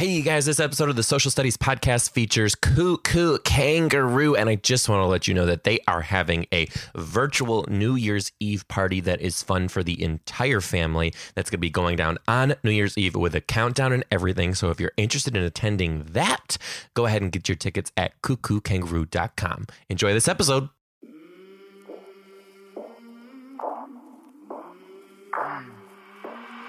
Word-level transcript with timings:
Hey, 0.00 0.12
you 0.12 0.22
guys, 0.22 0.46
this 0.46 0.60
episode 0.60 0.88
of 0.88 0.96
the 0.96 1.02
Social 1.02 1.30
Studies 1.30 1.58
Podcast 1.58 2.12
features 2.12 2.54
Cuckoo 2.54 3.36
Kangaroo. 3.40 4.34
And 4.34 4.48
I 4.48 4.54
just 4.54 4.88
want 4.88 5.02
to 5.02 5.06
let 5.06 5.28
you 5.28 5.34
know 5.34 5.44
that 5.44 5.64
they 5.64 5.80
are 5.86 6.00
having 6.00 6.46
a 6.54 6.68
virtual 6.96 7.66
New 7.68 7.96
Year's 7.96 8.32
Eve 8.40 8.66
party 8.66 9.00
that 9.00 9.20
is 9.20 9.42
fun 9.42 9.68
for 9.68 9.82
the 9.82 10.02
entire 10.02 10.62
family. 10.62 11.12
That's 11.34 11.50
going 11.50 11.58
to 11.58 11.60
be 11.60 11.68
going 11.68 11.96
down 11.96 12.16
on 12.26 12.54
New 12.64 12.70
Year's 12.70 12.96
Eve 12.96 13.14
with 13.14 13.34
a 13.34 13.42
countdown 13.42 13.92
and 13.92 14.02
everything. 14.10 14.54
So 14.54 14.70
if 14.70 14.80
you're 14.80 14.92
interested 14.96 15.36
in 15.36 15.42
attending 15.42 16.04
that, 16.04 16.56
go 16.94 17.04
ahead 17.04 17.20
and 17.20 17.30
get 17.30 17.46
your 17.50 17.56
tickets 17.56 17.92
at 17.94 18.22
cuckookangaroo.com. 18.22 19.66
Enjoy 19.90 20.14
this 20.14 20.28
episode. 20.28 20.70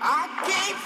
I 0.04 0.68
came 0.68 0.80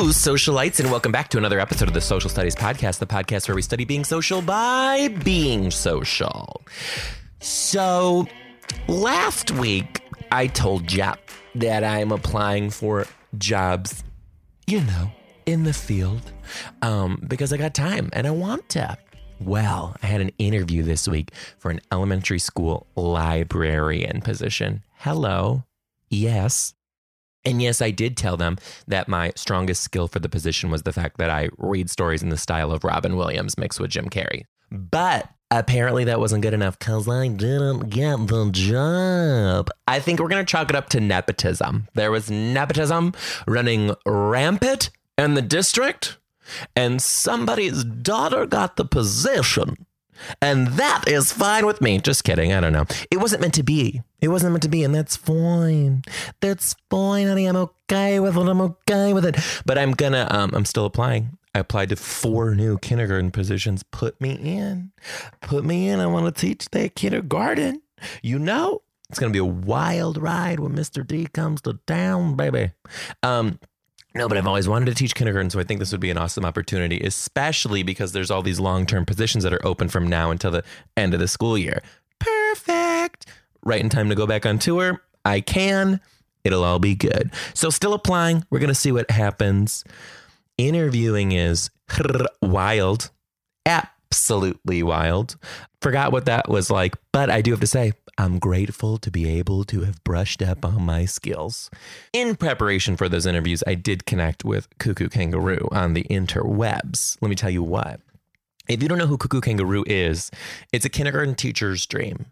Hello, 0.00 0.12
socialites, 0.12 0.80
and 0.80 0.90
welcome 0.90 1.12
back 1.12 1.28
to 1.28 1.36
another 1.36 1.60
episode 1.60 1.86
of 1.86 1.92
the 1.92 2.00
Social 2.00 2.30
Studies 2.30 2.56
Podcast, 2.56 3.00
the 3.00 3.06
podcast 3.06 3.46
where 3.46 3.54
we 3.54 3.60
study 3.60 3.84
being 3.84 4.02
social 4.02 4.40
by 4.40 5.08
being 5.22 5.70
social. 5.70 6.62
So, 7.40 8.26
last 8.88 9.50
week, 9.50 10.00
I 10.32 10.46
told 10.46 10.86
Jap 10.86 11.18
that 11.56 11.84
I'm 11.84 12.12
applying 12.12 12.70
for 12.70 13.06
jobs, 13.36 14.02
you 14.66 14.80
know, 14.80 15.12
in 15.44 15.64
the 15.64 15.74
field, 15.74 16.32
um, 16.80 17.22
because 17.28 17.52
I 17.52 17.58
got 17.58 17.74
time 17.74 18.08
and 18.14 18.26
I 18.26 18.30
want 18.30 18.70
to. 18.70 18.96
Well, 19.38 19.94
I 20.02 20.06
had 20.06 20.22
an 20.22 20.30
interview 20.38 20.82
this 20.82 21.08
week 21.08 21.34
for 21.58 21.70
an 21.70 21.82
elementary 21.92 22.38
school 22.38 22.86
librarian 22.96 24.22
position. 24.22 24.82
Hello. 24.94 25.64
Yes. 26.08 26.72
And 27.44 27.62
yes, 27.62 27.80
I 27.80 27.90
did 27.90 28.16
tell 28.16 28.36
them 28.36 28.58
that 28.86 29.08
my 29.08 29.32
strongest 29.34 29.82
skill 29.82 30.08
for 30.08 30.18
the 30.18 30.28
position 30.28 30.70
was 30.70 30.82
the 30.82 30.92
fact 30.92 31.18
that 31.18 31.30
I 31.30 31.48
read 31.56 31.88
stories 31.88 32.22
in 32.22 32.28
the 32.28 32.36
style 32.36 32.70
of 32.70 32.84
Robin 32.84 33.16
Williams 33.16 33.56
mixed 33.56 33.80
with 33.80 33.90
Jim 33.90 34.10
Carrey. 34.10 34.44
But 34.70 35.28
apparently 35.50 36.04
that 36.04 36.20
wasn't 36.20 36.42
good 36.42 36.54
enough 36.54 36.78
because 36.78 37.08
I 37.08 37.28
didn't 37.28 37.90
get 37.90 38.26
the 38.28 38.50
job. 38.52 39.70
I 39.88 40.00
think 40.00 40.20
we're 40.20 40.28
going 40.28 40.44
to 40.44 40.50
chalk 40.50 40.70
it 40.70 40.76
up 40.76 40.88
to 40.90 41.00
nepotism. 41.00 41.88
There 41.94 42.10
was 42.10 42.30
nepotism 42.30 43.14
running 43.46 43.94
rampant 44.06 44.90
in 45.18 45.34
the 45.34 45.42
district, 45.42 46.18
and 46.76 47.02
somebody's 47.02 47.84
daughter 47.84 48.46
got 48.46 48.76
the 48.76 48.84
position. 48.84 49.86
And 50.40 50.68
that 50.68 51.04
is 51.06 51.32
fine 51.32 51.66
with 51.66 51.80
me. 51.80 51.98
Just 51.98 52.24
kidding. 52.24 52.52
I 52.52 52.60
don't 52.60 52.72
know. 52.72 52.86
It 53.10 53.18
wasn't 53.18 53.42
meant 53.42 53.54
to 53.54 53.62
be. 53.62 54.02
It 54.20 54.28
wasn't 54.28 54.52
meant 54.52 54.62
to 54.62 54.68
be. 54.68 54.84
And 54.84 54.94
that's 54.94 55.16
fine. 55.16 56.02
That's 56.40 56.76
fine, 56.90 57.26
honey. 57.26 57.46
I'm 57.46 57.56
okay 57.56 58.20
with 58.20 58.36
it. 58.36 58.48
I'm 58.48 58.60
okay 58.60 59.12
with 59.12 59.24
it. 59.24 59.36
But 59.64 59.78
I'm 59.78 59.94
to, 60.12 60.36
um, 60.36 60.50
I'm 60.54 60.64
still 60.64 60.84
applying. 60.84 61.38
I 61.54 61.58
applied 61.60 61.88
to 61.88 61.96
four 61.96 62.54
new 62.54 62.78
kindergarten 62.78 63.30
positions. 63.32 63.82
Put 63.82 64.20
me 64.20 64.32
in. 64.32 64.92
Put 65.40 65.64
me 65.64 65.88
in. 65.88 66.00
I 66.00 66.06
want 66.06 66.32
to 66.34 66.40
teach 66.40 66.68
that 66.70 66.94
kindergarten. 66.94 67.82
You 68.22 68.38
know, 68.38 68.82
it's 69.08 69.18
to 69.32 69.36
be 69.36 69.40
a 69.40 69.44
wild 69.44 70.16
ride 70.16 70.60
when 70.60 70.74
Mr. 70.74 71.04
D 71.04 71.26
comes 71.26 71.60
to 71.62 71.80
town, 71.86 72.36
baby. 72.36 72.70
Um, 73.24 73.58
no, 74.14 74.28
but 74.28 74.36
I've 74.36 74.46
always 74.46 74.68
wanted 74.68 74.86
to 74.86 74.94
teach 74.94 75.14
kindergarten, 75.14 75.50
so 75.50 75.60
I 75.60 75.64
think 75.64 75.78
this 75.78 75.92
would 75.92 76.00
be 76.00 76.10
an 76.10 76.18
awesome 76.18 76.44
opportunity, 76.44 77.00
especially 77.00 77.82
because 77.82 78.12
there's 78.12 78.30
all 78.30 78.42
these 78.42 78.58
long 78.58 78.86
term 78.86 79.06
positions 79.06 79.44
that 79.44 79.52
are 79.52 79.64
open 79.64 79.88
from 79.88 80.08
now 80.08 80.30
until 80.30 80.50
the 80.50 80.64
end 80.96 81.14
of 81.14 81.20
the 81.20 81.28
school 81.28 81.56
year. 81.56 81.80
Perfect. 82.18 83.26
Right 83.64 83.80
in 83.80 83.88
time 83.88 84.08
to 84.08 84.14
go 84.14 84.26
back 84.26 84.46
on 84.46 84.58
tour. 84.58 85.02
I 85.24 85.40
can. 85.40 86.00
It'll 86.42 86.64
all 86.64 86.78
be 86.78 86.94
good. 86.94 87.30
So, 87.54 87.70
still 87.70 87.92
applying. 87.92 88.44
We're 88.50 88.58
going 88.58 88.68
to 88.68 88.74
see 88.74 88.92
what 88.92 89.10
happens. 89.10 89.84
Interviewing 90.58 91.32
is 91.32 91.70
wild, 92.42 93.10
absolutely 94.10 94.82
wild. 94.82 95.36
Forgot 95.80 96.12
what 96.12 96.26
that 96.26 96.48
was 96.48 96.70
like, 96.70 96.96
but 97.12 97.30
I 97.30 97.40
do 97.42 97.52
have 97.52 97.60
to 97.60 97.66
say, 97.66 97.92
I'm 98.18 98.38
grateful 98.38 98.98
to 98.98 99.10
be 99.10 99.28
able 99.38 99.64
to 99.64 99.82
have 99.82 100.02
brushed 100.04 100.42
up 100.42 100.64
on 100.64 100.82
my 100.82 101.04
skills. 101.04 101.70
In 102.12 102.36
preparation 102.36 102.96
for 102.96 103.08
those 103.08 103.24
interviews, 103.24 103.62
I 103.66 103.74
did 103.76 104.04
connect 104.04 104.44
with 104.44 104.68
Cuckoo 104.78 105.08
Kangaroo 105.08 105.68
on 105.72 105.94
the 105.94 106.04
interwebs. 106.04 107.16
Let 107.20 107.28
me 107.28 107.36
tell 107.36 107.50
you 107.50 107.62
what. 107.62 108.00
If 108.68 108.82
you 108.82 108.88
don't 108.88 108.98
know 108.98 109.06
who 109.06 109.16
Cuckoo 109.16 109.40
Kangaroo 109.40 109.84
is, 109.86 110.30
it's 110.72 110.84
a 110.84 110.90
kindergarten 110.90 111.34
teacher's 111.34 111.86
dream, 111.86 112.26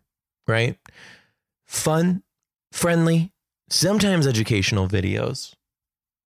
right? 0.47 0.77
Fun, 1.67 2.23
friendly, 2.71 3.33
sometimes 3.71 4.27
educational 4.27 4.89
videos 4.89 5.55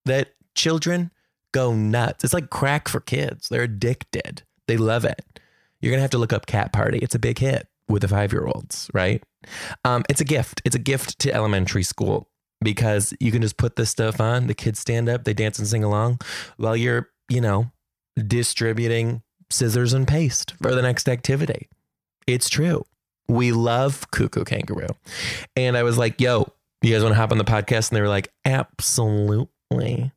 that 0.07 0.35
children 0.55 1.11
go 1.53 1.73
nuts. 1.75 2.25
It's 2.25 2.35
like 2.35 2.51
crack 2.51 2.89
for 2.89 3.01
kids. 3.01 3.49
They're 3.49 3.63
addicted. 3.63 4.43
They 4.67 4.77
love 4.77 5.05
it. 5.05 5.32
You're 5.83 5.91
going 5.91 5.99
to 5.99 6.03
have 6.03 6.11
to 6.13 6.19
look 6.19 6.33
up 6.33 6.47
Cat 6.47 6.73
Party. 6.73 6.99
It's 6.99 7.15
a 7.15 7.19
big 7.19 7.39
hit 7.39 7.69
with 7.89 8.03
the 8.03 8.09
five 8.09 8.33
year 8.33 8.47
olds, 8.47 8.91
right? 8.95 9.23
Um, 9.85 10.05
it's 10.09 10.21
a 10.21 10.25
gift. 10.25 10.63
It's 10.65 10.77
a 10.77 10.81
gift 10.81 11.19
to 11.21 11.35
elementary 11.35 11.83
school 11.83 12.29
because 12.63 13.13
you 13.21 13.33
can 13.33 13.43
just 13.43 13.57
put 13.57 13.77
this 13.77 13.91
stuff 13.91 14.21
on. 14.21 14.47
The 14.47 14.55
kids 14.55 14.79
stand 14.79 15.09
up, 15.09 15.25
they 15.25 15.35
dance 15.35 15.59
and 15.59 15.67
sing 15.69 15.85
along 15.85 16.21
while 16.57 16.77
you're, 16.77 17.11
you 17.29 17.41
know, 17.41 17.71
distributing 18.27 19.23
scissors 19.51 19.93
and 19.93 20.07
paste 20.07 20.55
for 20.63 20.75
the 20.75 20.83
next 20.83 21.09
activity. 21.09 21.69
It's 22.27 22.49
true. 22.49 22.85
We 23.29 23.53
love 23.53 24.11
Cuckoo 24.11 24.45
Kangaroo. 24.45 24.89
And 25.57 25.77
I 25.77 25.83
was 25.83 25.99
like, 25.99 26.21
yo, 26.21 26.47
you 26.83 26.93
guys 26.93 27.03
want 27.03 27.15
to 27.15 27.21
hop 27.21 27.33
on 27.33 27.39
the 27.39 27.45
podcast? 27.45 27.91
And 27.91 27.97
they 27.97 28.01
were 28.01 28.09
like, 28.09 28.33
absolutely. 28.45 30.13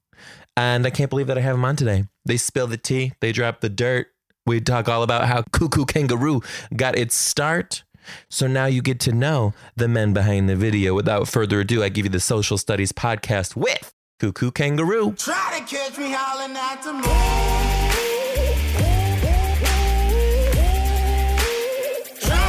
And 0.57 0.85
I 0.85 0.89
can't 0.89 1.09
believe 1.09 1.27
that 1.27 1.37
I 1.37 1.41
have 1.41 1.55
them 1.55 1.65
on 1.65 1.75
today. 1.75 2.05
They 2.25 2.37
spill 2.37 2.67
the 2.67 2.77
tea, 2.77 3.13
they 3.21 3.31
drop 3.31 3.61
the 3.61 3.69
dirt. 3.69 4.07
We 4.47 4.61
talk 4.61 4.87
all 4.87 5.01
about 5.01 5.25
how 5.25 5.41
Cuckoo 5.53 5.85
Kangaroo 5.85 6.41
got 6.75 6.95
its 6.95 7.15
start. 7.15 7.83
So 8.29 8.45
now 8.45 8.67
you 8.67 8.83
get 8.83 8.99
to 9.01 9.11
know 9.11 9.55
the 9.75 9.87
men 9.87 10.13
behind 10.13 10.47
the 10.47 10.55
video. 10.55 10.93
Without 10.93 11.27
further 11.27 11.61
ado, 11.61 11.81
I 11.81 11.89
give 11.89 12.05
you 12.05 12.11
the 12.11 12.19
Social 12.19 12.59
Studies 12.59 12.91
podcast 12.91 13.55
with 13.55 13.91
Cuckoo 14.19 14.51
Kangaroo. 14.51 15.13
Try 15.13 15.57
to 15.57 15.65
catch 15.65 15.97
me 15.97 16.11
howling 16.11 16.55
at 16.55 16.83
the 16.83 16.93
moon. 16.93 17.01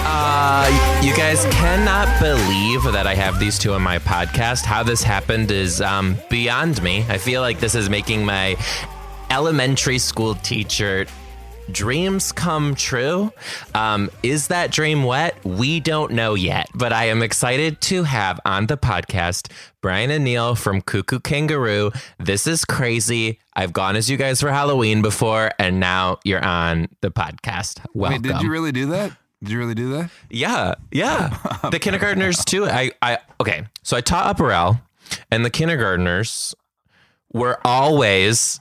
Uh, 0.08 1.00
you 1.02 1.16
guys 1.16 1.46
cannot 1.46 2.20
believe 2.20 2.82
that 2.92 3.06
I 3.06 3.14
have 3.14 3.40
these 3.40 3.58
two 3.58 3.72
on 3.72 3.80
my 3.80 3.98
podcast. 4.00 4.66
How 4.66 4.82
this 4.82 5.02
happened 5.02 5.50
is 5.50 5.80
um, 5.80 6.18
beyond 6.28 6.82
me. 6.82 7.06
I 7.08 7.16
feel 7.16 7.40
like 7.40 7.58
this 7.58 7.74
is 7.74 7.88
making 7.88 8.22
my 8.26 8.56
elementary 9.30 9.98
school 9.98 10.34
teacher 10.36 11.06
dreams 11.70 12.32
come 12.32 12.74
true. 12.74 13.32
Um, 13.74 14.10
is 14.22 14.48
that 14.48 14.70
dream 14.70 15.04
wet? 15.04 15.36
We 15.44 15.80
don't 15.80 16.12
know 16.12 16.34
yet, 16.34 16.68
but 16.74 16.92
I 16.92 17.06
am 17.06 17.22
excited 17.22 17.80
to 17.82 18.04
have 18.04 18.40
on 18.44 18.66
the 18.66 18.76
podcast 18.76 19.50
Brian 19.80 20.10
and 20.10 20.24
Neil 20.24 20.54
from 20.54 20.82
Cuckoo 20.82 21.20
Kangaroo. 21.20 21.92
This 22.18 22.46
is 22.46 22.64
crazy. 22.64 23.40
I've 23.54 23.72
gone 23.72 23.96
as 23.96 24.10
you 24.10 24.16
guys 24.16 24.40
for 24.40 24.50
Halloween 24.50 25.02
before, 25.02 25.50
and 25.58 25.80
now 25.80 26.18
you're 26.24 26.44
on 26.44 26.88
the 27.00 27.10
podcast. 27.10 27.84
Welcome. 27.94 28.22
Wait, 28.22 28.32
did 28.32 28.42
you 28.42 28.50
really 28.50 28.72
do 28.72 28.86
that? 28.86 29.16
Did 29.42 29.52
you 29.52 29.58
really 29.58 29.74
do 29.74 29.90
that? 29.92 30.10
Yeah, 30.30 30.74
yeah. 30.90 31.36
the 31.70 31.78
kindergartners 31.78 32.44
too. 32.44 32.66
I, 32.66 32.92
I 33.02 33.18
okay. 33.40 33.66
So 33.82 33.96
I 33.96 34.00
taught 34.00 34.26
Upper 34.26 34.50
L, 34.50 34.80
and 35.30 35.44
the 35.44 35.50
kindergartners 35.50 36.54
were 37.32 37.60
always 37.64 38.58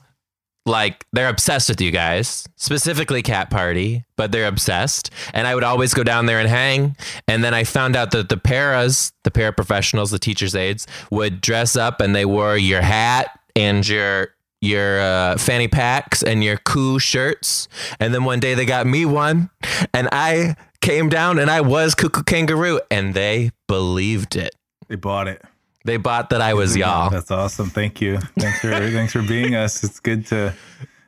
like 0.66 1.06
they're 1.14 1.30
obsessed 1.30 1.70
with 1.70 1.80
you 1.80 1.92
guys, 1.92 2.48
specifically 2.56 3.22
Cat 3.22 3.50
Party, 3.50 4.04
but 4.16 4.32
they're 4.32 4.48
obsessed. 4.48 5.12
And 5.34 5.48
I 5.48 5.54
would 5.54 5.64
always 5.64 5.94
go 5.94 6.04
down 6.04 6.26
there 6.26 6.40
and 6.40 6.50
hang. 6.50 6.98
And 7.28 7.44
then 7.44 7.54
I 7.54 7.64
found 7.64 7.96
out 7.96 8.12
that 8.12 8.30
the 8.30 8.38
paras, 8.38 9.14
the 9.24 9.32
paraprofessionals, 9.32 10.12
the 10.12 10.20
teachers' 10.20 10.56
aides, 10.56 10.88
would 11.12 11.42
dress 11.42 11.76
up 11.76 12.02
and 12.02 12.16
they 12.16 12.26
wore 12.26 12.58
your 12.58 12.82
hat 12.82 13.40
and 13.56 13.88
your 13.88 14.30
your 14.62 15.00
uh, 15.00 15.38
fanny 15.38 15.68
packs 15.68 16.24
and 16.24 16.44
your 16.44 16.58
cool 16.58 16.98
shirts. 16.98 17.68
And 18.00 18.14
then 18.14 18.24
one 18.24 18.40
day 18.40 18.56
they 18.56 18.66
got 18.66 18.88
me 18.88 19.06
one, 19.06 19.52
and 19.94 20.10
I 20.12 20.56
came 20.82 21.10
down 21.10 21.38
and 21.38 21.52
I 21.52 21.62
was 21.62 21.94
Cuckoo 21.94 22.24
Kangaroo, 22.24 22.80
and 22.90 23.14
they 23.14 23.52
believed 23.68 24.36
it. 24.36 24.56
They 24.88 24.96
bought 24.96 25.28
it. 25.28 25.42
They 25.86 25.98
bought 25.98 26.30
that 26.32 26.42
I 26.42 26.54
was 26.56 26.76
y'all. 26.76 27.10
That's 27.10 27.32
awesome. 27.32 27.70
Thank 27.70 28.02
you. 28.02 28.18
Thanks 28.40 28.60
for 28.60 28.70
thanks 28.92 29.14
for 29.14 29.22
being 29.22 29.56
us. 29.56 29.84
It's 29.84 30.00
good 30.00 30.26
to. 30.28 30.54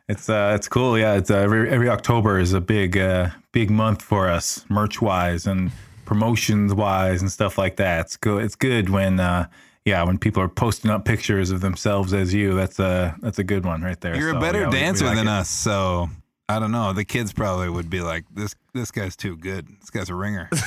It's 0.08 0.30
uh 0.30 0.54
it's 0.56 0.70
cool. 0.70 0.98
Yeah. 0.98 1.16
It's 1.16 1.30
uh, 1.30 1.38
every 1.38 1.70
every 1.70 1.90
October 1.90 2.40
is 2.40 2.54
a 2.54 2.62
big 2.62 2.98
uh 2.98 3.32
big 3.52 3.70
month 3.70 4.02
for 4.02 4.30
us, 4.30 4.64
merch 4.70 5.02
wise 5.02 5.46
and 5.48 5.72
promotions 6.06 6.74
wise 6.74 7.22
and 7.22 7.30
stuff 7.32 7.58
like 7.58 7.76
that. 7.78 8.06
It's 8.06 8.16
good. 8.18 8.44
It's 8.44 8.56
good 8.56 8.90
when 8.90 9.20
uh 9.20 9.48
yeah 9.84 10.04
when 10.04 10.18
people 10.18 10.42
are 10.44 10.48
posting 10.48 10.92
up 10.92 11.04
pictures 11.06 11.52
of 11.52 11.60
themselves 11.62 12.14
as 12.14 12.34
you. 12.34 12.54
That's 12.56 12.80
a 12.80 13.16
that's 13.22 13.40
a 13.40 13.44
good 13.44 13.66
one 13.66 13.82
right 13.82 14.00
there. 14.00 14.16
You're 14.16 14.32
So, 14.32 14.38
a 14.38 14.40
better 14.40 14.60
yeah, 14.62 14.68
we- 14.70 14.74
we 14.76 14.80
dancer 14.80 15.06
like 15.08 15.18
than 15.18 15.28
it. 15.28 15.32
us, 15.32 15.50
so 15.50 16.10
I 16.48 16.60
don't 16.60 16.72
know. 16.72 16.94
The 16.94 17.04
kids 17.04 17.34
probably 17.34 17.70
would 17.70 17.90
be 17.90 18.00
like, 18.00 18.24
"This 18.34 18.56
this 18.74 18.92
guy's 18.92 19.18
too 19.18 19.36
good. 19.36 19.68
This 19.82 19.90
guy's 19.90 20.10
a 20.10 20.16
ringer." 20.16 20.50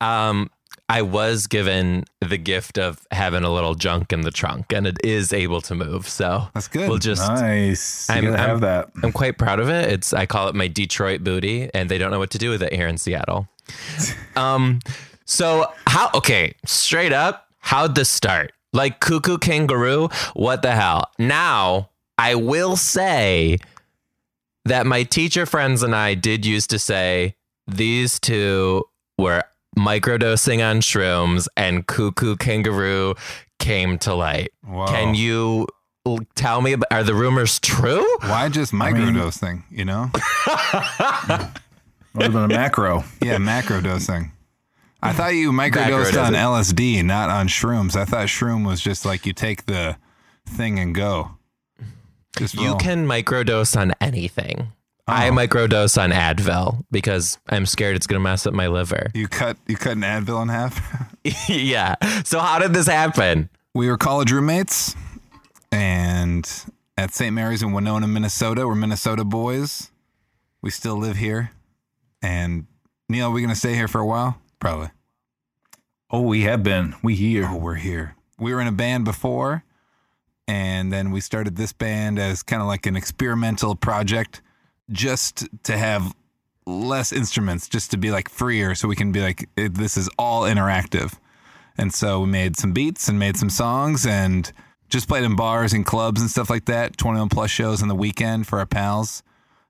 Um, 0.00 0.50
I 0.92 1.00
was 1.00 1.46
given 1.46 2.04
the 2.20 2.36
gift 2.36 2.78
of 2.78 3.06
having 3.10 3.44
a 3.44 3.50
little 3.50 3.74
junk 3.74 4.12
in 4.12 4.20
the 4.20 4.30
trunk, 4.30 4.74
and 4.74 4.86
it 4.86 4.98
is 5.02 5.32
able 5.32 5.62
to 5.62 5.74
move. 5.74 6.06
So 6.06 6.48
That's 6.52 6.68
good. 6.68 6.86
We'll 6.86 6.98
just. 6.98 7.26
Nice. 7.26 8.10
You 8.10 8.14
I'm- 8.14 8.26
I'm- 8.26 8.34
have 8.36 8.60
that. 8.60 8.90
I'm 9.02 9.10
quite 9.10 9.38
proud 9.38 9.58
of 9.58 9.70
it. 9.70 9.90
It's 9.90 10.12
I 10.12 10.26
call 10.26 10.48
it 10.48 10.54
my 10.54 10.68
Detroit 10.68 11.24
booty, 11.24 11.70
and 11.72 11.88
they 11.88 11.96
don't 11.96 12.10
know 12.10 12.18
what 12.18 12.30
to 12.32 12.38
do 12.38 12.50
with 12.50 12.62
it 12.62 12.74
here 12.74 12.86
in 12.86 12.98
Seattle. 12.98 13.48
um, 14.36 14.80
so 15.24 15.72
how? 15.86 16.10
Okay, 16.12 16.52
straight 16.66 17.14
up, 17.14 17.48
how'd 17.60 17.94
this 17.94 18.10
start? 18.10 18.52
Like 18.74 19.00
cuckoo 19.00 19.38
kangaroo? 19.38 20.10
What 20.34 20.60
the 20.60 20.72
hell? 20.72 21.04
Now 21.18 21.88
I 22.18 22.34
will 22.34 22.76
say 22.76 23.56
that 24.66 24.84
my 24.84 25.04
teacher 25.04 25.46
friends 25.46 25.82
and 25.82 25.94
I 25.96 26.12
did 26.12 26.44
used 26.44 26.68
to 26.68 26.78
say 26.78 27.36
these 27.66 28.20
two 28.20 28.84
were 29.16 29.42
microdosing 29.78 30.68
on 30.68 30.80
shrooms, 30.80 31.46
and 31.56 31.86
cuckoo 31.86 32.36
kangaroo 32.36 33.14
came 33.58 33.98
to 33.98 34.14
light. 34.14 34.52
Whoa. 34.66 34.86
Can 34.86 35.14
you 35.14 35.66
tell 36.34 36.60
me? 36.60 36.72
About, 36.72 36.86
are 36.90 37.02
the 37.04 37.14
rumors 37.14 37.58
true? 37.60 38.04
Why 38.22 38.48
just 38.48 38.72
microdosing? 38.72 39.62
You 39.70 39.84
know? 39.84 40.10
Would 42.14 42.24
have 42.24 42.32
been 42.32 42.44
a 42.44 42.48
macro. 42.48 43.04
Yeah, 43.22 43.36
macrodosing. 43.38 44.32
I 45.02 45.12
thought 45.12 45.34
you 45.34 45.50
microdosed 45.50 46.12
Macrodosing. 46.12 46.26
on 46.26 46.32
LSD, 46.34 47.02
not 47.04 47.30
on 47.30 47.48
shrooms. 47.48 47.96
I 47.96 48.04
thought 48.04 48.26
shroom 48.28 48.66
was 48.66 48.80
just 48.80 49.04
like 49.04 49.26
you 49.26 49.32
take 49.32 49.66
the 49.66 49.96
thing 50.46 50.78
and 50.78 50.94
go. 50.94 51.32
Just 52.38 52.54
You 52.54 52.68
roll. 52.68 52.76
can 52.76 53.06
microdose 53.06 53.76
on 53.78 53.92
anything. 54.00 54.72
I 55.06 55.28
oh. 55.28 55.32
microdose 55.32 56.00
on 56.00 56.10
Advil 56.10 56.84
because 56.90 57.38
I'm 57.48 57.66
scared 57.66 57.96
it's 57.96 58.06
going 58.06 58.20
to 58.20 58.22
mess 58.22 58.46
up 58.46 58.54
my 58.54 58.68
liver. 58.68 59.10
You 59.14 59.28
cut 59.28 59.56
you 59.66 59.76
cut 59.76 59.92
an 59.92 60.02
Advil 60.02 60.42
in 60.42 60.48
half. 60.48 61.14
yeah. 61.48 61.96
So 62.22 62.38
how 62.38 62.58
did 62.58 62.72
this 62.72 62.86
happen? 62.86 63.50
we 63.74 63.88
were 63.88 63.96
college 63.96 64.30
roommates, 64.30 64.94
and 65.70 66.48
at 66.96 67.12
St. 67.12 67.34
Mary's 67.34 67.62
in 67.62 67.72
Winona, 67.72 68.06
Minnesota. 68.06 68.66
We're 68.66 68.74
Minnesota 68.74 69.24
boys. 69.24 69.90
We 70.60 70.70
still 70.70 70.96
live 70.96 71.16
here. 71.16 71.50
And 72.20 72.66
Neil, 73.08 73.28
are 73.28 73.30
we 73.30 73.40
gonna 73.40 73.54
stay 73.54 73.74
here 73.74 73.88
for 73.88 74.00
a 74.00 74.06
while? 74.06 74.38
Probably. 74.60 74.90
Oh, 76.10 76.20
we 76.20 76.42
have 76.42 76.62
been. 76.62 76.94
We 77.02 77.14
here. 77.14 77.48
Oh, 77.50 77.56
we're 77.56 77.76
here. 77.76 78.16
We 78.38 78.52
were 78.52 78.60
in 78.60 78.66
a 78.66 78.72
band 78.72 79.04
before, 79.04 79.64
and 80.46 80.92
then 80.92 81.10
we 81.10 81.20
started 81.20 81.56
this 81.56 81.72
band 81.72 82.18
as 82.18 82.42
kind 82.42 82.60
of 82.60 82.68
like 82.68 82.86
an 82.86 82.96
experimental 82.96 83.74
project, 83.74 84.42
just 84.92 85.48
to 85.64 85.76
have 85.76 86.14
less 86.66 87.12
instruments, 87.12 87.68
just 87.68 87.90
to 87.90 87.96
be 87.96 88.10
like 88.10 88.28
freer, 88.28 88.74
so 88.74 88.86
we 88.86 88.96
can 88.96 89.12
be 89.12 89.20
like, 89.20 89.48
this 89.56 89.96
is 89.96 90.08
all 90.18 90.42
interactive. 90.42 91.18
And 91.76 91.92
so 91.92 92.20
we 92.20 92.26
made 92.26 92.56
some 92.56 92.72
beats 92.72 93.08
and 93.08 93.18
made 93.18 93.36
some 93.36 93.50
songs 93.50 94.06
and 94.06 94.52
just 94.88 95.08
played 95.08 95.24
in 95.24 95.36
bars 95.36 95.72
and 95.72 95.86
clubs 95.86 96.20
and 96.20 96.30
stuff 96.30 96.50
like 96.50 96.66
that. 96.66 96.96
21 96.98 97.30
plus 97.30 97.50
shows 97.50 97.82
on 97.82 97.88
the 97.88 97.94
weekend 97.94 98.46
for 98.46 98.58
our 98.58 98.66
pals. 98.66 99.22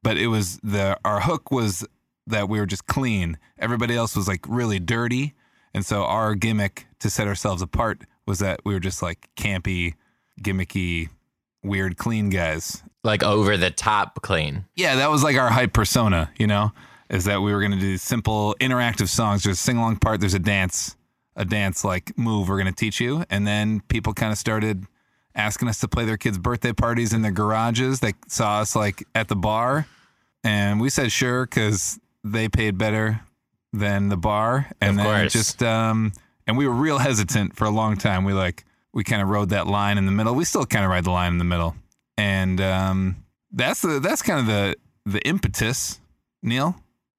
But 0.03 0.19
it 0.19 0.27
was 0.27 0.59
the 0.65 0.99
our 1.05 1.21
hook 1.21 1.53
was 1.53 1.87
that 2.27 2.49
we 2.49 2.59
were 2.59 2.67
just 2.67 2.87
clean. 2.87 3.39
Everybody 3.59 3.95
else 3.95 4.17
was 4.17 4.27
like 4.27 4.45
really 4.49 4.81
dirty. 4.81 5.35
And 5.73 5.87
so 5.87 6.03
our 6.05 6.35
gimmick 6.35 6.87
to 6.99 7.09
set 7.09 7.29
ourselves 7.29 7.63
apart 7.63 8.03
was 8.27 8.41
that 8.41 8.61
we 8.65 8.75
were 8.75 8.81
just 8.81 9.01
like 9.01 9.29
campy, 9.37 9.95
gimmicky, 10.43 11.09
weird, 11.63 11.97
clean 11.97 12.29
guys. 12.29 12.83
Like 13.05 13.23
over 13.23 13.57
the 13.57 13.71
top 13.71 14.23
clean. 14.23 14.65
Yeah, 14.77 14.97
that 14.97 15.11
was 15.11 15.25
like 15.25 15.37
our 15.37 15.51
hype 15.51 15.73
persona, 15.73 16.31
you 16.39 16.47
know, 16.47 16.73
is 17.11 17.25
that 17.25 17.43
we 17.43 17.53
were 17.53 17.61
going 17.61 17.73
to 17.73 17.81
do 17.81 17.97
simple 17.97 18.55
interactive 18.61 19.09
songs. 19.09 19.43
There's 19.43 19.59
a 19.59 19.61
sing 19.61 19.77
along 19.77 19.97
part, 19.97 20.21
there's 20.21 20.35
a 20.35 20.39
dance, 20.39 20.97
a 21.35 21.45
dance 21.45 21.85
like 21.85 22.17
move 22.17 22.49
we're 22.49 22.61
going 22.61 22.73
to 22.73 22.79
teach 22.79 23.01
you. 23.01 23.25
And 23.29 23.47
then 23.47 23.81
people 23.89 24.15
kind 24.15 24.31
of 24.31 24.39
started 24.39 24.87
asking 25.35 25.69
us 25.69 25.81
to 25.81 25.89
play 25.89 26.05
their 26.05 26.17
kids' 26.17 26.39
birthday 26.39 26.73
parties 26.73 27.13
in 27.13 27.23
their 27.23 27.33
garages. 27.33 28.01
They 28.01 28.13
saw 28.29 28.61
us 28.61 28.77
like 28.77 29.05
at 29.15 29.29
the 29.29 29.37
bar. 29.37 29.87
And 30.45 30.81
we 30.81 30.91
said 30.91 31.11
sure 31.13 31.45
because 31.47 31.99
they 32.25 32.49
paid 32.49 32.79
better 32.79 33.21
than 33.73 34.09
the 34.09 34.17
bar. 34.17 34.71
And 34.81 34.99
Of 35.01 35.07
then 35.07 35.29
just, 35.29 35.63
um, 35.63 36.13
and 36.47 36.57
we 36.57 36.67
were 36.67 36.75
real 36.75 36.99
hesitant 36.99 37.57
for 37.57 37.65
a 37.65 37.71
long 37.71 37.97
time. 37.97 38.25
We 38.25 38.33
like, 38.33 38.65
we 38.93 39.05
kind 39.05 39.23
of 39.23 39.29
rode 39.29 39.49
that 39.51 39.67
line 39.67 39.99
in 39.99 40.07
the 40.07 40.13
middle. 40.13 40.35
We 40.35 40.45
still 40.45 40.67
kind 40.67 40.85
of 40.85 40.91
ride 40.91 41.05
the 41.05 41.11
line 41.11 41.33
in 41.33 41.39
the 41.39 41.45
middle. 41.45 41.75
And 42.23 42.61
um, 42.61 43.17
that's 43.51 43.83
the 43.83 43.99
that's 43.99 44.23
kind 44.23 44.39
of 44.39 44.47
the 44.47 44.77
the 45.07 45.21
impetus, 45.27 45.99
Neil. 46.43 46.77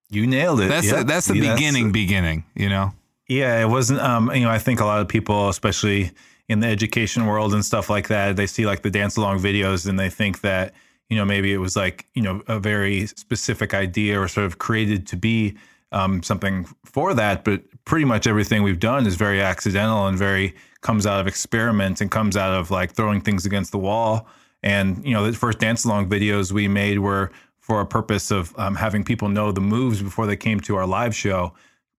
You 0.09 0.25
nailed 0.27 0.61
it. 0.61 0.69
That's 0.69 0.89
the, 0.89 1.03
that's 1.03 1.27
the 1.27 1.35
Yeah, 1.35 1.55
beginning. 1.55 1.91
beginning, 1.91 2.45
you 2.55 2.69
know. 2.69 2.93
Yeah, 3.27 3.61
it 3.61 3.67
wasn't. 3.67 3.99
Um, 3.99 4.31
you 4.33 4.43
know, 4.43 4.49
I 4.49 4.59
think 4.59 4.79
a 4.79 4.85
lot 4.85 5.01
of 5.01 5.07
people, 5.07 5.49
especially 5.49 6.11
in 6.47 6.59
the 6.61 6.67
education 6.67 7.25
world 7.25 7.53
and 7.53 7.65
stuff 7.65 7.89
like 7.89 8.07
that, 8.09 8.35
they 8.35 8.47
see 8.47 8.65
like 8.65 8.81
the 8.83 8.91
dance 8.91 9.17
along 9.17 9.39
videos 9.39 9.87
and 9.87 9.99
they 9.99 10.09
think 10.09 10.41
that 10.41 10.73
you 11.09 11.17
know 11.17 11.25
maybe 11.25 11.51
it 11.51 11.57
was 11.57 11.75
like 11.75 12.05
you 12.13 12.21
know 12.21 12.41
a 12.47 12.59
very 12.59 13.07
specific 13.07 13.73
idea 13.73 14.19
or 14.21 14.27
sort 14.29 14.45
of 14.45 14.57
created 14.57 15.05
to 15.07 15.17
be 15.17 15.57
um, 15.91 16.23
something 16.23 16.65
for 16.85 17.13
that. 17.13 17.43
But 17.43 17.61
pretty 17.85 18.05
much 18.05 18.25
everything 18.27 18.63
we've 18.63 18.79
done 18.79 19.05
is 19.05 19.15
very 19.15 19.41
accidental 19.41 20.07
and 20.07 20.17
very 20.17 20.53
comes 20.81 21.05
out 21.05 21.19
of 21.19 21.27
experiments 21.27 21.99
and 22.01 22.09
comes 22.09 22.37
out 22.37 22.53
of 22.53 22.71
like 22.71 22.93
throwing 22.93 23.19
things 23.21 23.45
against 23.45 23.71
the 23.71 23.79
wall. 23.79 24.27
And 24.63 25.05
you 25.05 25.13
know, 25.13 25.29
the 25.29 25.37
first 25.37 25.59
dance 25.59 25.85
along 25.85 26.09
videos 26.09 26.51
we 26.51 26.67
made 26.67 26.99
were 26.99 27.31
for 27.59 27.81
a 27.81 27.85
purpose 27.85 28.31
of 28.31 28.57
um, 28.57 28.75
having 28.75 29.03
people 29.03 29.29
know 29.29 29.51
the 29.51 29.61
moves 29.61 30.01
before 30.01 30.25
they 30.25 30.35
came 30.35 30.59
to 30.61 30.75
our 30.75 30.85
live 30.85 31.15
show. 31.15 31.53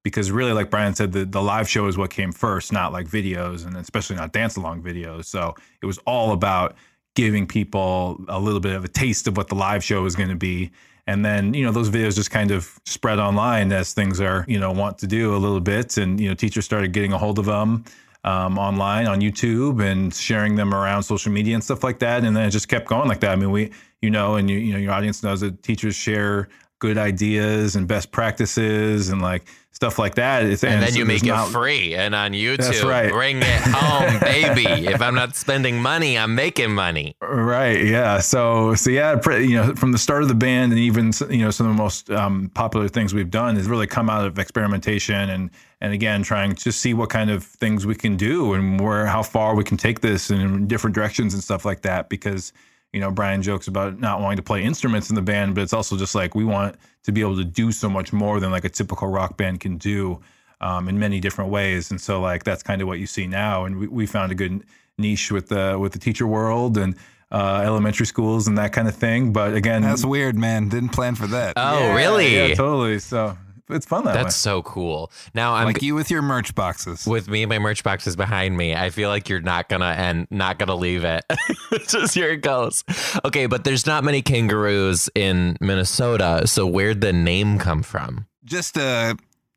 Because 0.03 0.31
really 0.31 0.51
like 0.51 0.69
brian 0.69 0.93
said 0.93 1.13
the, 1.13 1.23
the 1.23 1.41
live 1.41 1.69
show 1.69 1.87
is 1.87 1.97
what 1.97 2.09
came 2.09 2.33
first 2.33 2.73
not 2.73 2.91
like 2.91 3.07
videos 3.07 3.65
and 3.65 3.77
especially 3.77 4.17
not 4.17 4.33
dance 4.33 4.57
along 4.57 4.83
videos. 4.83 5.25
So 5.25 5.55
it 5.81 5.85
was 5.85 5.97
all 5.99 6.33
about 6.33 6.75
giving 7.15 7.47
people 7.47 8.19
a 8.27 8.39
little 8.39 8.59
bit 8.59 8.75
of 8.75 8.83
a 8.83 8.89
taste 8.89 9.27
of 9.27 9.37
what 9.37 9.47
the 9.47 9.55
live 9.55 9.81
show 9.81 10.01
was 10.01 10.15
going 10.15 10.29
to 10.29 10.35
be. 10.35 10.71
And 11.07 11.23
then 11.23 11.53
you 11.53 11.65
know 11.65 11.71
those 11.71 11.89
videos 11.89 12.15
just 12.15 12.31
kind 12.31 12.51
of 12.51 12.79
spread 12.85 13.19
online 13.19 13.71
as 13.71 13.93
things 13.93 14.19
are 14.19 14.43
you 14.47 14.59
know 14.59 14.71
want 14.71 14.97
to 14.99 15.07
do 15.07 15.33
a 15.35 15.37
little 15.37 15.61
bit. 15.61 15.95
And 15.97 16.19
you 16.19 16.27
know 16.27 16.35
teachers 16.35 16.65
started 16.65 16.91
getting 16.91 17.13
a 17.13 17.17
hold 17.17 17.39
of 17.39 17.45
them 17.45 17.85
um, 18.23 18.57
online 18.57 19.07
on 19.07 19.19
youtube 19.19 19.83
and 19.83 20.13
sharing 20.13 20.55
them 20.55 20.73
around 20.73 21.03
social 21.03 21.31
media 21.31 21.53
and 21.53 21.63
stuff 21.63 21.83
like 21.83 21.99
that. 21.99 22.23
And 22.23 22.35
then 22.35 22.45
it 22.45 22.51
just 22.51 22.67
kept 22.67 22.87
going 22.87 23.07
like 23.07 23.19
that. 23.21 23.31
I 23.31 23.35
mean 23.35 23.51
we 23.51 23.71
you 24.01 24.09
know 24.09 24.35
and 24.35 24.49
you, 24.49 24.57
you 24.57 24.73
know 24.73 24.79
your 24.79 24.93
audience 24.93 25.23
knows 25.23 25.41
that 25.41 25.63
teachers 25.63 25.95
share 25.95 26.49
good 26.83 26.97
ideas 26.97 27.77
and 27.77 27.87
best 27.87 28.11
practices 28.11 29.07
and 29.07 29.21
like 29.21 29.43
stuff 29.71 29.97
like 29.97 30.15
that. 30.15 30.43
It's, 30.43 30.65
And, 30.65 30.83
then 30.83 30.95
you 30.95 31.05
make 31.05 31.23
it 31.23 31.27
not- 31.27 31.47
free 31.47 31.95
and 31.95 32.13
on 32.13 32.33
YouTube. 32.33 32.57
That's 32.57 32.83
right. 32.83 33.09
Bring 33.09 33.37
it 33.41 33.61
home, 33.61 34.19
baby. 34.19 34.87
If 34.87 35.01
I'm 35.01 35.15
not 35.15 35.37
spending 35.37 35.81
money, 35.81 36.17
I'm 36.17 36.35
making 36.35 36.75
money. 36.75 37.15
Right. 37.21 37.85
Yeah. 37.85 38.19
So, 38.19 38.75
so 38.75 38.89
yeah, 38.89 39.17
you 39.37 39.55
know, 39.55 39.73
from 39.75 39.93
the 39.93 39.97
start 39.97 40.23
of 40.23 40.27
the 40.27 40.35
band 40.35 40.73
and 40.73 40.79
even, 40.79 41.13
you 41.29 41.37
know, 41.45 41.51
some 41.51 41.67
of 41.69 41.75
the 41.75 41.81
most 41.81 42.11
um, 42.11 42.51
popular 42.53 42.89
things 42.89 43.13
we've 43.13 43.31
done 43.31 43.55
has 43.55 43.67
really 43.67 43.87
come 43.87 44.09
out 44.09 44.25
of 44.27 44.37
experimentation 44.37 45.29
and, 45.29 45.49
and 45.79 45.93
again, 45.93 46.21
trying 46.21 46.53
to 46.55 46.71
see 46.73 46.93
what 46.93 47.09
kind 47.09 47.31
of 47.31 47.45
things 47.45 47.85
we 47.85 47.95
can 47.95 48.17
do 48.17 48.53
and 48.55 48.81
where, 48.81 49.05
how 49.05 49.23
far 49.23 49.55
we 49.55 49.63
can 49.63 49.77
take 49.77 50.01
this 50.01 50.29
in 50.29 50.67
different 50.67 50.93
directions 50.95 51.33
and 51.33 51.41
stuff 51.41 51.63
like 51.63 51.81
that. 51.83 52.09
Because, 52.09 52.51
you 52.93 52.99
know, 52.99 53.11
Brian 53.11 53.41
jokes 53.41 53.67
about 53.67 53.99
not 53.99 54.21
wanting 54.21 54.37
to 54.37 54.43
play 54.43 54.63
instruments 54.63 55.09
in 55.09 55.15
the 55.15 55.21
band, 55.21 55.55
but 55.55 55.61
it's 55.61 55.73
also 55.73 55.97
just 55.97 56.15
like 56.15 56.35
we 56.35 56.45
want 56.45 56.75
to 57.03 57.11
be 57.11 57.21
able 57.21 57.35
to 57.35 57.43
do 57.43 57.71
so 57.71 57.89
much 57.89 58.13
more 58.13 58.39
than 58.39 58.51
like 58.51 58.63
a 58.63 58.69
typical 58.69 59.07
rock 59.07 59.35
band 59.35 59.59
can 59.59 59.77
do 59.77 60.21
um, 60.61 60.87
in 60.87 60.97
many 60.99 61.19
different 61.19 61.51
ways. 61.51 61.91
And 61.91 61.99
so 61.99 62.21
like 62.21 62.43
that's 62.43 62.63
kind 62.63 62.81
of 62.81 62.87
what 62.87 62.99
you 62.99 63.07
see 63.07 63.27
now. 63.27 63.65
And 63.65 63.79
we, 63.79 63.87
we 63.87 64.05
found 64.05 64.31
a 64.31 64.35
good 64.35 64.63
niche 64.97 65.31
with 65.31 65.49
the 65.49 65.77
with 65.79 65.91
the 65.91 65.99
teacher 65.99 66.27
world 66.27 66.77
and 66.77 66.95
uh, 67.31 67.61
elementary 67.65 68.05
schools 68.05 68.47
and 68.47 68.57
that 68.59 68.71
kind 68.73 68.87
of 68.87 68.95
thing. 68.95 69.33
But 69.33 69.55
again, 69.55 69.81
That's 69.81 70.05
weird, 70.05 70.37
man. 70.37 70.69
Didn't 70.69 70.89
plan 70.89 71.15
for 71.15 71.25
that. 71.27 71.53
Oh, 71.57 71.79
yeah, 71.79 71.95
really? 71.95 72.35
Yeah, 72.35 72.53
totally. 72.53 72.99
So 72.99 73.35
it's 73.69 73.85
fun 73.85 74.05
that 74.05 74.13
That's 74.13 74.25
way. 74.27 74.29
so 74.51 74.61
cool. 74.63 75.11
Now 75.33 75.53
I'm 75.53 75.65
like 75.67 75.81
you 75.81 75.95
with 75.95 76.11
your 76.11 76.21
merch 76.21 76.53
boxes. 76.55 77.05
with 77.05 77.27
me 77.29 77.43
and 77.43 77.49
my 77.49 77.59
merch 77.59 77.83
box 77.83 78.05
is 78.07 78.15
behind 78.15 78.57
me. 78.57 78.75
I 78.75 78.89
feel 78.89 79.09
like 79.09 79.29
you're 79.29 79.41
not 79.41 79.69
gonna 79.69 79.85
and 79.97 80.27
not 80.29 80.59
gonna 80.59 80.75
leave 80.75 81.03
it. 81.03 81.23
Just 81.87 82.13
here 82.13 82.31
it 82.31 82.41
goes. 82.41 82.83
Okay, 83.25 83.45
but 83.45 83.63
there's 83.63 83.85
not 83.85 84.03
many 84.03 84.21
kangaroos 84.21 85.09
in 85.15 85.57
Minnesota, 85.61 86.43
so 86.45 86.67
where'd 86.67 87.01
the 87.01 87.13
name 87.13 87.57
come 87.59 87.83
from? 87.83 88.25
just 88.45 88.77
uh 88.77 89.15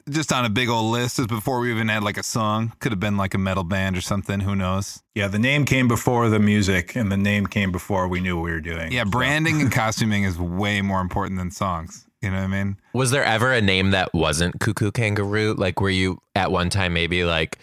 just 0.08 0.32
on 0.32 0.44
a 0.44 0.48
big 0.48 0.68
old 0.68 0.92
list 0.92 1.18
is 1.18 1.26
before 1.26 1.58
we 1.58 1.72
even 1.72 1.88
had 1.88 2.04
like 2.04 2.16
a 2.16 2.22
song. 2.22 2.72
Could 2.78 2.92
have 2.92 3.00
been 3.00 3.16
like 3.16 3.34
a 3.34 3.38
metal 3.38 3.64
band 3.64 3.96
or 3.96 4.00
something. 4.00 4.38
Who 4.38 4.54
knows? 4.54 5.02
Yeah, 5.16 5.26
the 5.26 5.40
name 5.40 5.64
came 5.64 5.88
before 5.88 6.28
the 6.28 6.38
music, 6.38 6.94
and 6.94 7.10
the 7.10 7.16
name 7.16 7.46
came 7.48 7.72
before 7.72 8.06
we 8.06 8.20
knew 8.20 8.36
what 8.36 8.44
we 8.44 8.52
were 8.52 8.60
doing. 8.60 8.92
Yeah, 8.92 9.02
So- 9.02 9.10
branding 9.10 9.60
and 9.60 9.72
costuming 9.82 10.22
is 10.22 10.38
way 10.38 10.80
more 10.80 11.00
important 11.00 11.38
than 11.38 11.50
songs. 11.50 12.05
You 12.22 12.30
know 12.30 12.36
what 12.38 12.44
I 12.44 12.46
mean? 12.46 12.76
Was 12.92 13.10
there 13.10 13.24
ever 13.24 13.52
a 13.52 13.60
name 13.60 13.90
that 13.90 14.12
wasn't 14.14 14.58
Cuckoo 14.60 14.90
Kangaroo? 14.90 15.54
Like, 15.54 15.80
were 15.80 15.90
you 15.90 16.18
at 16.34 16.50
one 16.50 16.70
time 16.70 16.94
maybe 16.94 17.24
like 17.24 17.58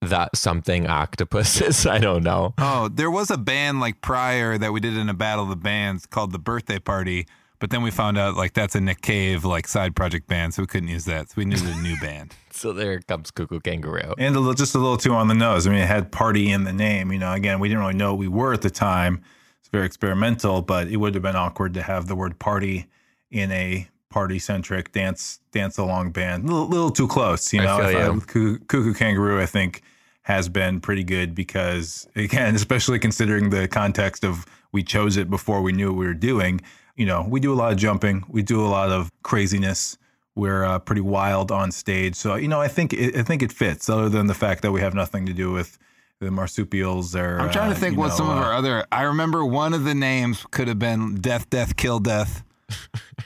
that 0.00 0.36
something 0.36 0.86
octopuses? 0.88 1.86
I 1.96 1.98
don't 1.98 2.22
know. 2.24 2.54
Oh, 2.58 2.88
there 2.88 3.10
was 3.10 3.30
a 3.30 3.36
band 3.38 3.80
like 3.80 4.00
prior 4.00 4.56
that 4.58 4.72
we 4.72 4.80
did 4.80 4.96
in 4.96 5.08
a 5.08 5.14
battle 5.14 5.44
of 5.44 5.50
the 5.50 5.56
bands 5.56 6.06
called 6.06 6.32
the 6.32 6.38
Birthday 6.38 6.78
Party, 6.78 7.26
But 7.60 7.70
then 7.70 7.82
we 7.82 7.90
found 7.90 8.18
out 8.18 8.36
like 8.36 8.52
that's 8.54 8.74
a 8.74 8.80
Nick 8.80 9.00
Cave 9.02 9.44
like 9.44 9.68
side 9.68 9.94
project 9.94 10.26
band, 10.28 10.54
so 10.54 10.62
we 10.62 10.66
couldn't 10.66 10.88
use 10.88 11.04
that. 11.04 11.28
So 11.30 11.34
we 11.36 11.44
needed 11.44 11.66
a 11.68 11.80
new 11.80 11.98
band. 12.00 12.34
So 12.54 12.72
there 12.72 13.00
comes 13.00 13.32
Cuckoo 13.32 13.58
Kangaroo. 13.58 14.14
and 14.16 14.36
a 14.36 14.38
little, 14.38 14.54
just 14.54 14.76
a 14.76 14.78
little 14.78 14.96
too 14.96 15.12
on 15.12 15.26
the 15.26 15.34
nose. 15.34 15.66
I 15.66 15.70
mean, 15.70 15.80
it 15.80 15.88
had 15.88 16.12
party 16.12 16.52
in 16.52 16.62
the 16.62 16.72
name. 16.72 17.10
You 17.10 17.18
know, 17.18 17.32
again, 17.32 17.58
we 17.58 17.66
didn't 17.68 17.80
really 17.80 17.94
know 17.96 18.12
what 18.12 18.20
we 18.20 18.28
were 18.28 18.52
at 18.52 18.62
the 18.62 18.70
time. 18.70 19.22
It's 19.58 19.68
very 19.70 19.84
experimental, 19.86 20.62
but 20.62 20.86
it 20.86 20.98
would 20.98 21.14
have 21.14 21.22
been 21.24 21.34
awkward 21.34 21.74
to 21.74 21.82
have 21.82 22.06
the 22.06 22.14
word 22.14 22.38
party 22.38 22.86
in 23.34 23.50
a 23.50 23.88
party 24.10 24.38
centric 24.38 24.92
dance 24.92 25.40
dance 25.50 25.76
along 25.76 26.12
band. 26.12 26.44
A 26.44 26.46
little, 26.46 26.68
little 26.68 26.90
too 26.90 27.08
close, 27.08 27.52
you 27.52 27.60
I 27.60 27.64
know. 27.64 27.76
feel 27.78 27.86
I- 27.86 28.04
you. 28.14 28.20
Cuckoo, 28.20 28.58
Cuckoo 28.60 28.94
Kangaroo, 28.94 29.40
I 29.42 29.46
think, 29.46 29.82
has 30.22 30.48
been 30.48 30.80
pretty 30.80 31.04
good 31.04 31.34
because, 31.34 32.08
again, 32.16 32.54
especially 32.62 32.98
considering 32.98 33.50
the 33.50 33.66
context 33.68 34.24
of 34.24 34.46
we 34.72 34.82
chose 34.82 35.16
it 35.16 35.28
before 35.28 35.60
we 35.62 35.72
knew 35.72 35.88
what 35.90 35.98
we 35.98 36.06
were 36.06 36.14
doing. 36.14 36.60
You 36.96 37.06
know, 37.06 37.26
we 37.28 37.40
do 37.40 37.52
a 37.52 37.56
lot 37.56 37.72
of 37.72 37.78
jumping, 37.78 38.24
we 38.28 38.42
do 38.42 38.64
a 38.64 38.68
lot 38.68 38.90
of 38.90 39.10
craziness. 39.22 39.98
We're 40.36 40.64
uh, 40.64 40.78
pretty 40.80 41.00
wild 41.02 41.52
on 41.52 41.70
stage, 41.70 42.16
so 42.16 42.34
you 42.34 42.48
know, 42.48 42.60
I 42.60 42.66
think 42.66 42.92
it, 42.92 43.16
I 43.16 43.22
think 43.22 43.40
it 43.40 43.52
fits. 43.52 43.88
Other 43.88 44.08
than 44.08 44.26
the 44.26 44.34
fact 44.34 44.62
that 44.62 44.72
we 44.72 44.80
have 44.80 44.92
nothing 44.92 45.26
to 45.26 45.32
do 45.32 45.52
with 45.52 45.78
the 46.20 46.30
marsupials 46.30 47.14
or 47.14 47.38
I'm 47.40 47.50
trying 47.50 47.70
to 47.70 47.76
uh, 47.76 47.78
think 47.78 47.96
what 47.96 48.08
know, 48.08 48.14
some 48.16 48.30
of 48.30 48.38
uh, 48.38 48.40
our 48.40 48.52
other. 48.52 48.84
I 48.90 49.02
remember 49.02 49.44
one 49.44 49.74
of 49.74 49.84
the 49.84 49.94
names 49.94 50.44
could 50.50 50.66
have 50.68 50.78
been 50.78 51.16
Death, 51.16 51.48
Death, 51.50 51.76
Kill, 51.76 52.00
Death, 52.00 52.42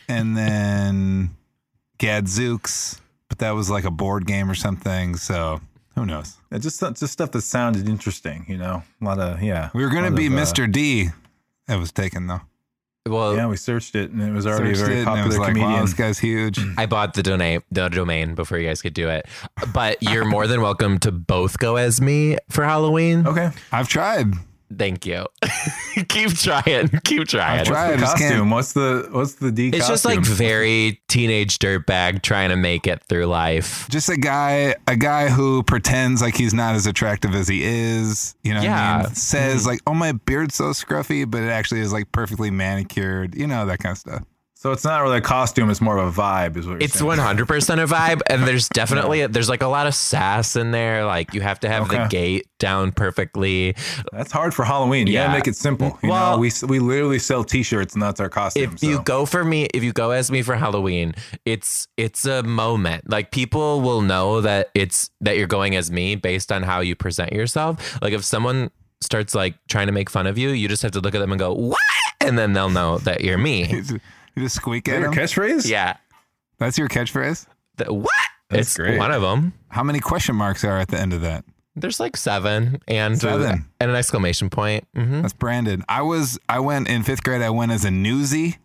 and 0.08 0.36
then 0.36 1.30
Gadzooks, 1.98 3.00
but 3.28 3.38
that 3.38 3.50
was 3.52 3.70
like 3.70 3.84
a 3.84 3.90
board 3.90 4.26
game 4.26 4.50
or 4.50 4.54
something. 4.54 5.16
So 5.16 5.60
who 5.94 6.06
knows? 6.06 6.36
uh, 6.52 6.58
just 6.58 6.80
just 6.80 7.08
stuff 7.12 7.30
that 7.32 7.42
sounded 7.42 7.88
interesting. 7.88 8.44
You 8.48 8.56
know, 8.58 8.82
a 9.00 9.04
lot 9.04 9.18
of 9.18 9.42
yeah. 9.42 9.70
We 9.74 9.82
were 9.84 9.90
gonna 9.90 10.10
be 10.10 10.26
of, 10.26 10.32
uh, 10.32 10.36
Mr. 10.36 10.70
D. 10.70 11.08
It 11.68 11.76
was 11.78 11.92
taken 11.92 12.26
though. 12.28 12.40
Well, 13.06 13.34
Yeah, 13.34 13.46
we 13.46 13.56
searched 13.56 13.94
it 13.94 14.10
and 14.10 14.20
it 14.22 14.32
was 14.32 14.46
already 14.46 14.74
Searched 14.74 14.82
a 14.82 14.84
very 14.84 15.00
it, 15.00 15.06
and 15.06 15.08
it 15.08 15.22
popular 15.22 15.28
was 15.28 15.38
like, 15.38 15.48
comedian. 15.48 15.72
wow, 15.72 15.80
this 15.82 15.94
guy's 15.94 16.18
huge. 16.18 16.60
I 16.76 16.84
bought 16.84 17.14
the 17.14 17.22
domain, 17.22 17.62
the 17.70 17.88
domain 17.88 18.34
before 18.34 18.58
you 18.58 18.68
guys 18.68 18.82
could 18.82 18.92
do 18.92 19.08
it. 19.08 19.26
But 19.72 20.02
you're 20.02 20.26
more 20.26 20.46
than 20.46 20.60
welcome 20.60 20.98
to 21.00 21.12
both 21.12 21.58
go 21.58 21.76
as 21.76 22.00
me 22.02 22.36
for 22.50 22.64
Halloween. 22.64 23.26
okay, 23.26 23.50
I've 23.72 23.88
tried. 23.88 24.34
Thank 24.76 25.06
you. 25.06 25.26
Keep 26.08 26.34
trying. 26.34 26.88
Keep 27.04 27.28
trying. 27.28 27.60
I've 27.60 27.66
tried. 27.66 27.92
I 27.92 27.96
the 27.96 28.02
costume. 28.02 28.50
What's 28.50 28.72
the 28.74 29.08
what's 29.10 29.34
the 29.34 29.50
D 29.50 29.68
It's 29.68 29.88
just 29.88 30.04
like 30.04 30.20
very 30.24 31.00
teenage 31.08 31.58
dirtbag 31.58 32.22
trying 32.22 32.50
to 32.50 32.56
make 32.56 32.86
it 32.86 33.02
through 33.04 33.26
life. 33.26 33.88
Just 33.88 34.08
a 34.08 34.16
guy, 34.16 34.74
a 34.86 34.96
guy 34.96 35.28
who 35.28 35.62
pretends 35.62 36.20
like 36.20 36.36
he's 36.36 36.52
not 36.54 36.74
as 36.74 36.86
attractive 36.86 37.34
as 37.34 37.48
he 37.48 37.62
is. 37.64 38.34
You 38.42 38.52
know, 38.54 38.60
what 38.60 38.68
I 38.68 38.72
Yeah. 38.72 39.02
mean? 39.04 39.14
says 39.14 39.60
mm-hmm. 39.62 39.68
like, 39.68 39.80
"Oh, 39.86 39.94
my 39.94 40.12
beard's 40.12 40.54
so 40.54 40.70
scruffy," 40.70 41.28
but 41.28 41.42
it 41.42 41.48
actually 41.48 41.80
is 41.80 41.92
like 41.92 42.12
perfectly 42.12 42.50
manicured. 42.50 43.34
You 43.34 43.46
know 43.46 43.64
that 43.66 43.78
kind 43.78 43.92
of 43.92 43.98
stuff. 43.98 44.22
So 44.60 44.72
it's 44.72 44.82
not 44.82 45.02
really 45.02 45.18
a 45.18 45.20
costume. 45.20 45.70
It's 45.70 45.80
more 45.80 45.98
of 45.98 46.18
a 46.18 46.20
vibe. 46.20 46.56
Is 46.56 46.66
what 46.66 46.72
you're 46.72 46.82
It's 46.82 47.00
100% 47.00 47.80
a 47.80 47.86
vibe 47.86 48.22
and 48.28 48.42
there's 48.42 48.68
definitely 48.80 49.24
there's 49.28 49.48
like 49.48 49.62
a 49.62 49.68
lot 49.68 49.86
of 49.86 49.94
sass 49.94 50.56
in 50.56 50.72
there 50.72 51.04
like 51.06 51.32
you 51.32 51.40
have 51.42 51.60
to 51.60 51.68
have 51.68 51.88
the 51.88 51.94
Okay. 52.00 52.08
gait 52.08 52.46
down 52.58 52.90
perfectly. 52.90 53.76
That's 54.12 54.32
hard 54.32 54.52
for 54.52 54.64
Halloween. 54.64 55.06
You 55.06 55.12
Yeah. 55.12 55.26
gotta 55.26 55.38
make 55.38 55.46
it 55.46 55.54
simple. 55.54 55.96
You 56.02 56.08
Well- 56.10 56.32
know, 56.32 56.38
we 56.40 56.50
we 56.66 56.80
literally 56.80 57.20
sell 57.20 57.44
T-shirts 57.44 57.94
and 57.94 58.02
that's 58.02 58.18
our 58.18 58.28
costume. 58.28 58.72
If 58.74 58.82
you 58.82 59.00
go 59.04 59.26
for 59.26 59.44
me, 59.44 59.68
if 59.72 59.84
you 59.84 59.92
go 59.92 60.10
as 60.10 60.28
me 60.28 60.42
for 60.42 60.56
Halloween, 60.56 61.14
it's 61.44 61.86
it's 61.96 62.24
a 62.24 62.42
moment. 62.42 63.08
Like 63.08 63.30
people 63.30 63.80
will 63.80 64.02
know 64.02 64.40
that 64.40 64.70
it's 64.74 65.10
that 65.20 65.36
you're 65.38 65.46
going 65.46 65.76
as 65.76 65.92
me 65.92 66.16
based 66.16 66.50
on 66.50 66.64
how 66.64 66.80
you 66.80 66.96
present 66.96 67.32
yourself. 67.32 67.96
Like 68.02 68.12
if 68.12 68.24
someone 68.24 68.72
starts 69.02 69.36
like 69.36 69.54
trying 69.68 69.86
to 69.86 69.92
make 69.92 70.10
fun 70.10 70.26
of 70.26 70.36
you, 70.36 70.48
you 70.48 70.66
just 70.66 70.82
have 70.82 70.90
to 70.92 71.00
look 71.00 71.14
at 71.14 71.20
them 71.20 71.30
and 71.30 71.38
go, 71.38 71.52
"What?" 71.52 71.78
and 72.20 72.36
then 72.36 72.54
they'll 72.54 72.70
know 72.70 72.98
that 72.98 73.20
you're 73.22 73.38
me. 73.38 73.82
You 74.38 74.44
just, 74.44 74.56
squeak 74.56 74.88
Is 74.88 74.92
that 74.92 74.96
at 74.96 75.02
your 75.02 75.12
him. 75.12 75.18
catchphrase? 75.18 75.68
yeah. 75.68 75.96
That's 76.58 76.78
your 76.78 76.88
catchphrase. 76.88 77.46
The, 77.76 77.92
what? 77.92 78.10
That's 78.50 78.68
it's 78.68 78.76
great. 78.76 78.98
one 78.98 79.10
of 79.12 79.22
them. 79.22 79.52
How 79.68 79.82
many 79.82 80.00
question 80.00 80.34
marks 80.36 80.64
are 80.64 80.78
at 80.78 80.88
the 80.88 80.98
end 80.98 81.12
of 81.12 81.20
that? 81.20 81.44
There's 81.76 82.00
like 82.00 82.16
seven 82.16 82.80
and 82.88 83.18
Seven. 83.20 83.66
and 83.78 83.90
an 83.90 83.96
exclamation 83.96 84.50
point. 84.50 84.84
hmm 84.96 85.20
That's 85.22 85.32
Brandon. 85.34 85.84
I 85.88 86.02
was. 86.02 86.38
I 86.48 86.58
went 86.60 86.88
in 86.88 87.04
fifth 87.04 87.22
grade. 87.22 87.40
I 87.42 87.50
went 87.50 87.70
as 87.70 87.84
a 87.84 87.90
newsie. 87.90 88.56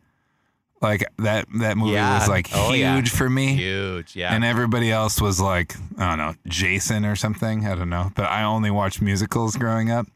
Like 0.82 1.06
that. 1.20 1.46
That 1.60 1.78
movie 1.78 1.92
Yeah. 1.94 2.18
was 2.20 2.28
like 2.28 2.50
Oh, 2.54 2.72
huge 2.72 2.80
yeah. 3.12 3.18
for 3.18 3.30
me. 3.30 3.56
Huge. 3.56 4.16
Yeah. 4.16 4.34
And 4.34 4.44
everybody 4.44 4.92
else 4.92 5.22
was 5.22 5.40
like, 5.40 5.76
I 5.98 6.10
don't 6.10 6.18
know, 6.18 6.34
Jason 6.48 7.06
or 7.06 7.16
something. 7.16 7.68
I 7.68 7.76
don't 7.76 7.90
know. 7.90 8.12
But 8.16 8.26
I 8.32 8.44
only 8.44 8.72
watched 8.72 9.02
musicals 9.02 9.56
growing 9.58 9.92
up. 9.92 10.08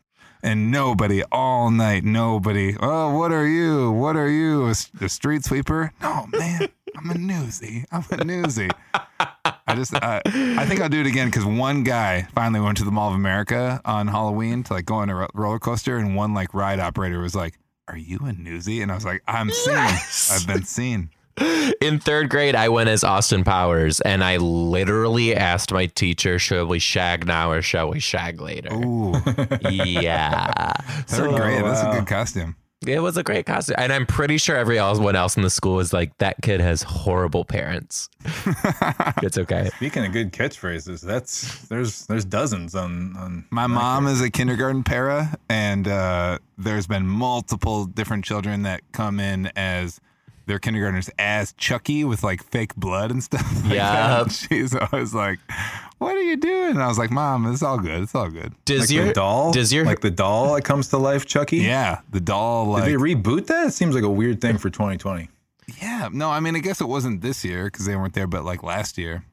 And 0.44 0.72
nobody 0.72 1.24
all 1.32 1.72
night, 1.72 2.04
nobody, 2.04 2.76
oh, 2.80 3.18
what 3.18 3.32
are 3.32 3.48
you? 3.48 3.92
What 3.92 4.16
are 4.16 4.30
you? 4.30 4.68
A 4.68 5.10
street 5.10 5.44
sweeper? 5.44 5.92
No, 6.02 6.28
man, 6.32 6.70
I'm 6.96 7.10
a 7.10 7.16
newsie. 7.16 7.86
I'm 7.92 8.02
a 8.02 8.24
newsie. 8.24 8.72
I 9.68 9.76
just, 9.76 9.94
I, 9.96 10.22
I 10.26 10.66
think 10.66 10.80
I'll 10.80 10.90
do 10.90 11.02
it 11.02 11.08
again 11.08 11.28
because 11.28 11.46
one 11.46 11.84
guy 11.84 12.28
finally 12.34 12.60
went 12.60 12.78
to 12.78 12.84
the 12.86 12.92
Mall 12.92 13.10
of 13.10 13.16
America 13.16 13.82
on 13.84 14.08
Halloween 14.08 14.64
to 14.64 14.74
like 14.74 14.86
go 14.86 14.96
on 14.96 15.10
a 15.10 15.16
ro- 15.16 15.28
roller 15.34 15.60
coaster. 15.60 15.98
And 15.98 16.16
one 16.16 16.34
like 16.34 16.54
ride 16.54 16.80
operator 16.80 17.20
was 17.20 17.36
like, 17.36 17.58
Are 17.88 17.98
you 17.98 18.18
a 18.18 18.32
newsie? 18.32 18.82
And 18.82 18.92
I 18.92 18.96
was 18.96 19.06
like, 19.06 19.24
I'm 19.28 19.50
seen. 19.50 19.76
I've 19.76 20.46
been 20.48 20.64
seen. 20.64 21.10
In 21.82 22.00
third 22.00 22.30
grade, 22.30 22.56
I 22.56 22.70
went 22.70 22.90
as 22.90 23.04
Austin 23.04 23.44
Powers, 23.44 24.02
and 24.02 24.24
I 24.24 24.38
literally 24.38 25.36
asked 25.36 25.72
my 25.72 25.86
teacher, 25.88 26.40
"Should 26.40 26.68
we 26.68 26.80
shag 26.80 27.28
now 27.28 27.52
or 27.52 27.62
shall 27.62 27.90
we 27.90 28.00
shag 28.00 28.42
later?" 28.42 28.74
Ooh, 28.74 29.14
yeah, 29.70 30.72
third 31.08 31.32
so 31.32 31.36
grade. 31.36 31.64
That's 31.64 31.82
a 31.82 31.86
wow. 31.86 32.00
good 32.00 32.08
costume. 32.08 32.56
it 32.86 33.00
was 33.00 33.18
a 33.18 33.24
great 33.24 33.46
costume, 33.46 33.76
and 33.78 33.94
I'm 33.94 34.06
pretty 34.06 34.38
sure 34.38 34.56
everyone 34.56 35.16
else 35.16 35.36
in 35.36 35.44
the 35.44 35.50
school 35.50 35.76
was 35.76 35.94
like, 35.94 36.18
"That 36.18 36.38
kid 36.42 36.60
has 36.60 36.82
horrible 36.82 37.46
parents." 37.46 38.10
it's 39.22 39.38
okay. 39.38 39.70
Speaking 39.76 40.06
of 40.06 40.14
good 40.14 40.34
catchphrases, 40.34 41.02
that's 41.02 41.68
there's 41.68 42.08
there's 42.08 42.26
dozens 42.26 42.74
on 42.74 43.16
on. 43.16 43.46
My 43.52 43.68
mom 43.68 44.08
is 44.08 44.22
a 44.22 44.32
kindergarten 44.32 44.84
para, 44.84 45.38
and 45.50 45.88
uh, 45.88 46.40
there's 46.58 46.88
been 46.88 47.06
multiple 47.06 47.86
different 47.86 48.26
children 48.26 48.64
that 48.64 48.82
come 48.92 49.20
in 49.20 49.52
as 49.56 50.00
their 50.48 50.58
kindergartners 50.60 51.10
as 51.20 51.54
Chucky 51.54 52.04
with 52.04 52.24
like 52.24 52.42
fake 52.44 52.76
blood 52.76 53.12
and 53.12 53.24
stuff. 53.24 53.46
Like 53.64 53.74
Yeah. 53.76 54.24
that. 54.24 54.32
She's 54.32 54.74
always 54.76 55.14
like, 55.14 55.40
"What 56.00 56.16
are 56.16 56.22
you 56.24 56.38
doing?" 56.38 56.72
And 56.72 56.82
I 56.84 56.88
was 56.88 56.98
like, 56.98 57.12
"Mom, 57.12 57.46
it's 57.52 57.62
all 57.62 57.78
good. 57.78 58.02
It's 58.02 58.16
all 58.16 58.30
good." 58.30 58.54
Does 58.66 58.82
like 58.82 58.90
your 58.92 59.06
the 59.08 59.14
doll, 59.14 59.52
Does 59.54 59.72
your 59.72 59.86
like 59.86 60.02
the 60.02 60.10
doll 60.12 60.56
that 60.56 60.64
comes 60.64 60.88
to 60.90 60.98
life, 60.98 61.26
Chucky. 61.26 61.58
Yeah, 61.58 62.00
the 62.12 62.20
doll. 62.22 62.66
Like, 62.68 62.86
Did 62.86 62.94
they 63.00 63.04
reboot 63.16 63.48
that? 63.48 63.68
It 63.68 63.72
seems 63.74 63.94
like 63.94 64.04
a 64.04 64.10
weird 64.10 64.42
thing 64.42 64.58
for 64.58 64.70
2020. 64.70 65.30
yeah. 65.82 66.10
No, 66.12 66.30
I 66.32 66.40
mean, 66.40 66.56
I 66.56 66.60
guess 66.60 66.82
it 66.82 66.88
wasn't 66.88 67.22
this 67.22 67.44
year 67.46 67.66
because 67.66 67.86
they 67.86 67.96
weren't 67.96 68.14
there, 68.14 68.28
but 68.28 68.44
like 68.46 68.64
last 68.64 68.98
year. 68.98 69.24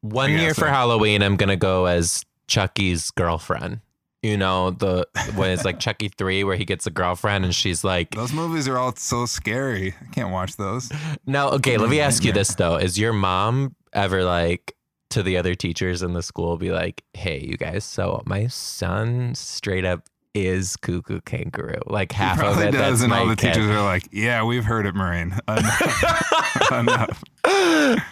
one 0.00 0.30
year 0.32 0.54
for. 0.54 0.68
Halloween, 0.68 1.22
I'm 1.22 1.36
gonna 1.36 1.56
go 1.56 1.86
as 1.86 2.24
Chucky's 2.46 3.10
girlfriend. 3.10 3.80
You 4.26 4.36
know 4.36 4.72
the 4.72 5.06
when 5.36 5.52
it's 5.52 5.64
like 5.64 5.78
Chucky 5.78 6.08
three, 6.18 6.42
where 6.42 6.56
he 6.56 6.64
gets 6.64 6.84
a 6.84 6.90
girlfriend, 6.90 7.44
and 7.44 7.54
she's 7.54 7.84
like, 7.84 8.10
Those 8.10 8.32
movies 8.32 8.66
are 8.66 8.76
all 8.76 8.92
so 8.96 9.24
scary. 9.24 9.94
I 10.02 10.12
can't 10.12 10.32
watch 10.32 10.56
those. 10.56 10.90
No, 11.26 11.50
okay, 11.50 11.76
let 11.76 11.88
me 11.88 12.00
ask 12.00 12.24
you 12.24 12.32
this 12.32 12.52
though. 12.56 12.74
Is 12.74 12.98
your 12.98 13.12
mom 13.12 13.76
ever 13.92 14.24
like 14.24 14.74
to 15.10 15.22
the 15.22 15.36
other 15.36 15.54
teachers 15.54 16.02
in 16.02 16.12
the 16.12 16.24
school 16.24 16.56
be 16.56 16.72
like, 16.72 17.04
"Hey, 17.14 17.38
you 17.38 17.56
guys, 17.56 17.84
so 17.84 18.24
my 18.26 18.48
son 18.48 19.36
straight 19.36 19.84
up 19.84 20.08
is 20.34 20.76
cuckoo 20.76 21.20
kangaroo." 21.20 21.80
Like 21.86 22.10
half 22.10 22.42
of 22.42 22.58
it 22.58 22.72
does, 22.72 23.02
and 23.02 23.12
all 23.12 23.28
the 23.28 23.36
kid. 23.36 23.54
teachers 23.54 23.70
are 23.70 23.84
like, 23.84 24.08
"Yeah, 24.10 24.42
we've 24.42 24.64
heard 24.64 24.86
it, 24.86 24.96
Marine." 24.96 25.38
Enough. 25.48 26.72
Enough. 26.72 27.24